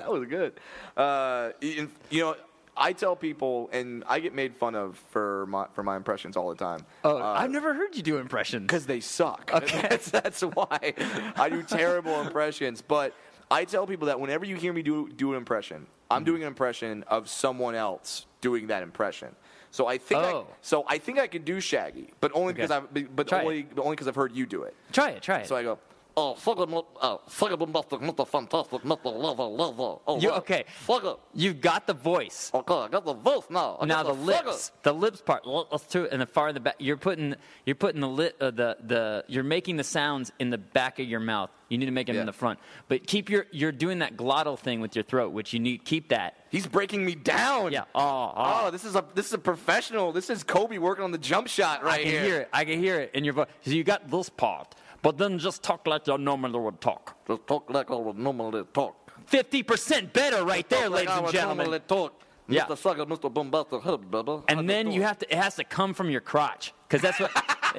That 0.00 0.10
was 0.10 0.24
good. 0.28 0.54
Uh, 0.96 1.50
you 1.60 1.88
know, 2.12 2.36
I 2.76 2.92
tell 2.92 3.14
people, 3.16 3.68
and 3.72 4.02
I 4.08 4.20
get 4.20 4.34
made 4.34 4.54
fun 4.56 4.74
of 4.74 4.96
for 5.10 5.46
my 5.46 5.66
for 5.74 5.82
my 5.82 5.96
impressions 5.96 6.36
all 6.36 6.48
the 6.48 6.56
time. 6.56 6.86
Oh, 7.04 7.18
I've 7.22 7.50
never 7.50 7.74
heard 7.74 7.94
you 7.96 8.02
do 8.02 8.16
impressions. 8.18 8.62
because 8.66 8.86
they 8.86 9.00
suck. 9.00 9.50
Okay. 9.52 9.82
That's, 9.90 10.10
that's 10.10 10.40
why 10.42 10.94
I 11.36 11.48
do 11.50 11.62
terrible 11.62 12.20
impressions. 12.22 12.80
But 12.82 13.14
I 13.50 13.64
tell 13.66 13.86
people 13.86 14.06
that 14.06 14.18
whenever 14.20 14.44
you 14.46 14.56
hear 14.56 14.72
me 14.72 14.82
do 14.82 15.08
do 15.10 15.32
an 15.32 15.36
impression, 15.36 15.86
I'm 16.10 16.24
doing 16.24 16.42
an 16.42 16.48
impression 16.48 17.04
of 17.08 17.28
someone 17.28 17.74
else 17.74 18.26
doing 18.40 18.68
that 18.68 18.82
impression. 18.82 19.34
So 19.72 19.86
I 19.86 19.98
think 19.98 20.20
I, 20.20 20.32
Oh. 20.32 20.46
so 20.62 20.84
I 20.88 20.98
think 20.98 21.18
I 21.18 21.26
could 21.28 21.44
do 21.44 21.60
Shaggy, 21.60 22.12
but 22.20 22.32
only 22.34 22.52
because 22.54 22.70
I've 22.70 22.92
but 23.14 23.26
it. 23.26 23.32
only 23.32 23.62
but 23.62 23.82
only 23.82 23.94
because 23.94 24.08
I've 24.08 24.16
heard 24.16 24.34
you 24.34 24.46
do 24.46 24.62
it. 24.62 24.74
Try 24.90 25.10
it, 25.10 25.22
try 25.22 25.40
it. 25.40 25.48
So 25.48 25.54
I 25.56 25.62
go. 25.62 25.78
Oh, 26.20 26.34
fuck 26.34 26.58
it, 26.58 26.68
oh, 26.70 27.20
fuck 27.28 27.50
it, 27.52 27.58
Mr. 27.58 27.98
Mr. 28.00 28.28
Fantastic, 28.28 28.82
Mr. 28.82 29.04
Lover, 29.16 29.44
Lover. 29.44 29.98
Oh, 30.06 30.20
You- 30.20 30.30
right. 30.30 30.38
okay. 30.38 30.64
Fuck 30.80 31.04
it. 31.04 31.16
You've 31.34 31.60
got 31.60 31.86
the 31.86 31.94
voice. 31.94 32.50
Okay, 32.52 32.74
I 32.74 32.88
got 32.88 33.04
the 33.04 33.14
voice 33.14 33.44
now. 33.48 33.78
I 33.80 33.86
now 33.86 34.02
got 34.02 34.14
the 34.16 34.20
lips, 34.22 34.72
the 34.82 34.92
lips 34.92 35.20
part. 35.22 35.46
Let's 35.46 35.86
do 35.86 36.04
it 36.04 36.12
in 36.12 36.20
the 36.20 36.26
far 36.26 36.48
in 36.48 36.54
the 36.54 36.60
back. 36.60 36.76
You're 36.78 36.96
putting, 36.96 37.34
you're 37.64 37.74
putting 37.76 38.00
the 38.00 38.08
lit, 38.08 38.36
uh, 38.40 38.50
the 38.50 38.76
the. 38.82 39.24
You're 39.28 39.44
making 39.44 39.76
the 39.76 39.84
sounds 39.84 40.30
in 40.38 40.50
the 40.50 40.58
back 40.58 40.98
of 40.98 41.06
your 41.06 41.20
mouth. 41.20 41.50
You 41.68 41.78
need 41.78 41.86
to 41.86 41.92
make 41.92 42.08
them 42.08 42.16
Yeah. 42.16 42.22
in 42.22 42.26
the 42.26 42.32
front. 42.32 42.58
But 42.88 43.06
keep 43.06 43.30
your, 43.30 43.46
you're 43.52 43.70
doing 43.70 44.00
that 44.00 44.16
glottal 44.16 44.58
thing 44.58 44.80
with 44.80 44.96
your 44.96 45.04
throat, 45.04 45.32
which 45.32 45.52
you 45.52 45.60
need 45.60 45.84
keep 45.84 46.08
that. 46.08 46.34
He's 46.50 46.66
breaking 46.66 47.04
me 47.04 47.14
down. 47.14 47.70
Yeah. 47.70 47.84
Oh, 47.94 48.00
oh. 48.02 48.60
Oh, 48.66 48.70
this 48.72 48.84
is 48.84 48.96
a 48.96 49.04
this 49.14 49.26
is 49.26 49.32
a 49.34 49.38
professional. 49.38 50.10
This 50.12 50.30
is 50.30 50.42
Kobe 50.42 50.78
working 50.78 51.04
on 51.04 51.12
the 51.12 51.18
jump 51.18 51.46
shot 51.46 51.84
right 51.84 52.04
here. 52.04 52.10
I 52.10 52.18
can 52.18 52.24
here. 52.24 52.24
hear 52.24 52.40
it. 52.40 52.48
I 52.52 52.64
can 52.64 52.78
hear 52.80 53.00
it 53.00 53.10
in 53.14 53.24
your 53.24 53.34
voice. 53.34 53.46
So 53.64 53.70
you 53.70 53.84
got 53.84 54.10
this 54.10 54.28
part, 54.28 54.74
but 55.02 55.18
then 55.18 55.38
just 55.38 55.62
talk 55.62 55.86
like 55.86 56.06
you 56.06 56.18
normally 56.18 56.58
would 56.58 56.80
talk. 56.80 57.16
Just 57.26 57.46
talk 57.46 57.70
like 57.70 57.90
I 57.90 57.94
would 57.96 58.18
normally 58.18 58.64
talk. 58.72 58.96
Fifty 59.26 59.62
percent 59.62 60.12
better, 60.12 60.44
right 60.44 60.68
there, 60.68 60.82
Talk 60.82 60.90
like 60.90 60.96
ladies 61.00 61.10
I 61.10 61.16
and 61.16 61.24
would 61.26 61.32
gentlemen. 61.32 61.56
normally 61.58 61.80
talk. 61.86 62.22
Yeah. 62.48 62.64
Mr. 62.64 62.76
Sucker, 62.78 63.06
Mr. 63.06 63.32
Bombastic, 63.32 63.82
head, 63.82 64.10
baby. 64.10 64.38
And 64.48 64.68
then 64.68 64.90
you 64.90 65.02
have 65.02 65.18
to. 65.20 65.30
It 65.32 65.38
has 65.38 65.54
to 65.56 65.64
come 65.64 65.94
from 65.94 66.10
your 66.10 66.20
crotch, 66.20 66.74
because 66.88 67.00
that's 67.00 67.20
what. 67.20 67.30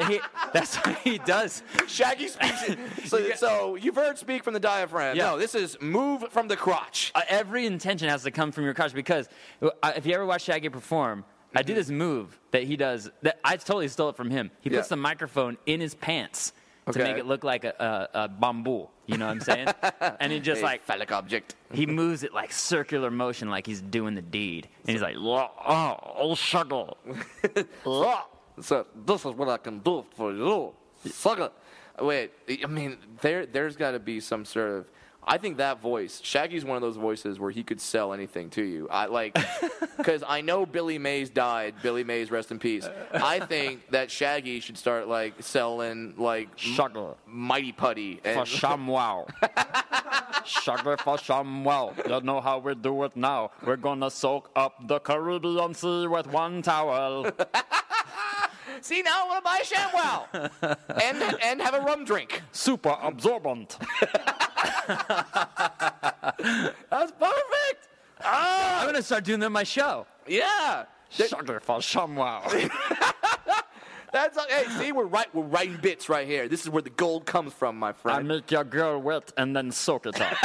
he, 0.08 0.22
that's 0.54 0.78
what 0.78 0.98
he 1.00 1.18
does. 1.18 1.62
Shaggy 1.88 2.30
speaks. 2.30 2.70
it- 2.70 2.80
so, 3.06 3.30
so 3.32 3.76
you've 3.76 3.96
heard 3.96 4.18
speak 4.18 4.46
from 4.46 4.54
the 4.54 4.62
diaphragm. 4.62 5.18
Yeah. 5.18 5.32
No, 5.32 5.38
this 5.38 5.56
is 5.56 5.76
move 5.82 6.24
from 6.32 6.48
the 6.48 6.56
crotch. 6.56 7.12
uh, 7.16 7.22
every 7.28 7.66
intention 7.66 8.08
has 8.08 8.24
to 8.24 8.32
come 8.32 8.54
from 8.54 8.64
your 8.64 8.74
crotch 8.74 8.94
because 8.94 9.28
uh, 9.62 9.92
if 9.98 10.06
you 10.06 10.14
ever 10.14 10.26
watch 10.26 10.44
Shaggy 10.44 10.70
perform, 10.70 11.26
I 11.54 11.64
do 11.64 11.74
this 11.74 11.90
move 11.90 12.40
that 12.52 12.64
he 12.64 12.78
does. 12.78 13.12
That 13.24 13.40
I 13.44 13.58
totally 13.58 13.90
stole 13.90 14.08
it 14.10 14.16
from 14.16 14.30
him. 14.30 14.52
He 14.62 14.70
puts 14.70 14.86
Yeah. 14.88 14.96
the 14.96 15.02
microphone 15.02 15.58
in 15.66 15.82
his 15.82 15.96
pants 15.96 16.54
to 16.94 17.04
make 17.04 17.18
it 17.18 17.26
look 17.26 17.44
like 17.44 17.64
a, 17.64 18.10
a, 18.14 18.24
a 18.24 18.28
bamboo. 18.30 18.88
You 19.06 19.18
know 19.18 19.26
what 19.28 19.32
I'm 19.34 19.42
saying? 19.42 19.68
and 20.20 20.32
he 20.32 20.40
just 20.40 20.62
A 20.62 20.66
like 20.66 20.84
phallic 20.84 21.12
object. 21.12 21.56
he 21.74 21.86
moves 21.86 22.24
it 22.24 22.34
like 22.34 22.52
circular 22.54 23.12
motion, 23.12 23.50
like 23.50 23.66
he's 23.66 23.82
doing 23.82 24.16
the 24.16 24.22
deed. 24.22 24.68
And 24.82 24.90
he's 24.92 25.02
like, 25.02 25.16
Oh, 25.18 25.50
oh. 25.68 26.36
Yeah. 27.86 28.22
So, 28.60 28.86
this 29.06 29.22
is 29.26 29.32
what 29.34 29.48
I 29.50 29.58
can 29.58 29.80
do 29.80 30.06
for 30.16 30.32
you. 30.34 30.74
Sucker. 31.10 31.50
Wait, 32.00 32.32
I 32.64 32.68
mean, 32.68 32.98
there 33.22 33.46
there's 33.46 33.76
got 33.76 33.92
to 33.92 34.00
be 34.00 34.20
some 34.20 34.46
sort 34.46 34.70
of. 34.72 34.86
I 35.24 35.38
think 35.38 35.58
that 35.58 35.82
voice, 35.82 36.20
Shaggy's 36.24 36.66
one 36.66 36.76
of 36.76 36.82
those 36.82 36.98
voices 36.98 37.40
where 37.40 37.52
he 37.52 37.64
could 37.64 37.80
sell 37.80 38.12
anything 38.14 38.50
to 38.52 38.64
you. 38.64 38.88
I 38.90 39.06
like, 39.06 39.38
because 39.98 40.24
I 40.28 40.42
know 40.42 40.66
Billy 40.66 40.98
Mays 40.98 41.30
died. 41.30 41.76
Billy 41.84 42.04
Mays, 42.04 42.32
rest 42.32 42.52
in 42.52 42.60
peace. 42.60 42.90
I 43.14 43.40
think 43.40 43.90
that 43.92 44.10
Shaggy 44.10 44.60
should 44.60 44.78
start 44.78 45.08
like 45.08 45.36
selling 45.40 46.16
like 46.18 46.50
Shaggy. 46.56 47.06
Mighty 47.28 47.72
Putty. 47.72 48.16
For 48.18 48.28
And, 48.30 48.40
ShamWow. 48.42 49.30
Shaggy 50.46 50.84
for 51.04 51.18
ShamWow. 51.18 52.10
You 52.10 52.22
know 52.26 52.42
how 52.42 52.58
we 52.60 52.74
do 52.76 53.04
it 53.04 53.16
now. 53.16 53.52
We're 53.64 53.76
gonna 53.78 54.10
soak 54.10 54.50
up 54.56 54.88
the 54.88 55.00
Caribbean 55.00 55.74
Sea 55.76 56.08
with 56.08 56.28
one 56.28 56.62
towel. 56.62 57.30
See 58.82 59.02
now 59.02 59.24
I 59.24 59.28
want 59.28 59.40
to 59.40 59.50
buy 59.50 59.60
a 59.62 59.66
ShamWow 59.66 60.78
and 61.04 61.36
and 61.44 61.62
have 61.62 61.74
a 61.74 61.82
rum 61.82 62.06
drink. 62.06 62.42
Super 62.52 62.96
absorbent. 63.02 63.78
That's 66.90 67.12
perfect. 67.12 67.88
I'm 68.24 68.86
gonna 68.86 69.02
start 69.02 69.24
doing 69.26 69.40
that 69.42 69.48
in 69.48 69.52
my 69.52 69.64
show. 69.64 70.06
Yeah. 70.28 70.86
That- 71.18 71.30
Shaggy 71.30 71.60
for 71.60 71.80
ShamWow. 71.80 72.70
That's 74.12 74.38
hey. 74.50 74.66
See, 74.78 74.92
we're 74.92 75.06
right. 75.06 75.34
We're 75.34 75.44
writing 75.44 75.78
bits 75.82 76.10
right 76.10 76.28
here. 76.28 76.50
This 76.50 76.64
is 76.64 76.70
where 76.70 76.82
the 76.82 76.90
gold 76.90 77.26
comes 77.26 77.54
from, 77.54 77.78
my 77.80 77.94
friend. 77.94 78.20
I 78.20 78.22
make 78.22 78.52
your 78.52 78.66
girl 78.66 79.02
wet 79.02 79.32
and 79.38 79.56
then 79.56 79.72
soak 79.72 80.06
it 80.06 80.20
up. 80.20 80.38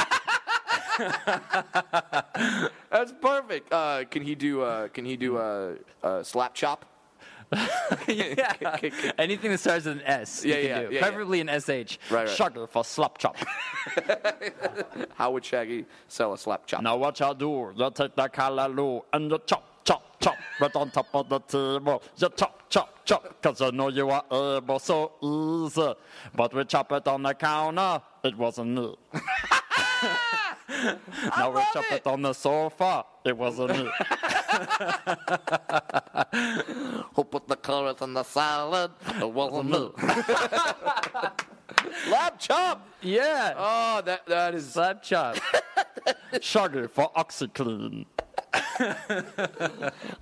That's 2.90 3.12
perfect. 3.20 3.72
Uh, 3.72 4.04
can 4.04 4.22
he 4.22 4.34
do? 4.36 4.62
Uh, 4.62 4.88
can 4.88 5.04
he 5.04 5.16
do 5.16 5.36
a 5.36 5.72
uh, 5.72 6.06
uh, 6.06 6.22
slap 6.22 6.54
chop? 6.54 6.84
yeah. 8.08 8.76
Anything 9.18 9.52
that 9.52 9.58
starts 9.58 9.84
with 9.86 9.98
an 9.98 10.02
S, 10.04 10.44
Yeah, 10.44 10.56
you 10.56 10.60
can 10.62 10.68
yeah, 10.68 10.76
do. 10.78 10.82
yeah, 10.84 10.90
yeah. 10.90 11.00
Preferably 11.02 11.40
an 11.40 11.48
SH. 11.48 11.66
Right, 11.68 11.98
right. 12.10 12.28
Shaggy 12.28 12.66
for 12.68 12.84
slap 12.84 13.18
chop. 13.18 13.36
How 15.14 15.30
would 15.30 15.44
Shaggy 15.44 15.86
sell 16.08 16.32
a 16.32 16.38
slap 16.38 16.66
chop? 16.66 16.82
Now 16.82 16.96
what 16.96 17.18
you 17.20 17.34
do, 17.38 17.72
you 17.76 17.90
take 17.94 18.16
the 18.16 18.28
callaloo 18.28 19.02
and 19.12 19.30
you 19.30 19.38
chop, 19.46 19.84
chop, 19.84 20.20
chop 20.20 20.36
right 20.60 20.74
on 20.74 20.90
top 20.90 21.06
of 21.14 21.28
the 21.28 21.38
table. 21.40 22.02
You 22.16 22.28
chop, 22.36 22.68
chop, 22.68 23.04
chop, 23.04 23.40
cause 23.42 23.60
you 23.60 23.70
know 23.72 23.88
you 23.88 24.10
are 24.10 24.24
able 24.58 24.78
so 24.80 25.12
easy. 25.22 25.94
But 26.34 26.52
we 26.52 26.64
chop 26.64 26.90
it 26.92 27.06
on 27.06 27.22
the 27.22 27.34
counter, 27.34 28.02
it 28.24 28.36
wasn't 28.36 28.70
me. 28.70 28.94
now 31.36 31.50
we 31.50 31.60
chop 31.72 31.84
it. 31.92 31.94
it 31.94 32.06
on 32.06 32.22
the 32.22 32.32
sofa, 32.32 33.04
it 33.24 33.36
wasn't 33.36 33.70
me. 33.70 33.88
Who 37.14 37.24
put 37.24 37.48
the 37.48 37.56
carrot 37.56 38.02
in 38.02 38.14
the 38.14 38.22
salad? 38.22 38.90
It 39.20 39.30
wasn't 39.30 39.70
me. 39.70 39.90
Slap 42.04 42.38
chop. 42.38 42.88
Yeah. 43.02 43.54
Oh, 43.56 44.02
that 44.04 44.26
that 44.26 44.54
is. 44.54 44.72
Slap 44.72 45.02
chop. 45.02 45.36
Shaggy 46.40 46.86
for 46.88 47.10
OxiClean. 47.16 48.06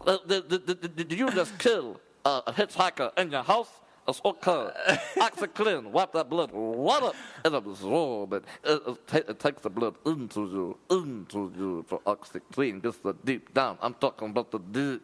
Did, 0.06 0.48
did, 0.48 0.66
did, 0.66 0.96
did 0.96 1.12
you 1.12 1.30
just 1.30 1.58
kill 1.58 2.00
a 2.24 2.52
hitchhiker 2.52 3.10
in 3.18 3.30
your 3.30 3.42
house? 3.42 3.68
It's 4.06 4.20
okay. 4.24 4.68
OxiClean, 5.16 5.86
wipe 5.90 6.12
that 6.12 6.28
blood 6.28 6.50
right 6.52 7.02
up 7.02 7.16
and 7.44 7.54
absorb 7.54 8.34
it. 8.34 8.44
It, 8.62 8.82
it, 8.86 9.06
ta- 9.06 9.16
it 9.28 9.38
takes 9.40 9.62
the 9.62 9.70
blood 9.70 9.94
into 10.04 10.40
you, 10.40 10.78
into 10.90 11.50
you 11.56 11.84
for 11.88 12.00
OxiClean. 12.00 12.82
Gets 12.82 12.98
the 12.98 13.14
deep 13.24 13.54
down. 13.54 13.78
I'm 13.80 13.94
talking 13.94 14.28
about 14.30 14.50
the 14.50 14.58
deep 14.58 15.02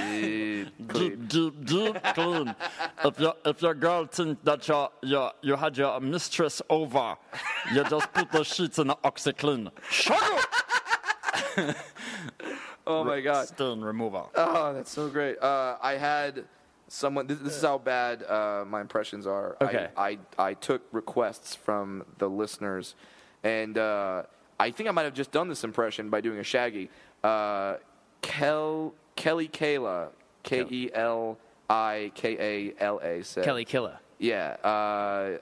Deep 0.00 0.68
Deep, 0.88 1.28
deep, 1.28 1.64
deep 1.66 2.02
clean. 2.14 2.54
If 3.04 3.20
your 3.20 3.34
if 3.44 3.60
your 3.60 3.74
girl 3.74 4.06
think 4.06 4.42
that 4.42 4.66
your 4.66 4.88
your 5.02 5.32
you 5.42 5.54
had 5.54 5.76
your 5.76 6.00
mistress 6.00 6.62
over, 6.70 7.16
you 7.72 7.84
just 7.84 8.10
put 8.14 8.32
the 8.32 8.42
sheets 8.42 8.78
in 8.78 8.86
the 8.86 8.96
OxiClean. 8.96 9.70
Shut 9.90 10.22
up. 11.58 11.76
Oh 12.86 13.04
my 13.04 13.20
god. 13.20 13.48
Stain 13.48 13.82
remover. 13.82 14.24
Oh, 14.34 14.72
that's 14.72 14.90
so 14.90 15.08
great. 15.08 15.38
Uh, 15.38 15.76
I 15.82 15.92
had 15.92 16.44
someone. 16.94 17.26
This, 17.26 17.38
this 17.38 17.56
is 17.56 17.62
how 17.62 17.78
bad 17.78 18.22
uh, 18.22 18.64
my 18.66 18.80
impressions 18.80 19.26
are. 19.26 19.56
Okay. 19.60 19.88
I, 19.96 20.18
I 20.38 20.50
I 20.50 20.54
took 20.54 20.82
requests 20.92 21.54
from 21.54 22.04
the 22.18 22.28
listeners, 22.28 22.94
and 23.42 23.76
uh, 23.76 24.22
I 24.58 24.70
think 24.70 24.88
I 24.88 24.92
might 24.92 25.04
have 25.04 25.14
just 25.14 25.32
done 25.32 25.48
this 25.48 25.64
impression 25.64 26.10
by 26.10 26.20
doing 26.20 26.38
a 26.38 26.44
Shaggy. 26.44 26.90
Uh, 27.22 27.76
Kel 28.22 28.94
Kelly 29.16 29.48
Kayla 29.48 30.08
K 30.42 30.64
E 30.70 30.90
L 30.94 31.38
I 31.68 32.12
K 32.14 32.36
A 32.38 32.82
L 32.82 33.00
A 33.02 33.22
said 33.22 33.44
Kelly 33.44 33.64
Killa. 33.64 34.00
Yeah. 34.18 34.56
Uh, 34.62 34.68
uh, 34.68 35.38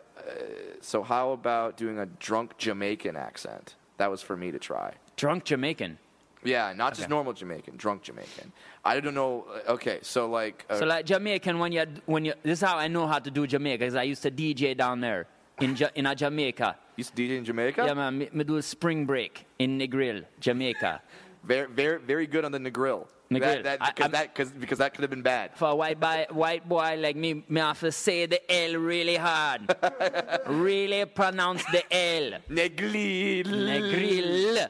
so 0.80 1.02
how 1.02 1.32
about 1.32 1.76
doing 1.76 1.98
a 1.98 2.06
drunk 2.06 2.56
Jamaican 2.58 3.16
accent? 3.16 3.76
That 3.98 4.10
was 4.10 4.22
for 4.22 4.36
me 4.36 4.50
to 4.50 4.58
try. 4.58 4.94
Drunk 5.16 5.44
Jamaican. 5.44 5.98
Yeah, 6.44 6.72
not 6.76 6.90
just 6.94 7.02
Okay. 7.04 7.10
normal 7.10 7.32
Jamaican, 7.32 7.76
drunk 7.76 8.02
Jamaican. 8.02 8.52
I 8.84 8.98
don't 9.00 9.14
know. 9.14 9.46
uh, 9.68 9.72
Okay, 9.74 9.98
so 10.02 10.28
like, 10.28 10.64
uh, 10.68 10.76
So 10.78 10.84
like 10.86 11.06
Jamaican, 11.06 11.58
when 11.58 11.72
you 11.72 11.84
when 12.06 12.24
you 12.24 12.34
this 12.42 12.58
is 12.60 12.64
how 12.68 12.76
I 12.76 12.88
know 12.88 13.06
how 13.06 13.18
to 13.20 13.30
do 13.30 13.46
Jamaica 13.46 13.78
because 13.78 13.94
I 13.94 14.02
used 14.02 14.22
to 14.22 14.30
DJ 14.30 14.76
down 14.76 15.00
there 15.00 15.26
in 15.60 15.76
ja, 15.76 15.88
in 15.94 16.06
a 16.06 16.14
Jamaica. 16.14 16.76
you 16.96 17.02
used 17.02 17.14
to 17.14 17.22
DJ 17.22 17.38
in 17.38 17.44
Jamaica. 17.44 17.84
Yeah 17.86 17.94
man, 17.94 18.18
me, 18.18 18.28
me 18.32 18.42
do 18.44 18.60
spring 18.62 19.06
break 19.06 19.46
in 19.58 19.78
Negril, 19.78 20.24
Jamaica. 20.40 21.00
Very, 21.44 21.66
very, 21.66 21.98
very 21.98 22.26
good 22.28 22.44
on 22.44 22.52
the 22.52 22.58
Negril. 22.60 23.06
Negril. 23.28 23.40
That, 23.40 23.64
that, 23.64 23.78
I- 23.82 23.88
because, 23.90 24.02
I'm- 24.04 24.12
that, 24.12 24.34
cause, 24.36 24.52
because 24.52 24.78
that 24.78 24.94
could 24.94 25.02
have 25.02 25.10
been 25.10 25.22
bad. 25.22 25.50
For 25.56 25.68
a 25.70 25.74
white 25.74 25.98
boy, 25.98 26.26
white 26.30 26.68
boy 26.68 26.96
like 27.00 27.16
me, 27.16 27.42
me 27.48 27.60
have 27.60 27.80
to 27.80 27.90
say 27.90 28.26
the 28.26 28.38
L 28.48 28.76
really 28.76 29.16
hard. 29.16 29.62
really 30.46 31.04
pronounce 31.06 31.64
the 31.72 31.82
L. 31.92 32.38
Negril. 32.48 33.44
Negril. 33.46 34.68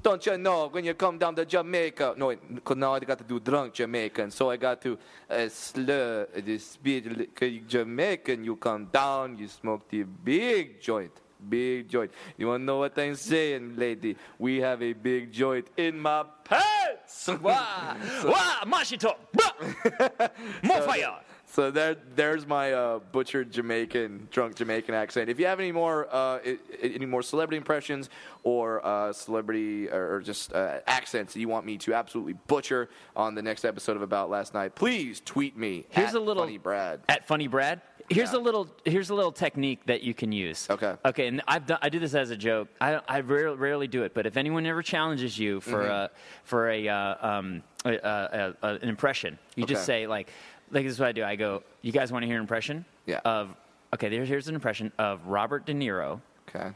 Don't 0.00 0.24
you 0.24 0.38
know 0.38 0.68
when 0.68 0.84
you 0.84 0.94
come 0.94 1.18
down 1.18 1.34
to 1.34 1.44
Jamaica? 1.44 2.14
No, 2.16 2.34
because 2.54 2.76
now 2.76 2.94
I 2.94 3.00
got 3.00 3.18
to 3.18 3.24
do 3.24 3.40
drunk 3.40 3.74
Jamaican, 3.74 4.30
so 4.30 4.48
I 4.48 4.56
got 4.56 4.80
to 4.82 4.96
uh, 5.28 5.48
slur 5.48 6.28
the 6.36 6.58
speed. 6.58 7.30
Jamaican, 7.66 8.44
you 8.44 8.54
come 8.56 8.86
down, 8.86 9.36
you 9.36 9.48
smoke 9.48 9.88
the 9.88 10.04
big 10.04 10.80
joint. 10.80 11.12
Big 11.48 11.88
joint. 11.88 12.12
You 12.36 12.48
want 12.48 12.60
to 12.62 12.64
know 12.64 12.78
what 12.78 12.98
I'm 12.98 13.14
saying, 13.14 13.74
lady? 13.76 14.16
We 14.38 14.58
have 14.58 14.82
a 14.82 14.92
big 14.92 15.32
joint 15.32 15.68
in 15.76 15.98
my 15.98 16.24
pants. 16.44 17.28
Wah, 17.40 17.96
wah, 18.24 18.64
mash 18.66 18.92
it 18.92 19.04
up. 19.04 19.20
More 20.62 20.82
fire. 20.82 21.20
So 21.50 21.70
there, 21.70 21.96
there's 22.14 22.46
my 22.46 22.72
uh, 22.72 22.98
butchered 23.10 23.50
Jamaican, 23.50 24.28
drunk 24.30 24.54
Jamaican 24.56 24.94
accent. 24.94 25.30
If 25.30 25.40
you 25.40 25.46
have 25.46 25.58
any 25.60 25.72
more, 25.72 26.06
uh, 26.14 26.40
any 26.82 27.06
more 27.06 27.22
celebrity 27.22 27.56
impressions 27.56 28.10
or 28.42 28.84
uh, 28.84 29.12
celebrity 29.14 29.88
or, 29.88 30.20
just 30.20 30.52
uh, 30.52 30.80
accents 30.86 31.32
that 31.32 31.40
you 31.40 31.48
want 31.48 31.64
me 31.64 31.78
to 31.78 31.94
absolutely 31.94 32.34
butcher 32.48 32.90
on 33.16 33.34
the 33.34 33.42
next 33.42 33.64
episode 33.64 33.96
of 33.96 34.02
About 34.02 34.28
Last 34.28 34.52
Night, 34.52 34.74
please 34.74 35.20
tweet 35.24 35.56
me. 35.56 35.86
Here's 35.88 36.10
at 36.10 36.14
a 36.16 36.20
little 36.20 36.42
funny 36.44 36.58
Brad. 36.58 37.00
at 37.08 37.26
Funny 37.26 37.46
Brad. 37.48 37.80
Here's 38.10 38.32
Yeah. 38.32 38.38
a 38.38 38.40
little 38.40 38.68
here's 38.86 39.10
a 39.10 39.14
little 39.14 39.32
technique 39.32 39.84
that 39.86 40.02
you 40.02 40.14
can 40.14 40.32
use. 40.32 40.66
Okay. 40.70 40.94
Okay, 41.04 41.26
and 41.28 41.42
I've 41.46 41.66
done, 41.66 41.78
I 41.82 41.88
do 41.90 41.98
this 41.98 42.14
as 42.14 42.30
a 42.30 42.36
joke. 42.36 42.68
I 42.80 43.00
I 43.06 43.20
rarely, 43.20 43.56
rarely 43.56 43.86
do 43.86 44.02
it, 44.02 44.14
but 44.14 44.24
if 44.26 44.36
anyone 44.38 44.64
ever 44.66 44.82
challenges 44.82 45.38
you 45.38 45.60
for 45.60 45.82
Mm-hmm. 45.82 45.90
uh, 45.92 46.08
for 46.44 46.70
a, 46.70 46.88
uh, 46.88 47.14
um, 47.28 47.62
a, 47.84 47.92
a, 47.96 48.54
a, 48.62 48.68
an 48.76 48.88
impression, 48.88 49.38
you 49.56 49.66
just 49.66 49.84
say 49.84 50.06
like 50.06 50.30
like 50.70 50.84
this 50.84 50.92
is 50.94 51.00
what 51.00 51.08
I 51.08 51.12
do. 51.12 51.24
I 51.24 51.36
go, 51.36 51.62
you 51.82 51.92
guys 51.92 52.12
want 52.12 52.22
to 52.22 52.26
hear 52.26 52.36
an 52.36 52.42
impression? 52.42 52.84
Yeah. 53.06 53.20
Of 53.24 53.50
okay, 53.94 54.10
here's 54.10 54.28
here's 54.28 54.48
an 54.48 54.54
impression 54.54 54.92
of 54.98 55.26
Robert 55.26 55.66
De 55.66 55.74
Niro 55.74 56.20
Okay. 56.48 56.70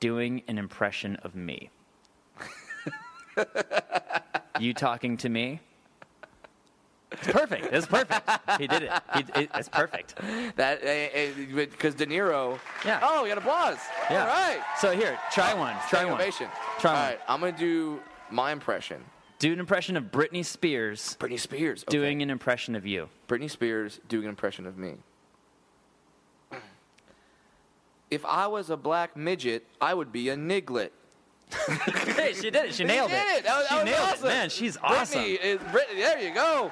doing 0.00 0.42
an 0.48 0.58
impression 0.58 1.16
of 1.16 1.34
me. 1.34 1.70
you 4.60 4.74
talking 4.74 5.16
to 5.18 5.28
me? 5.28 5.60
It's 7.12 7.26
perfect. 7.26 7.72
It's 7.72 7.86
perfect. 7.86 8.30
He 8.58 8.66
did 8.66 8.84
it. 8.84 8.92
He, 9.14 9.42
it 9.42 9.50
it's 9.54 9.68
perfect. 9.68 10.14
That 10.56 10.80
eh, 10.82 11.08
eh, 11.12 11.30
because 11.54 11.94
De 11.94 12.06
Niro. 12.06 12.58
Yeah. 12.84 13.00
Oh, 13.02 13.22
we 13.22 13.28
got 13.28 13.38
applause. 13.38 13.78
Yeah. 14.10 14.22
All 14.22 14.28
right. 14.28 14.62
So 14.78 14.92
here, 14.92 15.18
try 15.30 15.52
oh, 15.52 15.58
one. 15.58 15.76
Try 15.90 16.04
one. 16.04 16.14
Ovation. 16.14 16.48
Try 16.78 16.90
All 16.90 16.96
one. 16.96 17.06
right. 17.06 17.20
I'm 17.28 17.40
gonna 17.40 17.52
do 17.52 18.00
my 18.30 18.50
impression. 18.52 19.02
Do 19.42 19.52
an 19.52 19.58
impression 19.58 19.96
of 19.96 20.04
Britney 20.12 20.44
Spears 20.44 21.16
Britney 21.18 21.38
Spears. 21.40 21.82
Okay. 21.82 21.90
doing 21.98 22.22
an 22.22 22.30
impression 22.30 22.76
of 22.76 22.86
you. 22.86 23.08
Britney 23.28 23.50
Spears 23.50 23.98
doing 24.08 24.22
an 24.22 24.30
impression 24.30 24.66
of 24.66 24.78
me. 24.78 24.94
If 28.10 28.24
I 28.26 28.46
was 28.46 28.68
a 28.70 28.76
black 28.76 29.16
midget, 29.16 29.66
I 29.80 29.94
would 29.94 30.12
be 30.12 30.28
a 30.28 30.36
niglet. 30.36 30.90
hey, 32.16 32.34
she 32.34 32.50
did 32.50 32.66
it. 32.66 32.74
She 32.74 32.84
nailed 32.84 33.10
She 33.10 33.16
did 33.16 33.38
it. 33.38 33.44
That 33.44 33.56
was, 33.58 33.66
she 33.68 33.74
that 33.74 33.84
was 33.84 33.90
nailed 33.92 34.08
awesome. 34.10 34.26
it. 34.26 34.28
Man, 34.30 34.50
she's 34.50 34.76
awesome. 34.82 35.22
Brittany 35.22 35.48
is 35.50 35.60
Brittany. 35.72 36.00
There 36.00 36.20
you 36.22 36.34
go. 36.34 36.70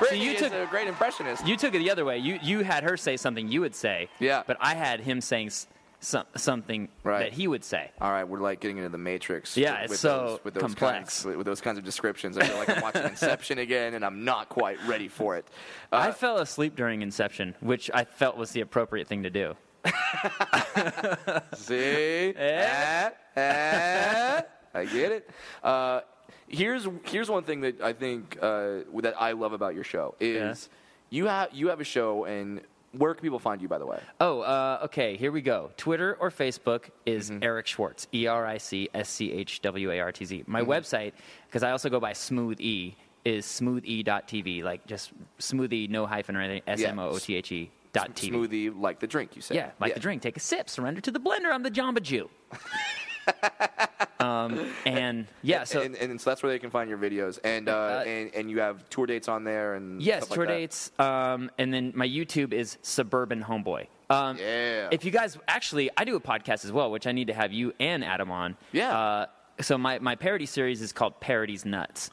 Brittany 0.00 0.24
you 0.24 0.30
is 0.32 0.40
took- 0.40 0.52
a 0.54 0.66
great 0.68 0.88
impressionist. 0.88 1.46
You 1.46 1.56
took 1.56 1.74
it 1.74 1.78
the 1.78 1.90
other 1.90 2.04
way. 2.04 2.18
You 2.18 2.38
you 2.42 2.64
had 2.64 2.82
her 2.84 2.96
say 2.96 3.16
something 3.16 3.48
you 3.48 3.60
would 3.60 3.74
say. 3.76 4.08
Yeah. 4.18 4.42
But 4.46 4.56
I 4.60 4.74
had 4.74 5.00
him 5.00 5.20
saying 5.20 5.48
s- 5.48 5.66
some, 6.00 6.24
something 6.36 6.88
Right. 7.02 7.20
that 7.24 7.32
he 7.32 7.48
would 7.48 7.64
say. 7.64 7.90
All 8.00 8.10
right, 8.10 8.24
we're 8.24 8.40
like 8.40 8.60
getting 8.60 8.76
into 8.78 8.88
the 8.90 8.98
Matrix. 8.98 9.56
Yeah, 9.56 9.82
with 9.82 9.92
it's 9.92 10.02
those, 10.02 10.30
so 10.36 10.40
with 10.44 10.54
those 10.54 10.60
complex. 10.62 11.22
Kinds, 11.24 11.36
with 11.36 11.46
those 11.46 11.60
kinds 11.60 11.78
of 11.78 11.84
descriptions. 11.84 12.38
I 12.38 12.46
feel 12.46 12.56
like 12.56 12.68
I'm 12.70 12.80
watching 12.82 13.04
Inception 13.16 13.58
again, 13.58 13.94
and 13.94 14.04
I'm 14.04 14.24
not 14.24 14.48
quite 14.48 14.78
ready 14.86 15.08
for 15.08 15.36
it. 15.36 15.46
I 15.92 16.08
Uh, 16.08 16.12
fell 16.12 16.38
asleep 16.38 16.76
during 16.76 17.02
Inception, 17.02 17.54
which 17.60 17.90
I 17.92 18.04
felt 18.04 18.36
was 18.36 18.50
the 18.52 18.60
appropriate 18.60 19.08
thing 19.08 19.22
to 19.24 19.30
do. 19.30 19.54
See? 21.54 22.34
Eh, 22.36 23.10
eh, 23.36 24.40
I 24.74 24.84
get 24.84 25.12
it. 25.12 25.30
Uh, 25.62 26.00
here's 26.48 26.86
here's 27.04 27.30
one 27.30 27.44
thing 27.44 27.60
that 27.62 27.80
I 27.80 27.92
think 27.92 28.36
uh, 28.40 28.80
that 29.00 29.14
I 29.18 29.32
love 29.32 29.52
about 29.52 29.74
your 29.74 29.84
show 29.84 30.14
is 30.20 30.68
you 31.10 31.26
have 31.26 31.50
you 31.52 31.68
have 31.68 31.80
a 31.80 31.84
show, 31.84 32.24
and 32.24 32.60
where 32.98 33.14
can 33.14 33.22
people 33.22 33.38
find 33.38 33.62
you? 33.62 33.68
By 33.68 33.78
the 33.78 33.86
way, 33.86 34.00
Oh, 34.20 34.40
uh, 34.40 34.80
okay. 34.84 35.16
Here 35.16 35.32
we 35.32 35.40
go. 35.40 35.70
Twitter 35.76 36.16
or 36.20 36.30
Facebook 36.30 36.90
is 37.06 37.30
Mm-hmm. 37.30 37.42
Eric 37.42 37.66
Schwartz. 37.66 38.06
E 38.12 38.26
R 38.26 38.44
I 38.46 38.58
C 38.58 38.88
S 38.94 39.08
C 39.08 39.32
H 39.32 39.62
W 39.62 39.90
A 39.92 40.00
R 40.00 40.12
T 40.12 40.24
Z. 40.24 40.44
My 40.46 40.60
Mm-hmm. 40.60 40.70
website, 40.70 41.12
because 41.46 41.62
I 41.62 41.70
also 41.70 41.88
go 41.88 42.00
by 42.00 42.12
Smooth 42.12 42.60
E, 42.60 42.96
is 43.24 43.46
smoothe.tv. 43.46 44.62
Like 44.62 44.86
just 44.86 45.12
smoothie, 45.38 45.88
no 45.88 46.06
hyphen 46.06 46.36
or 46.36 46.40
anything. 46.40 46.62
S 46.66 46.82
M 46.82 46.98
O 46.98 47.08
O 47.10 47.18
T 47.18 47.34
H 47.34 47.52
E 47.52 47.70
dot 47.92 48.14
TV. 48.14 48.32
smoothie 48.32 48.80
like 48.80 49.00
the 49.00 49.06
drink 49.06 49.34
you 49.36 49.42
said. 49.42 49.54
Yeah, 49.56 49.70
like 49.80 49.94
the 49.94 50.00
drink. 50.00 50.20
Take 50.22 50.36
a 50.36 50.40
sip. 50.40 50.68
Surrender 50.68 51.00
to 51.00 51.10
the 51.10 51.20
blender. 51.20 51.52
I'm 51.52 51.62
the 51.62 51.70
Jamba 51.70 52.02
Jew. 52.02 52.28
um, 54.20 54.66
and 54.84 55.26
yeah, 55.42 55.64
so 55.64 55.80
and, 55.82 55.94
and 55.96 56.20
so 56.20 56.30
that's 56.30 56.42
where 56.42 56.50
they 56.50 56.58
can 56.58 56.70
find 56.70 56.88
your 56.88 56.98
videos, 56.98 57.38
and 57.44 57.68
uh, 57.68 57.72
Uh, 57.72 58.04
and 58.06 58.34
and 58.34 58.50
you 58.50 58.60
have 58.60 58.88
tour 58.90 59.06
dates 59.06 59.28
on 59.28 59.44
there, 59.44 59.74
and 59.74 60.00
Yes, 60.02 60.18
stuff 60.24 60.30
like 60.30 60.36
tour 60.36 60.46
that. 60.46 60.52
dates. 60.52 60.92
Um, 60.98 61.50
and 61.58 61.72
then 61.72 61.92
my 61.94 62.06
YouTube 62.06 62.52
is 62.52 62.78
Suburban 62.82 63.42
Homeboy. 63.44 63.86
Um, 64.10 64.36
Yeah. 64.38 64.88
If 64.90 65.04
you 65.04 65.10
guys 65.10 65.38
actually, 65.46 65.90
I 65.96 66.04
do 66.04 66.16
a 66.16 66.20
podcast 66.20 66.64
as 66.64 66.72
well, 66.72 66.90
which 66.90 67.06
I 67.06 67.12
need 67.12 67.26
to 67.28 67.34
have 67.34 67.52
you 67.52 67.72
and 67.78 68.04
Adam 68.04 68.30
on. 68.30 68.56
Yeah. 68.72 68.96
Uh, 68.98 69.26
so 69.60 69.76
my 69.78 69.98
my 69.98 70.14
parody 70.14 70.46
series 70.46 70.80
is 70.82 70.92
called 70.92 71.20
Parodies 71.20 71.64
Nuts, 71.64 72.10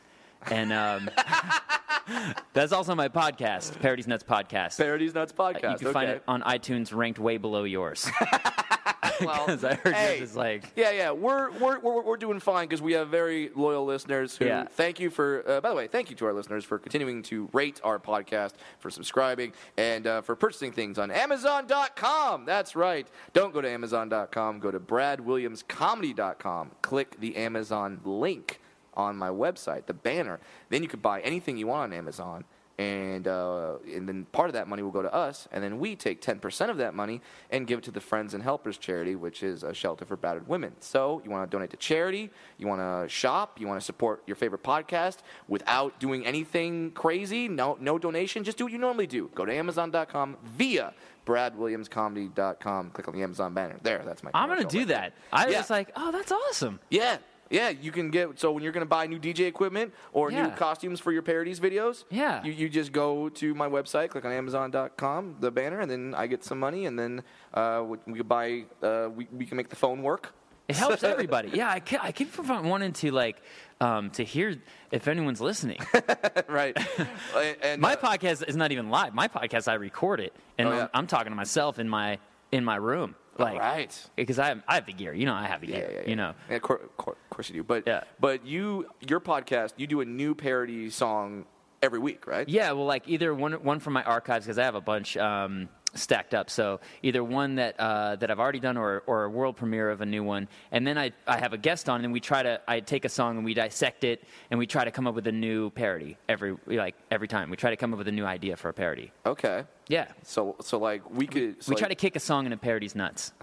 and 0.52 0.74
um, 0.74 1.10
that's 2.54 2.72
also 2.72 2.96
my 2.96 3.08
podcast, 3.10 3.80
Parodies 3.80 4.08
Nuts 4.08 4.24
Podcast. 4.24 4.78
Parodies 4.78 5.14
Nuts 5.14 5.32
podcast. 5.34 5.72
you 5.74 5.78
can 5.86 5.94
find 5.94 6.10
it 6.12 6.24
on 6.28 6.42
iTunes, 6.44 6.94
ranked 6.94 7.20
way 7.20 7.38
below 7.38 7.64
yours. 7.64 8.10
Well, 9.26 9.46
Because 9.46 9.64
I 9.64 9.74
heard 9.76 9.94
hey, 9.96 10.18
yours 10.20 10.30
is 10.32 10.36
like. 10.36 10.72
Yeah, 10.76 10.92
yeah, 10.92 11.12
we're 11.12 11.52
we're 11.52 11.80
we're, 11.80 12.02
we're 12.04 12.18
doing 12.18 12.40
fine 12.40 12.68
because 12.68 12.82
we 12.82 12.94
have 12.94 13.10
very 13.10 13.50
loyal 13.56 13.86
listeners. 13.86 14.36
Who 14.38 14.46
Yeah. 14.46 14.66
thank 14.72 15.00
you 15.00 15.10
for. 15.10 15.44
Uh, 15.48 15.62
by 15.62 15.70
the 15.70 15.76
way, 15.76 15.88
thank 15.88 16.10
you 16.10 16.16
to 16.18 16.26
our 16.26 16.34
listeners 16.34 16.64
for 16.66 16.78
continuing 16.80 17.24
to 17.24 17.50
rate 17.54 17.80
our 17.84 18.00
podcast, 18.00 18.54
for 18.80 18.90
subscribing, 18.90 19.54
and 19.78 20.06
uh, 20.08 20.22
for 20.22 20.36
purchasing 20.36 20.72
things 20.72 20.98
on 21.00 21.12
Amazon.com. 21.12 22.46
That's 22.46 22.76
right. 22.76 23.08
Don't 23.34 23.54
go 23.54 23.62
to 23.62 23.70
Amazon.com. 23.70 24.60
Go 24.60 24.72
to 24.72 24.80
BradWilliamsComedy.com. 24.80 26.72
Click 26.82 27.20
the 27.20 27.36
Amazon 27.36 28.00
link 28.04 28.60
on 28.94 29.18
my 29.18 29.30
website, 29.30 29.86
the 29.88 29.94
banner. 29.94 30.40
Then 30.70 30.82
you 30.84 30.88
can 30.90 31.00
buy 31.02 31.20
anything 31.22 31.58
you 31.58 31.68
want 31.68 31.92
on 31.92 31.98
Amazon. 31.98 32.46
And 32.78 33.26
uh, 33.26 33.76
and 33.94 34.06
then 34.06 34.26
part 34.34 34.50
of 34.50 34.54
that 34.54 34.68
money 34.68 34.84
will 34.84 34.92
go 34.92 35.02
to 35.02 35.14
us, 35.14 35.48
and 35.54 35.64
then 35.64 35.80
we 35.80 35.96
take 35.96 36.20
ten 36.20 36.40
percent 36.40 36.70
of 36.70 36.76
that 36.78 36.94
money 36.94 37.22
and 37.50 37.66
give 37.66 37.80
it 37.80 37.86
to 37.86 37.92
the 37.92 38.02
Friends 38.02 38.34
and 38.34 38.44
Helpers 38.44 38.78
charity, 38.78 39.16
which 39.16 39.44
is 39.44 39.64
a 39.64 39.74
shelter 39.74 40.04
for 40.04 40.18
battered 40.18 40.46
women. 40.50 40.74
So 40.82 41.22
you 41.24 41.32
want 41.32 41.50
to 41.50 41.56
donate 41.56 41.70
to 41.70 41.78
charity, 41.78 42.32
you 42.58 42.68
want 42.68 42.82
to 42.82 43.08
shop, 43.08 43.62
you 43.62 43.68
want 43.68 43.80
to 43.80 43.86
support 43.86 44.24
your 44.28 44.36
favorite 44.36 44.62
podcast 44.62 45.20
without 45.48 45.98
doing 46.02 46.26
anything 46.26 46.92
crazy. 46.92 47.48
No, 47.48 47.78
no 47.80 47.98
donation. 47.98 48.44
Just 48.44 48.58
do 48.58 48.66
what 48.66 48.74
you 48.74 48.80
normally 48.80 49.08
do. 49.08 49.30
Go 49.34 49.46
to 49.46 49.54
Amazon.com 49.54 50.36
via 50.44 50.94
BradWilliamsComedy.com. 51.26 52.90
Click 52.92 53.08
on 53.08 53.14
the 53.14 53.24
Amazon 53.24 53.54
banner. 53.54 53.78
There, 53.84 54.02
that's 54.06 54.24
my. 54.24 54.32
I'm 54.34 54.50
gonna 54.50 54.66
do 54.66 54.80
right 54.80 54.88
that. 54.90 55.14
I 55.32 55.48
Yeah. 55.48 55.60
was 55.60 55.70
like, 55.70 55.92
oh, 55.96 56.12
that's 56.12 56.32
awesome. 56.32 56.80
Yeah, 56.90 57.18
Yeah, 57.50 57.70
you 57.70 57.92
can 57.92 58.10
get 58.10 58.40
so 58.40 58.52
when 58.52 58.64
you're 58.64 58.72
going 58.72 58.86
to 58.86 58.90
buy 58.90 59.06
new 59.08 59.20
DJ 59.20 59.42
equipment 59.42 59.94
or 60.14 60.32
new 60.32 60.50
costumes 60.50 61.00
for 61.00 61.12
your 61.12 61.22
parodies 61.22 61.60
videos. 61.60 62.04
Yeah. 62.10 62.44
you, 62.44 62.52
you 62.52 62.70
just 62.70 62.92
go 62.92 63.30
to 63.30 63.54
my 63.54 63.68
website, 63.68 64.10
click 64.10 64.26
on 64.26 64.32
Amazon.com, 64.32 65.38
the 65.40 65.52
banner, 65.52 65.80
and 65.80 65.90
then 65.90 66.16
I 66.16 66.28
get 66.28 66.44
some 66.44 66.60
money, 66.60 66.86
and 66.86 66.98
then 66.98 67.24
uh, 67.54 67.84
we, 67.86 67.98
we 68.08 68.20
can 68.20 68.28
buy. 68.28 68.66
Uh, 68.82 69.10
we, 69.16 69.28
we 69.32 69.46
can 69.46 69.58
make 69.58 69.70
the 69.70 69.76
phone 69.76 70.02
work. 70.02 70.34
It 70.68 70.76
helps 70.76 71.04
everybody. 71.04 71.52
Yeah, 71.54 71.70
I 71.70 71.80
keep, 71.80 72.04
I 72.04 72.12
keep 72.12 72.36
wanting 72.48 72.94
to 72.94 73.12
like 73.12 73.42
um, 73.80 74.10
to 74.12 74.24
hear 74.24 74.56
if 74.92 75.08
anyone's 75.08 75.42
listening. 75.42 75.80
right. 76.48 76.76
and, 77.36 77.58
and, 77.62 77.82
my 77.82 77.94
uh, 77.94 77.98
podcast 77.98 78.48
is 78.48 78.56
not 78.56 78.72
even 78.72 78.90
live. 78.90 79.14
My 79.14 79.28
podcast, 79.28 79.68
I 79.68 79.76
record 79.76 80.20
it, 80.20 80.34
and 80.58 80.68
Oh, 80.68 80.72
I'm. 80.72 80.90
I'm 80.94 81.08
talking 81.08 81.32
to 81.32 81.36
myself 81.36 81.78
in 81.78 81.88
my 81.88 82.18
in 82.52 82.66
my 82.66 82.78
room, 82.78 83.16
like 83.38 83.60
right. 83.60 84.10
because 84.16 84.40
I 84.40 84.48
have, 84.48 84.64
I 84.68 84.76
have 84.76 84.86
the 84.86 84.94
gear. 84.94 85.14
You 85.14 85.26
know, 85.26 85.34
I 85.34 85.46
have 85.48 85.62
the 85.62 85.68
gear. 85.68 85.90
yeah, 85.92 86.00
yeah. 86.02 86.10
You 86.10 86.16
know, 86.16 86.34
Yeah, 86.50 86.56
of 86.56 86.62
course, 86.62 86.82
of 86.84 87.30
course 87.30 87.50
you 87.50 87.56
do. 87.56 87.64
But 87.64 87.84
Yeah. 87.86 88.04
but 88.20 88.46
you 88.46 88.88
your 89.08 89.20
podcast, 89.20 89.74
you 89.78 89.88
do 89.88 90.02
a 90.02 90.06
new 90.06 90.36
parody 90.36 90.90
song 90.90 91.46
every 91.82 92.00
week, 92.00 92.28
right? 92.28 92.48
Yeah, 92.48 92.72
well, 92.72 92.86
like 92.86 93.08
either 93.08 93.34
one 93.34 93.54
one 93.64 93.80
from 93.80 93.94
my 93.94 94.04
archives 94.04 94.46
because 94.46 94.58
I 94.58 94.64
have 94.64 94.76
a 94.76 94.82
bunch 94.82 95.18
um, 95.18 95.70
stacked 95.96 96.34
up. 96.34 96.50
So 96.50 96.80
either 97.02 97.24
one 97.24 97.56
that 97.56 97.80
uh, 97.80 98.16
that 98.18 98.30
I've 98.30 98.40
already 98.40 98.60
done 98.60 98.78
or 98.78 99.04
or 99.08 99.24
a 99.24 99.30
world 99.30 99.56
premiere 99.56 99.90
of 99.90 100.02
a 100.02 100.06
new 100.06 100.24
one, 100.24 100.48
and 100.72 100.86
then 100.86 100.98
I 100.98 101.12
I 101.28 101.38
have 101.38 101.54
a 101.54 101.58
guest 101.58 101.90
on, 101.90 102.04
and 102.04 102.14
we 102.14 102.20
try 102.20 102.44
to 102.44 102.62
I 102.68 102.80
take 102.80 103.06
a 103.06 103.10
song 103.10 103.38
and 103.38 103.46
we 103.46 103.54
dissect 103.54 104.04
it, 104.04 104.24
and 104.52 104.58
we 104.58 104.68
try 104.68 104.86
to 104.86 104.92
come 104.92 105.08
up 105.08 105.16
with 105.16 105.28
a 105.28 105.32
new 105.32 105.70
parody 105.72 106.18
every 106.30 106.56
like 106.68 106.96
every 107.12 107.28
time. 107.28 107.50
We 107.50 107.58
try 107.58 107.70
to 107.70 107.78
come 107.78 107.94
up 107.94 107.98
with 107.98 108.08
a 108.08 108.12
new 108.14 108.26
idea 108.26 108.56
for 108.56 108.70
a 108.70 108.74
parody. 108.74 109.12
Okay. 109.26 109.64
Yeah. 109.88 110.08
So 110.24 110.56
so 110.62 110.78
like 110.80 111.10
we 111.10 111.28
could 111.28 111.64
so 111.64 111.70
we 111.70 111.76
like, 111.76 111.80
try 111.80 111.90
to 111.90 111.96
kick 111.96 112.16
a 112.16 112.20
song 112.20 112.46
and 112.46 112.54
a 112.54 112.58
parody's 112.58 112.96
nuts. 112.96 113.34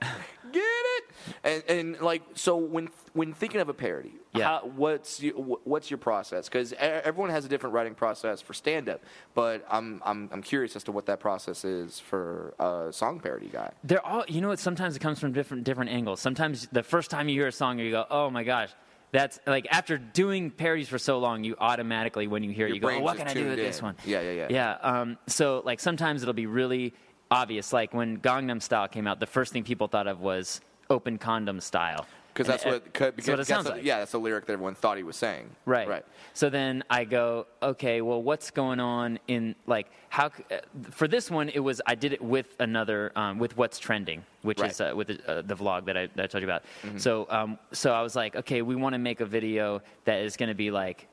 get 0.52 0.62
it 0.64 1.04
and 1.44 1.62
and 1.68 2.00
like 2.00 2.22
so 2.34 2.56
when 2.56 2.88
when 3.12 3.32
thinking 3.32 3.60
of 3.60 3.68
a 3.68 3.74
parody 3.74 4.12
Yeah. 4.34 4.44
how, 4.60 4.70
what's 4.76 5.20
you, 5.20 5.32
wh- 5.32 5.66
what's 5.66 5.90
your 5.90 5.98
process 5.98 6.48
because 6.48 6.72
everyone 6.78 7.30
has 7.30 7.44
a 7.44 7.48
different 7.48 7.74
writing 7.74 7.94
process 7.94 8.40
for 8.40 8.54
stand 8.54 8.88
up 8.88 9.00
but 9.34 9.64
I'm, 9.70 10.00
I'm 10.04 10.28
i'm 10.32 10.42
curious 10.42 10.76
as 10.76 10.84
to 10.84 10.92
what 10.92 11.06
that 11.06 11.20
process 11.20 11.64
is 11.64 11.98
for 11.98 12.54
a 12.58 12.92
song 12.92 13.20
parody 13.20 13.48
guy 13.48 13.70
They're 13.84 14.04
all, 14.06 14.24
you 14.28 14.40
know 14.40 14.48
what? 14.48 14.58
Sometimes 14.58 14.96
it 14.96 15.00
comes 15.00 15.18
from 15.20 15.32
different 15.32 15.64
different 15.64 15.90
angles. 15.90 16.20
Sometimes 16.20 16.68
the 16.72 16.82
first 16.82 17.10
time 17.10 17.28
you 17.28 17.34
hear 17.40 17.48
a 17.48 17.52
song, 17.52 17.78
you 17.78 17.90
go, 17.90 18.04
"Oh 18.10 18.30
my 18.30 18.44
gosh." 18.44 18.70
That's 19.12 19.40
like 19.46 19.66
after 19.72 19.98
doing 19.98 20.50
parodies 20.52 20.88
for 20.88 20.98
so 20.98 21.18
long, 21.18 21.42
you 21.42 21.56
automatically, 21.58 22.28
when 22.28 22.44
you 22.44 22.52
hear 22.52 22.66
it, 22.66 22.70
Your 22.70 22.74
you 22.76 22.80
go, 22.80 22.88
oh, 22.90 23.00
"What 23.00 23.16
can 23.16 23.26
I 23.26 23.34
do 23.34 23.40
with 23.48 23.56
tuned 23.56 23.66
this 23.66 23.82
one?" 23.82 23.96
Yeah, 24.06 24.20
yeah, 24.20 24.30
yeah. 24.32 24.46
Yeah. 24.50 24.72
Um, 25.00 25.18
so 25.26 25.62
like 25.64 25.80
sometimes 25.80 26.22
it'll 26.22 26.32
be 26.34 26.46
really 26.46 26.94
obvious. 27.30 27.72
Like 27.72 27.94
when 27.94 28.18
Gangnam 28.18 28.60
Style 28.60 28.88
came 28.88 29.06
out, 29.06 29.20
the 29.20 29.26
first 29.26 29.52
thing 29.52 29.64
people 29.64 29.88
thought 29.88 30.06
of 30.06 30.20
was 30.20 30.60
"Open 30.88 31.18
Condom 31.18 31.60
Style." 31.60 32.06
because 32.32 32.46
that's 32.46 32.64
it- 32.64 32.68
what 32.68 32.94
cause, 32.94 33.06
that's 33.06 33.16
because 33.16 33.28
what 33.28 33.40
it 33.40 33.44
sounds 33.46 33.64
the- 33.66 33.72
like. 33.72 33.82
yeah 33.84 33.98
that's 33.98 34.12
the 34.12 34.18
lyric 34.20 34.46
that 34.46 34.52
everyone 34.52 34.72
thought 34.76 34.96
he 34.96 35.02
was 35.02 35.16
saying 35.16 35.50
Right. 35.66 35.88
right 35.88 36.04
So 36.32 36.48
then 36.48 36.84
I 36.88 37.02
go, 37.04 37.48
okay, 37.60 38.00
well, 38.02 38.22
what's 38.22 38.52
going 38.52 38.78
on 38.78 39.18
in 39.26 39.56
like 39.66 39.88
how 40.10 40.26
uh, 40.26 40.58
for 40.92 41.08
this 41.08 41.28
one? 41.28 41.48
It 41.48 41.58
was 41.58 41.82
I 41.88 41.96
did 41.96 42.12
it 42.12 42.22
with 42.22 42.54
another 42.60 43.10
um, 43.16 43.40
with 43.40 43.56
what's 43.56 43.80
trending, 43.80 44.22
which 44.42 44.60
Right. 44.60 44.70
is 44.70 44.80
uh, 44.80 44.92
with 44.94 45.08
the, 45.08 45.18
uh, 45.28 45.42
the 45.42 45.56
vlog 45.56 45.86
that 45.86 45.96
I, 45.96 46.06
that 46.14 46.22
I 46.22 46.26
told 46.28 46.42
you 46.42 46.46
about. 46.48 46.62
Mm-hmm. 46.84 46.98
So 46.98 47.26
um, 47.30 47.58
so 47.72 47.92
I 47.92 48.00
was 48.00 48.14
like, 48.14 48.36
okay, 48.36 48.62
we 48.62 48.76
want 48.76 48.92
to 48.94 48.98
make 49.00 49.20
a 49.20 49.26
video 49.26 49.82
that 50.04 50.20
is 50.20 50.36
going 50.36 50.50
to 50.50 50.54
be 50.54 50.70
like 50.70 51.08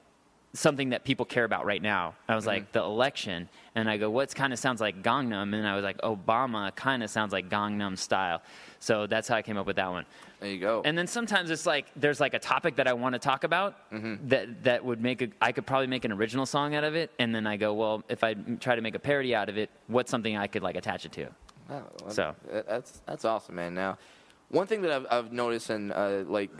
something 0.58 0.90
that 0.90 1.04
people 1.04 1.26
care 1.26 1.44
about 1.44 1.66
right 1.66 1.82
now. 1.82 2.16
I 2.28 2.36
was 2.36 2.44
Mm-hmm. 2.46 2.50
like 2.50 2.72
the 2.72 2.82
election, 2.82 3.48
and 3.76 3.90
I 3.90 3.98
go, 3.98 4.10
what 4.10 4.34
kind 4.34 4.52
of 4.54 4.60
sounds 4.60 4.82
like 4.82 5.04
Gangnam? 5.04 5.54
And 5.54 5.68
I 5.68 5.76
was 5.76 5.84
like, 5.84 6.00
Obama 6.02 6.76
kind 6.76 7.04
of 7.04 7.10
sounds 7.10 7.32
like 7.32 7.48
Gangnam 7.50 7.98
style. 7.98 8.42
So 8.80 9.06
that's 9.08 9.28
how 9.28 9.36
I 9.36 9.42
came 9.42 9.58
up 9.58 9.66
with 9.68 9.76
that 9.76 9.90
one. 9.90 10.06
there 10.40 10.50
you 10.52 10.60
go 10.60 10.82
And 10.86 10.98
then 10.98 11.08
sometimes 11.08 11.50
it's 11.50 11.66
like 11.66 11.88
there's 11.96 12.20
like 12.20 12.34
a 12.34 12.40
topic 12.40 12.76
that 12.76 12.88
I 12.88 12.94
want 12.94 13.14
to 13.14 13.20
talk 13.20 13.44
about 13.44 13.90
Mm-hmm. 13.92 14.28
that 14.30 14.64
that 14.64 14.84
would 14.86 15.02
make 15.02 15.22
a 15.22 15.28
I 15.42 15.52
could 15.52 15.66
probably 15.66 15.88
make 15.88 16.06
an 16.06 16.12
original 16.12 16.46
song 16.46 16.76
out 16.76 16.84
of 16.84 16.96
it, 16.96 17.12
and 17.20 17.34
then 17.36 17.46
I 17.48 17.56
go, 17.58 17.74
well, 17.74 18.04
if 18.10 18.24
I 18.24 18.34
try 18.60 18.76
to 18.76 18.82
make 18.82 18.96
a 18.96 19.00
parody 19.00 19.34
out 19.36 19.50
of 19.50 19.58
it, 19.58 19.70
what's 19.88 20.10
something 20.12 20.36
I 20.38 20.48
could 20.48 20.64
like 20.64 20.76
attach 20.76 21.06
it 21.06 21.12
to? 21.14 21.26
Oh, 21.70 21.84
well, 22.02 22.10
So. 22.10 22.36
that's 22.68 23.02
that's 23.06 23.26
awesome, 23.26 23.56
man. 23.56 23.74
Now, 23.74 23.98
one 24.50 24.66
thing 24.68 24.82
that 24.84 24.92
I've, 24.92 25.06
I've 25.12 25.32
noticed 25.34 25.70
and 25.70 25.92
uh, 25.92 26.24
like 26.28 26.52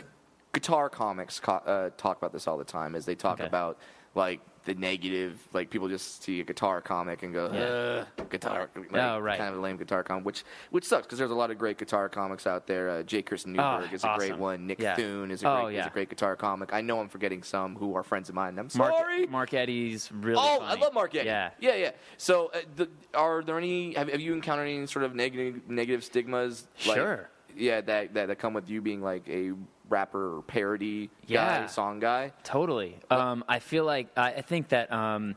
guitar 0.58 0.90
comics 0.90 1.40
co- 1.40 1.64
uh, 1.66 1.90
talk 1.98 2.18
about 2.18 2.34
this 2.34 2.48
all 2.48 2.58
the 2.58 2.64
time 2.80 2.96
as 2.96 3.06
they 3.06 3.16
talk 3.16 3.40
Okay. 3.40 3.48
about 3.48 3.78
like 4.16 4.40
the 4.66 4.74
negative, 4.74 5.40
like 5.54 5.70
people 5.70 5.88
just 5.88 6.24
see 6.24 6.42
a 6.42 6.44
guitar 6.44 6.82
comic 6.82 7.24
and 7.24 7.32
go, 7.34 7.50
Yeah. 7.54 8.24
guitar, 8.30 8.70
like, 8.76 8.90
Oh, 8.94 9.20
right. 9.20 9.38
kind 9.38 9.54
of 9.54 9.60
a 9.60 9.62
lame 9.62 9.78
guitar 9.78 10.04
comic, 10.04 10.26
which 10.26 10.44
which 10.72 10.84
sucks 10.84 11.06
because 11.06 11.20
there's 11.20 11.32
a 11.32 11.36
lot 11.36 11.52
of 11.52 11.58
great 11.58 11.78
guitar 11.78 12.10
comics 12.10 12.46
out 12.48 12.66
there. 12.68 12.90
Uh, 12.90 13.04
J. 13.04 13.22
Kirsten 13.22 13.54
Newberg 13.54 13.90
Oh, 13.92 13.96
is 13.96 14.04
a 14.04 14.14
great 14.18 14.38
one. 14.38 14.66
Nick 14.68 14.80
Yeah. 14.82 14.96
Thune 14.96 15.30
is 15.32 15.44
a 15.44 15.48
Oh, 15.50 15.62
great 15.66 15.76
is 15.76 15.78
yeah. 15.78 15.88
a 15.88 15.90
great 15.92 16.10
guitar 16.10 16.36
comic. 16.36 16.74
I 16.74 16.82
know 16.82 17.00
I'm 17.00 17.08
forgetting 17.08 17.44
some 17.44 17.76
who 17.78 17.96
are 17.96 18.04
friends 18.04 18.28
of 18.28 18.36
mine. 18.36 18.58
I'm 18.60 18.68
Mark, 18.76 18.94
sorry. 18.98 19.28
Mark 19.28 19.54
Eddy's 19.54 20.12
really. 20.12 20.42
Oh, 20.42 20.60
funny. 20.60 20.66
I 20.82 20.84
love 20.84 20.94
Mark 20.94 21.16
Eddy. 21.16 21.28
Yeah. 21.28 21.52
yeah, 21.60 21.76
yeah. 21.76 21.92
So, 22.18 22.48
uh, 22.48 22.60
the, 22.76 22.90
are 23.14 23.44
there 23.44 23.58
any? 23.58 23.94
Have, 23.94 24.10
have 24.10 24.20
you 24.22 24.34
encountered 24.34 24.68
any 24.68 24.86
sort 24.88 25.06
of 25.06 25.14
negative 25.16 25.70
negative 25.70 26.04
stigmas? 26.04 26.68
Like, 26.88 26.96
Sure. 26.98 27.30
Yeah, 27.56 27.82
that, 27.82 28.14
that 28.16 28.28
that 28.28 28.38
come 28.38 28.54
with 28.54 28.70
you 28.70 28.82
being 28.82 29.02
like 29.02 29.28
a 29.30 29.54
rapper 29.90 30.38
or 30.38 30.42
parody 30.42 31.10
Yeah. 31.28 31.62
guy, 31.62 31.66
song 31.68 32.00
guy. 32.00 32.32
Totally. 32.44 32.98
Um, 33.10 33.44
I 33.48 33.60
feel 33.60 33.86
like 33.86 34.08
I, 34.18 34.34
I 34.34 34.42
think 34.42 34.70
that 34.70 34.92
um, 34.92 35.36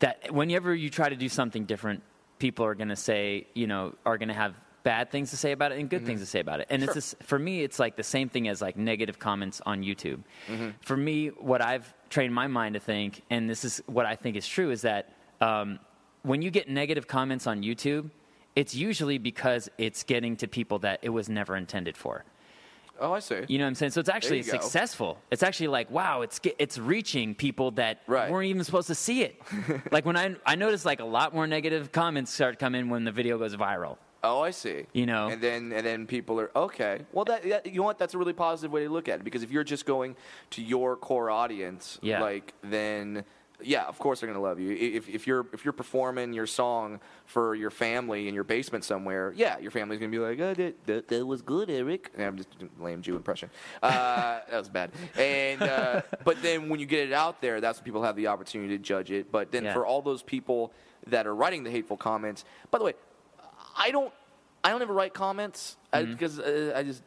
that 0.00 0.32
whenever 0.32 0.74
you 0.74 0.90
try 0.90 1.08
to 1.08 1.16
do 1.16 1.28
something 1.28 1.64
different, 1.64 2.02
people 2.38 2.64
are 2.64 2.74
going 2.74 2.88
to 2.88 2.96
say, 2.96 3.46
you 3.54 3.66
know, 3.66 3.94
are 4.06 4.18
going 4.18 4.28
to 4.28 4.34
have 4.34 4.54
bad 4.82 5.10
things 5.10 5.28
to 5.30 5.36
say 5.36 5.52
about 5.52 5.72
it 5.72 5.78
and 5.78 5.90
good 5.90 6.06
things 6.06 6.20
to 6.20 6.26
say 6.26 6.40
about 6.40 6.60
it. 6.60 6.66
And 6.70 6.82
it's 6.82 6.94
this, 6.94 7.14
for 7.22 7.38
me, 7.38 7.62
it's 7.62 7.78
like 7.78 7.96
the 7.96 8.02
same 8.02 8.30
thing 8.30 8.48
as 8.48 8.62
like 8.62 8.78
negative 8.78 9.18
comments 9.18 9.60
on 9.66 9.82
YouTube. 9.82 10.20
For 10.80 10.96
me, 10.96 11.28
what 11.28 11.60
I've 11.60 11.92
trained 12.08 12.34
my 12.34 12.46
mind 12.46 12.74
to 12.74 12.80
think, 12.80 13.20
and 13.28 13.48
this 13.48 13.62
is 13.64 13.82
what 13.86 14.06
I 14.06 14.16
think 14.16 14.36
is 14.36 14.48
true, 14.48 14.70
is 14.70 14.80
that 14.82 15.12
um, 15.42 15.78
when 16.22 16.40
you 16.40 16.50
get 16.50 16.70
negative 16.70 17.06
comments 17.06 17.46
on 17.46 17.62
YouTube, 17.62 18.10
it's 18.56 18.74
usually 18.74 19.18
because 19.18 19.68
it's 19.76 20.02
getting 20.02 20.36
to 20.36 20.48
people 20.48 20.78
that 20.80 21.00
it 21.02 21.10
was 21.10 21.28
never 21.28 21.56
intended 21.56 21.96
for. 21.96 22.24
Oh, 23.00 23.12
I 23.12 23.20
see. 23.20 23.40
You 23.48 23.58
know 23.58 23.64
what 23.64 23.68
I'm 23.68 23.74
saying? 23.76 23.92
So 23.92 24.00
it's 24.00 24.08
actually 24.10 24.38
you 24.38 24.44
go. 24.44 24.50
successful. 24.52 25.18
It's 25.30 25.42
actually 25.42 25.68
like, 25.68 25.90
wow, 25.90 26.20
it's 26.22 26.38
ge- 26.38 26.54
it's 26.58 26.78
reaching 26.78 27.34
people 27.34 27.70
that 27.72 28.02
Right. 28.06 28.30
weren't 28.30 28.48
even 28.48 28.62
supposed 28.62 28.88
to 28.88 28.94
see 28.94 29.22
it. 29.22 29.40
like 29.90 30.04
when 30.04 30.16
I 30.16 30.36
I 30.44 30.54
noticed 30.54 30.84
like 30.84 31.00
a 31.00 31.04
lot 31.04 31.34
more 31.34 31.46
negative 31.46 31.92
comments 31.92 32.32
start 32.32 32.58
coming 32.58 32.90
when 32.90 33.04
the 33.04 33.12
video 33.12 33.38
goes 33.38 33.56
viral. 33.56 33.96
Oh, 34.22 34.42
I 34.42 34.50
see. 34.50 34.84
You 34.92 35.06
know? 35.06 35.28
and 35.28 35.40
then 35.40 35.72
and 35.72 35.84
then 35.86 36.06
people 36.06 36.38
are 36.40 36.50
okay. 36.54 37.06
Well, 37.12 37.24
that, 37.24 37.42
that 37.48 37.64
you 37.66 37.76
know 37.78 37.84
what? 37.84 37.98
That's 37.98 38.12
a 38.12 38.18
really 38.18 38.34
positive 38.34 38.70
way 38.70 38.84
to 38.84 38.90
look 38.90 39.08
at 39.08 39.20
it 39.20 39.24
because 39.24 39.42
if 39.42 39.50
you're 39.50 39.64
just 39.64 39.86
going 39.86 40.14
to 40.50 40.62
your 40.62 40.94
core 40.96 41.30
audience, 41.30 41.98
Yeah. 42.02 42.20
like 42.20 42.52
then. 42.62 43.24
Yeah, 43.62 43.84
of 43.84 43.98
course 43.98 44.20
they're 44.20 44.28
gonna 44.28 44.42
love 44.42 44.58
you. 44.60 44.70
If, 44.72 45.08
if 45.08 45.26
you're 45.26 45.46
if 45.52 45.64
you're 45.64 45.72
performing 45.72 46.32
your 46.32 46.46
song 46.46 47.00
for 47.26 47.54
your 47.54 47.70
family 47.70 48.28
in 48.28 48.34
your 48.34 48.44
basement 48.44 48.84
somewhere, 48.84 49.32
yeah, 49.36 49.58
your 49.58 49.70
family's 49.70 49.98
gonna 50.00 50.10
be 50.10 50.18
like, 50.18 50.40
oh, 50.40 50.54
that, 50.54 50.86
that, 50.86 51.08
that 51.08 51.26
was 51.26 51.42
good, 51.42 51.68
Eric. 51.70 52.10
And 52.16 52.24
I'm 52.26 52.36
just 52.36 52.48
lame 52.78 53.02
Jew 53.02 53.16
impression. 53.16 53.50
Uh, 53.82 53.90
that 54.50 54.58
was 54.58 54.68
bad. 54.68 54.90
And 55.18 55.62
uh, 55.62 56.02
but 56.24 56.40
then 56.42 56.68
when 56.68 56.80
you 56.80 56.86
get 56.86 57.08
it 57.08 57.12
out 57.12 57.40
there, 57.40 57.60
that's 57.60 57.78
when 57.78 57.84
people 57.84 58.02
have 58.02 58.16
the 58.16 58.28
opportunity 58.28 58.76
to 58.76 58.82
judge 58.82 59.10
it. 59.10 59.30
But 59.30 59.52
then 59.52 59.64
Yeah. 59.64 59.74
for 59.74 59.84
all 59.86 60.02
those 60.02 60.22
people 60.22 60.72
that 61.06 61.26
are 61.26 61.34
writing 61.34 61.62
the 61.64 61.70
hateful 61.70 61.96
comments, 61.96 62.44
by 62.70 62.78
the 62.78 62.84
way, 62.84 62.94
I 63.76 63.90
don't 63.90 64.12
I 64.62 64.70
don't 64.70 64.82
ever 64.82 64.92
write 64.92 65.14
comments 65.14 65.76
because 65.92 66.38
uh, 66.38 66.72
I 66.76 66.82
just 66.82 67.02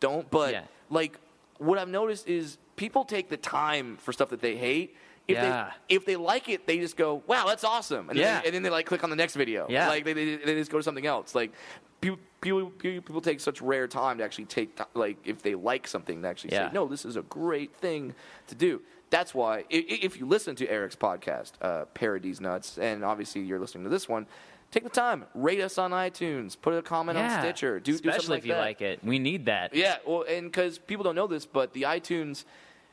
don't. 0.00 0.30
But 0.30 0.54
Mm-hmm. 0.54 0.64
Yeah. 0.64 0.64
like 0.90 1.18
what 1.58 1.78
I've 1.78 1.88
noticed 1.88 2.26
is 2.28 2.58
people 2.76 3.04
take 3.04 3.28
the 3.28 3.36
time 3.36 3.96
for 3.98 4.12
stuff 4.12 4.30
that 4.30 4.40
they 4.40 4.56
hate. 4.56 4.96
If 5.26 5.36
Yeah. 5.36 5.72
they 5.88 5.94
if 5.94 6.04
they 6.04 6.16
like 6.16 6.48
it, 6.48 6.66
they 6.66 6.78
just 6.78 6.96
go, 6.96 7.22
"Wow, 7.26 7.46
that's 7.46 7.64
awesome," 7.64 8.10
and, 8.10 8.18
Yeah. 8.18 8.24
then, 8.24 8.42
they, 8.42 8.46
and 8.48 8.54
then 8.56 8.62
they 8.64 8.70
like 8.70 8.86
click 8.86 9.02
on 9.04 9.10
the 9.10 9.16
next 9.16 9.34
video. 9.34 9.66
Yeah. 9.68 9.88
like 9.88 10.04
they, 10.04 10.12
they, 10.12 10.36
they 10.36 10.54
just 10.54 10.70
go 10.70 10.78
to 10.78 10.82
something 10.82 11.06
else. 11.06 11.34
Like 11.34 11.52
people, 12.00 12.18
people 12.42 12.70
people 12.70 13.20
take 13.22 13.40
such 13.40 13.62
rare 13.62 13.88
time 13.88 14.18
to 14.18 14.24
actually 14.24 14.44
take 14.44 14.78
like 14.92 15.16
if 15.24 15.40
they 15.42 15.54
like 15.54 15.86
something 15.86 16.20
to 16.22 16.28
actually 16.28 16.52
Yeah. 16.52 16.68
say, 16.68 16.74
"No, 16.74 16.86
this 16.86 17.04
is 17.06 17.16
a 17.16 17.22
great 17.22 17.74
thing 17.74 18.14
to 18.48 18.54
do." 18.54 18.82
That's 19.10 19.34
why 19.34 19.64
if 19.70 20.18
you 20.18 20.26
listen 20.26 20.56
to 20.56 20.68
Eric's 20.68 20.96
podcast, 20.96 21.52
uh, 21.62 21.84
Parodies 21.94 22.40
Nuts, 22.40 22.78
and 22.78 23.04
obviously 23.04 23.42
you're 23.42 23.60
listening 23.60 23.84
to 23.84 23.90
this 23.90 24.08
one, 24.08 24.26
take 24.72 24.82
the 24.82 24.90
time, 24.90 25.24
rate 25.34 25.60
us 25.60 25.78
on 25.78 25.92
iTunes, 25.92 26.56
put 26.60 26.74
a 26.74 26.82
comment 26.82 27.16
yeah. 27.16 27.36
on 27.36 27.40
Stitcher, 27.40 27.78
do, 27.80 27.92
do 27.92 27.96
especially 27.96 28.18
something 28.20 28.32
like 28.32 28.40
if 28.42 28.46
you 28.46 28.54
like 28.56 28.80
it. 28.82 29.04
We 29.04 29.18
need 29.18 29.46
that. 29.46 29.74
Yeah, 29.74 29.98
well, 30.04 30.24
and 30.28 30.50
because 30.50 30.78
people 30.78 31.04
don't 31.04 31.14
know 31.14 31.28
this, 31.28 31.46
but 31.46 31.72
the 31.74 31.82
iTunes, 31.82 32.44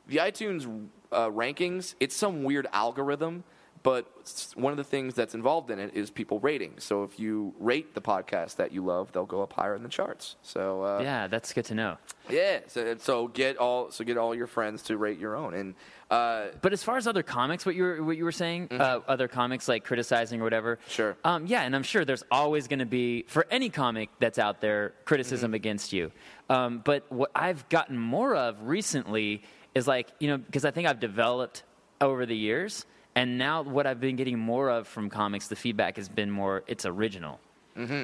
the 0.08 0.18
iTunes 0.18 0.88
uh, 1.12 1.30
rankings, 1.30 1.96
it's 2.00 2.16
some 2.16 2.44
weird 2.44 2.68
algorithm 2.74 3.44
but 3.84 4.06
one 4.54 4.70
of 4.72 4.78
the 4.78 4.84
things 4.84 5.16
that's 5.16 5.34
involved 5.34 5.72
in 5.72 5.80
it 5.80 5.96
is 5.96 6.12
people 6.12 6.40
rating. 6.40 6.74
So 6.78 7.02
if 7.04 7.20
you 7.20 7.56
rate 7.60 7.96
the 7.96 8.02
podcast 8.02 8.58
that 8.58 8.72
you 8.72 8.86
love, 8.86 9.12
they'll 9.12 9.26
go 9.26 9.42
up 9.42 9.54
higher 9.54 9.74
in 9.74 9.82
the 9.82 9.90
charts. 9.90 10.36
So 10.44 10.84
uh, 10.84 11.00
Yeah, 11.02 11.26
that's 11.26 11.52
good 11.52 11.66
to 11.66 11.74
know. 11.74 11.98
yeah. 12.30 12.60
So, 12.68 12.96
so 13.00 13.28
get 13.30 13.58
all 13.58 13.90
so 13.90 14.04
get 14.06 14.18
all 14.20 14.36
your 14.36 14.46
friends 14.46 14.84
to 14.84 14.98
rate 14.98 15.18
your 15.18 15.36
own. 15.36 15.56
And 15.56 15.74
uh, 16.12 16.50
But 16.62 16.74
as 16.74 16.84
far 16.84 16.98
as 16.98 17.08
other 17.08 17.24
comics, 17.24 17.66
what 17.66 17.74
you 17.74 17.82
were 17.82 18.04
what 18.04 18.18
you 18.18 18.24
were 18.24 18.32
saying, 18.32 18.68
uh, 18.70 19.00
other 19.08 19.28
comics 19.28 19.68
like 19.68 19.84
criticizing 19.84 20.42
or 20.42 20.44
whatever. 20.44 20.76
Mm-hmm. 20.76 20.92
Sure. 20.92 21.18
Um, 21.24 21.48
yeah, 21.48 21.64
and 21.64 21.76
I'm 21.76 21.82
sure 21.82 22.06
there's 22.06 22.24
always 22.30 22.68
going 22.68 22.82
to 22.82 22.86
be 22.86 23.24
for 23.30 23.48
any 23.50 23.70
comic 23.72 24.10
that's 24.20 24.38
out 24.38 24.62
there 24.62 24.94
criticism 25.06 25.48
Mm-hmm. 25.50 25.56
against 25.56 25.92
you. 25.92 26.12
Um, 26.52 26.84
but 26.86 27.12
what 27.12 27.32
I've 27.34 27.68
gotten 27.70 27.98
more 27.98 28.36
of 28.36 28.62
recently 28.68 29.42
is 29.76 29.88
like 29.88 30.08
you 30.20 30.28
know 30.30 30.38
because 30.38 30.66
I 30.66 30.72
think 30.72 30.88
I've 30.88 31.00
developed 31.00 31.64
over 32.00 32.26
the 32.26 32.36
years, 32.36 32.86
and 33.16 33.38
now 33.38 33.62
what 33.62 33.86
I've 33.88 34.00
been 34.00 34.16
getting 34.16 34.40
more 34.40 34.70
of 34.70 34.88
from 34.88 35.10
comics, 35.10 35.48
the 35.48 35.56
feedback 35.56 35.98
has 35.98 36.10
been 36.10 36.32
more 36.32 36.64
it's 36.68 36.86
original. 36.86 37.40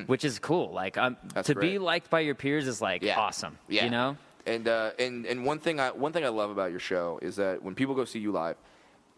Which 0.07 0.23
is 0.23 0.39
cool. 0.39 0.71
Like 0.71 0.97
um, 0.97 1.17
Mm-hmm. 1.27 1.41
To 1.41 1.55
be 1.55 1.77
liked 1.77 2.09
by 2.09 2.21
your 2.21 2.35
peers 2.35 2.67
is 2.67 2.81
like 2.81 3.03
Yeah. 3.03 3.19
awesome. 3.19 3.57
Yeah. 3.67 3.83
You 3.85 3.91
know. 3.91 4.17
And 4.45 4.67
uh, 4.67 4.91
and 4.97 5.25
and 5.25 5.45
one 5.45 5.59
thing 5.59 5.79
I 5.79 5.91
one 5.91 6.13
thing 6.13 6.23
I 6.23 6.29
love 6.29 6.49
about 6.49 6.71
your 6.71 6.79
show 6.79 7.19
is 7.21 7.35
that 7.35 7.61
when 7.61 7.75
people 7.75 7.93
go 7.93 8.05
see 8.05 8.19
you 8.19 8.31
live, 8.31 8.55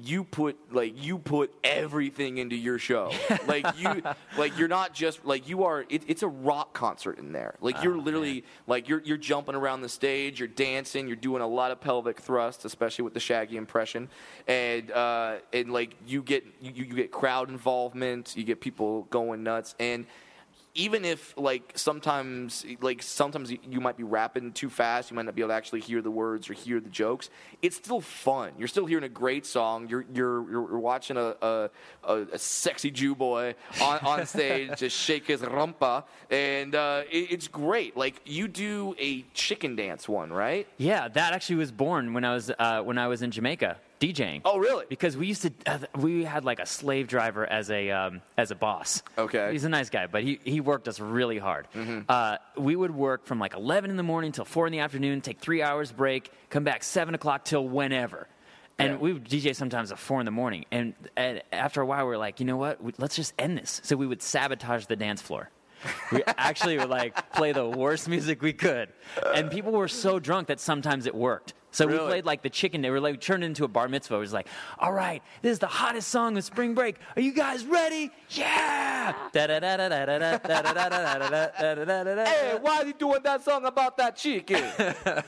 you 0.02 0.24
put 0.24 0.58
like 0.74 1.02
you 1.04 1.20
put 1.20 1.54
everything 1.64 2.38
into 2.38 2.56
your 2.56 2.80
show. 2.80 3.12
like 3.48 3.66
you 3.78 4.02
like 4.38 4.58
you're 4.58 4.70
not 4.70 4.94
just 4.94 5.26
like 5.26 5.50
you 5.50 5.66
are. 5.66 5.86
It, 5.90 6.04
it's 6.08 6.24
a 6.24 6.28
rock 6.28 6.74
concert 6.74 7.20
in 7.20 7.34
there. 7.34 7.56
Like 7.60 7.84
you're 7.84 7.98
literally 7.98 8.46
like 8.66 8.88
you're 8.88 9.02
you're 9.04 9.18
jumping 9.18 9.56
around 9.56 9.82
the 9.82 9.90
stage. 9.90 10.40
You're 10.40 10.48
dancing. 10.48 11.08
You're 11.08 11.18
doing 11.18 11.42
a 11.42 11.48
lot 11.48 11.72
of 11.72 11.82
pelvic 11.82 12.20
thrusts, 12.22 12.64
especially 12.64 13.04
with 13.04 13.14
the 13.14 13.20
Shaggy 13.20 13.58
impression. 13.58 14.10
And 14.48 14.90
uh, 14.92 15.38
and 15.52 15.74
like 15.74 15.96
you 16.08 16.24
get 16.24 16.46
you, 16.62 16.72
you 16.74 16.86
get 16.86 17.12
crowd 17.12 17.50
involvement. 17.50 18.36
You 18.38 18.44
get 18.44 18.62
people 18.62 19.04
going 19.10 19.44
nuts 19.44 19.76
and 19.80 20.06
even 20.76 21.06
if 21.06 21.34
like 21.38 21.72
sometimes 21.76 22.66
like 22.82 23.02
sometimes 23.02 23.52
you 23.52 23.82
might 23.82 23.98
be 23.98 24.04
rapping 24.04 24.52
too 24.52 24.70
fast 24.70 25.10
you 25.10 25.16
might 25.16 25.26
not 25.26 25.36
be 25.36 25.42
able 25.42 25.50
to 25.50 25.56
actually 25.56 25.82
hear 25.82 26.02
the 26.02 26.12
words 26.12 26.50
or 26.50 26.54
hear 26.54 26.80
the 26.80 26.90
jokes 26.90 27.30
it's 27.62 27.76
still 27.76 28.02
fun. 28.02 28.54
You're 28.58 28.68
still 28.68 28.86
hearing 28.86 29.04
a 29.04 29.10
great 29.10 29.46
song. 29.46 29.90
You're 29.90 30.06
you're 30.14 30.50
you're 30.50 30.80
watching 30.80 31.18
a 31.18 31.36
a, 31.42 31.70
a, 32.08 32.38
sexy 32.38 32.92
jew 32.92 33.16
boy 33.16 33.56
on, 33.82 34.00
on 34.00 34.26
stage 34.26 34.78
just 34.78 34.98
shake 34.98 35.28
his 35.28 35.42
rumpa 35.42 36.04
and 36.30 36.76
uh, 36.76 37.04
it, 37.10 37.32
it's 37.32 37.48
great. 37.48 37.98
Like 37.98 38.22
you 38.26 38.48
do 38.48 38.96
a 39.00 39.24
chicken 39.34 39.76
dance 39.76 40.08
one 40.08 40.32
right? 40.32 40.68
Yeah, 40.78 41.08
that 41.10 41.34
actually 41.34 41.58
was 41.58 41.72
born 41.72 42.14
when 42.14 42.24
I 42.24 42.34
was 42.34 42.52
uh, 42.58 42.82
when 42.82 42.98
I 42.98 43.08
was 43.08 43.22
in 43.22 43.32
Jamaica 43.32 43.78
DJing. 44.00 44.42
Oh, 44.46 44.58
really? 44.60 44.86
Because 44.88 45.18
we 45.18 45.28
used 45.28 45.42
to 45.42 45.52
uh, 45.66 45.80
we 45.98 46.24
had 46.24 46.46
like 46.46 46.60
a 46.60 46.66
slave 46.66 47.08
driver 47.08 47.46
as 47.46 47.70
a 47.70 47.92
um, 47.92 48.22
as 48.38 48.52
a 48.52 48.56
boss. 48.56 49.04
Okay. 49.18 49.52
He's 49.52 49.66
a 49.66 49.70
nice 49.70 49.90
guy, 49.90 50.08
but 50.08 50.24
he, 50.24 50.40
he 50.46 50.62
worked 50.62 50.88
us 50.88 51.00
really 51.00 51.38
hard. 51.38 51.68
Mm-hmm. 51.76 52.02
Uh, 52.08 52.38
we 52.58 52.76
would 52.76 52.92
work 52.92 53.26
from 53.26 53.40
like 53.40 53.56
eleven 53.56 53.90
in 53.92 53.98
the 53.98 54.04
morning 54.04 54.32
till 54.32 54.46
four 54.46 54.66
in 54.68 54.72
the 54.72 54.80
afternoon, 54.80 55.20
take 55.22 55.40
three 55.40 55.62
hours 55.62 55.92
break, 55.92 56.32
come 56.50 56.64
back 56.64 56.84
seven 56.84 57.14
o'clock 57.14 57.44
till 57.44 57.68
whenever. 57.68 58.28
And 58.78 58.94
Yeah. 58.94 58.98
we 59.00 59.12
would 59.12 59.26
DJ 59.26 59.54
sometimes 59.54 59.92
at 59.92 60.00
four 60.00 60.22
in 60.22 60.26
the 60.26 60.32
morning. 60.32 60.64
And, 60.72 60.94
and 61.18 61.42
after 61.52 61.82
a 61.82 61.86
while, 61.86 62.06
we 62.06 62.12
were 62.12 62.18
like, 62.18 62.40
you 62.40 62.46
know 62.46 62.56
what? 62.56 62.82
We- 62.82 62.94
Let's 62.98 63.18
just 63.18 63.34
end 63.38 63.58
this. 63.58 63.82
So 63.84 63.98
we 63.98 64.08
would 64.08 64.22
sabotage 64.22 64.86
the 64.86 64.96
dance 64.96 65.22
floor. 65.22 65.50
we 66.14 66.24
actually 66.28 66.78
would 66.78 66.88
like 66.90 67.34
play 67.34 67.52
the 67.52 67.68
worst 67.68 68.08
music 68.08 68.42
we 68.42 68.54
could, 68.54 68.88
and 69.36 69.52
people 69.52 69.74
were 69.74 69.90
so 69.90 70.18
drunk 70.20 70.48
that 70.48 70.62
sometimes 70.62 71.06
it 71.08 71.14
worked. 71.16 71.54
So 71.72 71.86
we 71.88 71.98
played 71.98 72.26
like 72.26 72.42
the 72.42 72.50
chicken. 72.50 72.82
They 72.82 72.90
were 72.90 73.00
like 73.00 73.22
turned 73.22 73.44
into 73.44 73.64
a 73.64 73.68
bar 73.68 73.88
mitzvah. 73.88 74.16
It 74.16 74.20
was 74.20 74.34
like, 74.34 74.48
all 74.80 74.94
right, 74.94 75.22
this 75.42 75.52
is 75.52 75.60
the 75.60 75.68
hottest 75.68 76.10
song 76.10 76.38
of 76.38 76.44
spring 76.44 76.74
break. 76.74 76.96
Are 77.16 77.22
you 77.22 77.34
guys 77.34 77.66
ready? 77.66 78.12
Yeah. 78.30 78.89
Hey, 79.34 79.48
why 82.62 82.78
are 82.78 82.86
you 82.86 82.94
doing 82.94 83.22
that 83.24 83.44
song 83.44 83.66
about 83.66 83.98
that 83.98 84.16
chicken? 84.16 84.64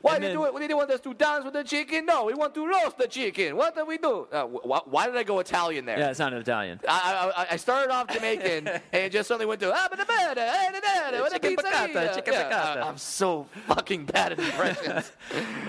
Why 0.00 0.18
did 0.18 0.28
you 0.28 0.34
do 0.34 0.44
it? 0.44 0.66
Did 0.66 0.74
want 0.74 0.90
us 0.90 1.00
to 1.00 1.14
dance 1.14 1.44
with 1.44 1.54
the 1.54 1.64
chicken? 1.64 2.06
No, 2.06 2.24
we 2.24 2.34
want 2.34 2.54
to 2.54 2.66
roast 2.66 2.98
the 2.98 3.06
chicken. 3.06 3.56
What 3.56 3.74
did 3.74 3.86
we 3.86 3.98
do? 3.98 4.26
Uh, 4.30 4.44
wh- 4.44 4.92
why 4.92 5.06
did 5.06 5.16
I 5.16 5.22
go 5.22 5.38
Italian 5.38 5.84
there? 5.84 5.98
Yeah, 5.98 6.10
it 6.10 6.16
sounded 6.16 6.40
Italian. 6.40 6.80
I, 6.88 7.32
I, 7.36 7.46
I 7.52 7.56
started 7.56 7.92
off 7.92 8.08
Jamaican 8.08 8.68
and 8.92 9.12
just 9.12 9.28
suddenly 9.28 9.46
went 9.46 9.60
to 9.60 9.72
ah, 9.74 9.88
eh, 9.92 9.96
eh, 9.98 10.34
eh, 10.36 11.28
Chicken 11.30 11.56
piccata, 11.56 12.14
chicken 12.14 12.34
Yeah, 12.34 12.42
piccata. 12.44 12.82
I, 12.82 12.88
am 12.88 12.98
so 12.98 13.46
fucking 13.66 14.06
bad 14.06 14.32
at 14.32 14.38
impressions. 14.38 15.12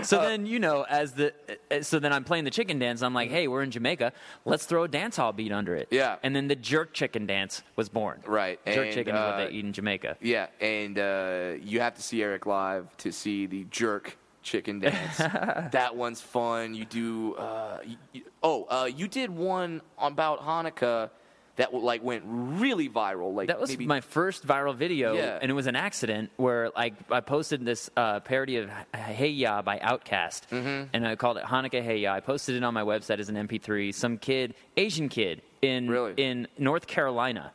So 0.03 0.21
then 0.21 0.45
you 0.45 0.59
know, 0.59 0.85
as 0.87 1.13
the 1.13 1.33
so 1.81 1.99
then 1.99 2.13
I'm 2.13 2.23
playing 2.23 2.43
the 2.43 2.51
chicken 2.51 2.79
dance. 2.79 3.01
I'm 3.01 3.13
like, 3.13 3.29
hey, 3.29 3.47
we're 3.47 3.63
in 3.63 3.71
Jamaica. 3.71 4.13
Let's 4.45 4.65
throw 4.65 4.83
a 4.83 4.87
dance 4.87 5.17
hall 5.17 5.33
beat 5.33 5.51
under 5.51 5.75
it. 5.75 5.87
Yeah. 5.91 6.17
And 6.23 6.35
then 6.35 6.47
the 6.47 6.55
jerk 6.55 6.93
chicken 6.93 7.25
dance 7.25 7.56
was 7.75 7.89
born. 7.89 8.21
Right, 8.25 8.59
Jerk 8.65 8.77
and, 8.87 8.93
chicken 8.93 9.15
is 9.15 9.19
what 9.19 9.33
uh, 9.33 9.37
they 9.45 9.51
eat 9.51 9.65
in 9.65 9.73
Jamaica. 9.73 10.17
yeah, 10.21 10.47
and 10.61 10.97
uh, 10.99 11.53
you 11.61 11.79
have 11.81 11.95
to 11.95 12.01
see 12.01 12.21
Eric 12.23 12.45
live 12.45 12.95
to 12.97 13.11
see 13.11 13.45
the 13.45 13.65
jerk 13.71 14.17
chicken 14.43 14.79
dance. 14.79 15.17
that 15.17 15.95
one's 15.95 16.21
fun. 16.21 16.73
You 16.73 16.85
do. 16.85 17.35
Uh, 17.35 17.79
you, 17.85 17.97
you- 18.13 18.23
oh, 18.43 18.63
uh, 18.69 18.85
you 18.93 19.07
did 19.07 19.29
one 19.29 19.81
about 19.97 20.41
Hanukkah 20.41 21.09
that 21.57 21.73
like 21.73 22.03
went 22.03 22.21
really 22.27 22.87
viral. 22.87 23.33
Like 23.33 23.47
That 23.47 23.59
was 23.59 23.71
maybe, 23.71 23.87
my 23.87 23.99
first 24.01 24.45
viral 24.45 24.75
video, 24.75 25.15
Yeah. 25.15 25.39
and 25.41 25.49
it 25.49 25.55
was 25.55 25.65
an 25.65 25.75
accident 25.75 26.29
where 26.37 26.69
like 26.75 26.93
I 27.11 27.19
posted 27.19 27.65
this 27.65 27.89
uh, 27.97 28.19
parody 28.19 28.57
of 28.57 28.69
Hey 28.95 29.29
Ya 29.29 29.63
by 29.63 29.79
Outkast, 29.79 30.47
Mm-hmm. 30.51 30.89
and 30.93 31.07
I 31.07 31.15
called 31.15 31.37
it 31.37 31.43
Hanukkah 31.43 31.81
Hey 31.83 31.97
Ya. 31.97 32.13
I 32.13 32.19
posted 32.19 32.55
it 32.55 32.63
on 32.63 32.75
my 32.75 32.83
website 32.83 33.17
as 33.19 33.29
an 33.29 33.35
MP3. 33.47 33.91
Some 33.93 34.19
kid, 34.19 34.53
Asian 34.77 35.09
kid 35.09 35.41
in 35.61 35.89
Really? 35.89 36.11
Uh-huh. 36.11 36.21
in 36.21 36.47
North 36.57 36.87
Carolina, 36.87 37.51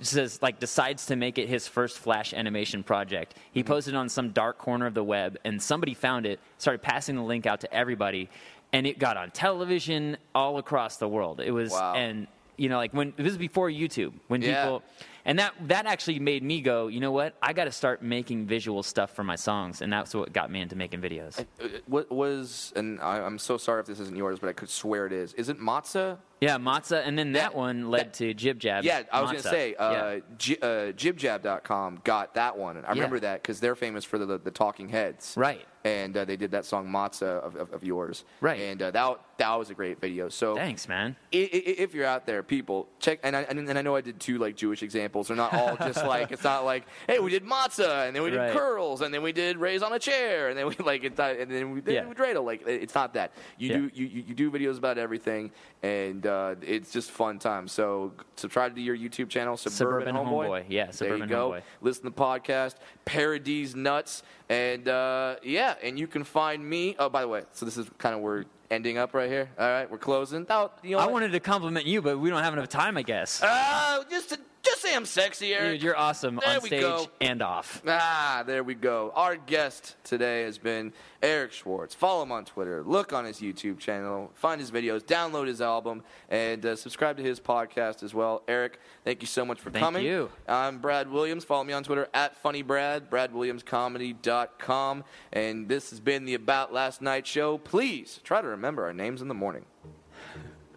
says 0.00 0.40
like 0.42 0.60
decides 0.60 1.06
to 1.06 1.16
make 1.16 1.38
it 1.38 1.48
his 1.48 1.66
first 1.68 1.98
Flash 1.98 2.32
animation 2.34 2.82
project. 2.82 3.34
He 3.52 3.60
Mm-hmm. 3.60 3.68
posted 3.72 3.94
on 3.94 4.08
some 4.08 4.30
dark 4.30 4.58
corner 4.58 4.86
of 4.86 4.94
the 4.94 5.04
web, 5.04 5.38
and 5.44 5.60
somebody 5.62 5.94
found 5.94 6.26
it, 6.26 6.40
started 6.58 6.82
passing 6.82 7.16
the 7.16 7.22
link 7.22 7.46
out 7.46 7.60
to 7.60 7.72
everybody, 7.74 8.28
and 8.72 8.86
it 8.86 8.98
got 8.98 9.16
on 9.16 9.30
television 9.30 10.16
all 10.34 10.58
across 10.58 10.96
the 10.98 11.08
world. 11.08 11.40
It 11.40 11.50
was 11.52 11.72
Wow. 11.72 11.94
and 11.94 12.26
you 12.60 12.68
know, 12.68 12.76
like 12.76 12.92
when 12.92 13.12
this 13.16 13.24
was 13.24 13.36
before 13.38 13.70
YouTube, 13.70 14.12
when 14.26 14.42
Yeah. 14.42 14.62
people, 14.64 14.82
and 15.24 15.38
that 15.38 15.54
that 15.68 15.86
actually 15.86 16.18
made 16.18 16.42
me 16.42 16.60
go, 16.60 16.88
you 16.88 16.98
know 16.98 17.12
what? 17.12 17.36
I 17.40 17.52
got 17.52 17.64
to 17.66 17.70
start 17.72 18.02
making 18.02 18.46
visual 18.46 18.82
stuff 18.82 19.14
for 19.14 19.22
my 19.22 19.36
songs, 19.36 19.80
and 19.80 19.92
that's 19.92 20.12
what 20.12 20.32
got 20.32 20.50
me 20.50 20.60
into 20.60 20.74
making 20.74 21.00
videos. 21.00 21.38
Uh, 21.38 21.68
What 21.86 22.10
was 22.10 22.72
and 22.74 23.00
I, 23.00 23.20
I'm 23.20 23.38
so 23.38 23.58
sorry 23.58 23.80
if 23.80 23.86
this 23.86 24.00
isn't 24.00 24.16
yours, 24.16 24.40
but 24.40 24.48
I 24.48 24.52
could 24.54 24.70
swear 24.70 25.06
it 25.06 25.12
is. 25.12 25.34
Is 25.34 25.48
it 25.48 25.60
matzah? 25.60 26.18
Yeah, 26.40 26.56
matzah, 26.58 27.02
and 27.06 27.18
then 27.18 27.32
that, 27.32 27.50
That- 27.52 27.54
one 27.56 27.90
led 27.90 28.06
that- 28.06 28.12
to 28.14 28.34
Jib 28.34 28.58
Jab. 28.58 28.84
Yeah, 28.84 29.02
I 29.12 29.20
was 29.22 29.30
gonna 29.30 29.42
say 29.42 29.74
uh, 29.74 29.92
Yeah. 29.92 30.20
J- 30.38 30.56
uh, 30.62 30.66
jibjab.com 30.92 32.00
got 32.04 32.34
that 32.34 32.56
one. 32.56 32.76
And 32.76 32.86
I 32.86 32.90
remember 32.90 33.16
Yeah. 33.16 33.20
that 33.32 33.42
because 33.42 33.60
they're 33.60 33.74
famous 33.76 34.04
for 34.04 34.18
the, 34.18 34.26
the, 34.26 34.38
the 34.38 34.50
Talking 34.50 34.88
Heads, 34.88 35.34
Right. 35.36 35.66
And 35.84 36.16
uh, 36.16 36.24
they 36.24 36.36
did 36.36 36.50
that 36.50 36.64
song 36.66 36.88
Matzah 36.88 37.22
of, 37.40 37.54
of, 37.56 37.72
of 37.72 37.84
yours, 37.84 38.24
Right. 38.40 38.60
And 38.60 38.82
uh, 38.82 38.90
that 38.90 39.20
that 39.38 39.54
was 39.54 39.70
a 39.70 39.74
great 39.74 40.00
video. 40.00 40.28
So 40.28 40.56
Thanks, 40.56 40.88
man. 40.88 41.14
i- 41.32 41.36
i- 41.36 41.74
if 41.78 41.94
you're 41.94 42.04
out 42.04 42.26
there, 42.26 42.42
people 42.42 42.88
check. 42.98 43.20
And 43.22 43.36
I, 43.36 43.42
and 43.42 43.70
I 43.78 43.82
know 43.82 43.94
I 43.94 44.00
did 44.00 44.18
two 44.18 44.38
like 44.38 44.56
Jewish 44.56 44.82
examples. 44.82 45.28
They're 45.28 45.36
not 45.36 45.54
all 45.54 45.76
just 45.76 46.04
like 46.14 46.32
it's 46.32 46.42
not 46.42 46.64
like 46.64 46.84
hey 47.06 47.20
we 47.20 47.30
did 47.30 47.44
matzah 47.44 48.06
and 48.08 48.14
then 48.16 48.22
we 48.24 48.30
did 48.30 48.38
Right. 48.38 48.52
curls 48.52 49.00
and 49.02 49.14
then 49.14 49.22
we 49.22 49.32
did 49.32 49.56
raise 49.56 49.82
on 49.82 49.92
a 49.92 49.98
chair 50.00 50.48
and 50.48 50.58
then 50.58 50.66
we 50.66 50.74
like 50.84 51.04
it's 51.04 51.16
not, 51.18 51.36
and 51.36 51.50
then 51.50 51.70
we 51.70 51.80
did 51.80 51.94
Yeah. 51.94 52.04
dreidel. 52.12 52.44
Like 52.44 52.66
it's 52.66 52.94
not 52.96 53.14
that 53.14 53.32
you 53.56 53.68
do 53.68 53.90
you 53.94 54.06
you 54.26 54.34
do 54.34 54.50
videos 54.50 54.76
about 54.78 54.98
everything 54.98 55.52
and 55.84 56.26
uh, 56.28 56.54
it's 56.62 56.92
just 56.92 57.10
fun 57.10 57.38
time. 57.38 57.66
So 57.66 58.12
subscribe 58.36 58.76
to 58.76 58.80
your 58.80 58.96
YouTube 58.96 59.28
channel, 59.28 59.56
Suburban, 59.56 60.06
Suburban 60.06 60.14
Homeboy. 60.14 60.64
Yeah, 60.68 60.90
Suburban 60.90 61.20
there 61.20 61.28
you 61.28 61.34
go. 61.34 61.50
Homeboy. 61.50 61.62
Listen 61.80 62.04
to 62.04 62.10
the 62.10 62.14
podcast, 62.16 62.74
Parodies 63.04 63.74
Nuts, 63.74 64.22
and 64.48 64.86
uh, 64.88 65.36
yeah, 65.42 65.74
and 65.82 65.98
you 65.98 66.06
can 66.06 66.22
find 66.22 66.64
me. 66.64 66.94
Oh, 66.98 67.08
by 67.08 67.22
the 67.22 67.28
way, 67.28 67.42
so 67.52 67.64
this 67.64 67.76
is 67.76 67.90
kind 67.98 68.14
of 68.14 68.20
where 68.20 68.34
we're 68.34 68.44
ending 68.70 68.98
up 68.98 69.14
right 69.14 69.28
here. 69.30 69.48
All 69.58 69.68
right, 69.68 69.90
we're 69.90 69.98
closing. 69.98 70.46
Oh, 70.48 70.70
you 70.82 70.92
know 70.92 70.98
I 70.98 71.06
what? 71.06 71.14
wanted 71.14 71.32
to 71.32 71.40
compliment 71.40 71.86
you, 71.86 72.02
but 72.02 72.18
we 72.18 72.30
don't 72.30 72.42
have 72.42 72.52
enough 72.52 72.68
time, 72.68 72.96
I 72.96 73.02
guess. 73.02 73.42
Uh, 73.42 74.04
just 74.10 74.30
to, 74.30 74.38
just 74.68 74.82
say 74.82 74.94
I'm 74.94 75.04
sexy, 75.06 75.54
Eric. 75.54 75.74
Dude, 75.74 75.82
you're 75.82 75.96
awesome 75.96 76.36
There 76.44 76.54
on 76.56 76.60
stage 76.60 76.80
go. 76.80 77.06
and 77.20 77.42
off. 77.42 77.82
Ah, 77.86 78.42
there 78.46 78.62
we 78.62 78.74
go. 78.74 79.12
Our 79.14 79.36
guest 79.36 79.96
today 80.04 80.42
has 80.42 80.58
been 80.58 80.92
Eric 81.22 81.52
Schwartz. 81.52 81.94
Follow 81.94 82.22
him 82.22 82.32
on 82.32 82.44
Twitter. 82.44 82.82
Look 82.84 83.12
on 83.12 83.24
his 83.24 83.40
YouTube 83.40 83.78
channel. 83.78 84.30
Find 84.34 84.60
his 84.60 84.70
videos. 84.70 85.02
Download 85.02 85.46
his 85.46 85.60
album. 85.60 86.02
And 86.28 86.64
uh, 86.64 86.76
subscribe 86.76 87.16
to 87.16 87.22
his 87.22 87.40
podcast 87.40 88.02
as 88.02 88.14
well. 88.14 88.42
Eric, 88.46 88.78
thank 89.04 89.22
you 89.22 89.26
so 89.26 89.44
much 89.44 89.60
for 89.60 89.70
Thank 89.70 89.84
coming. 89.84 90.02
Thank 90.02 90.12
you. 90.12 90.30
I'm 90.46 90.78
Brad 90.78 91.10
Williams. 91.10 91.44
Follow 91.44 91.64
me 91.64 91.72
on 91.72 91.82
Twitter 91.84 92.08
at 92.14 92.40
FunnyBrad, 92.42 93.08
BradWilliamsComedy.com. 93.08 95.04
And 95.32 95.68
this 95.68 95.90
has 95.90 96.00
been 96.00 96.24
the 96.24 96.34
About 96.34 96.72
Last 96.72 97.02
Night 97.02 97.26
show. 97.26 97.58
Please 97.58 98.20
try 98.22 98.40
to 98.40 98.48
remember 98.48 98.84
our 98.84 98.92
names 98.92 99.22
in 99.22 99.28
the 99.28 99.34
morning. 99.34 99.64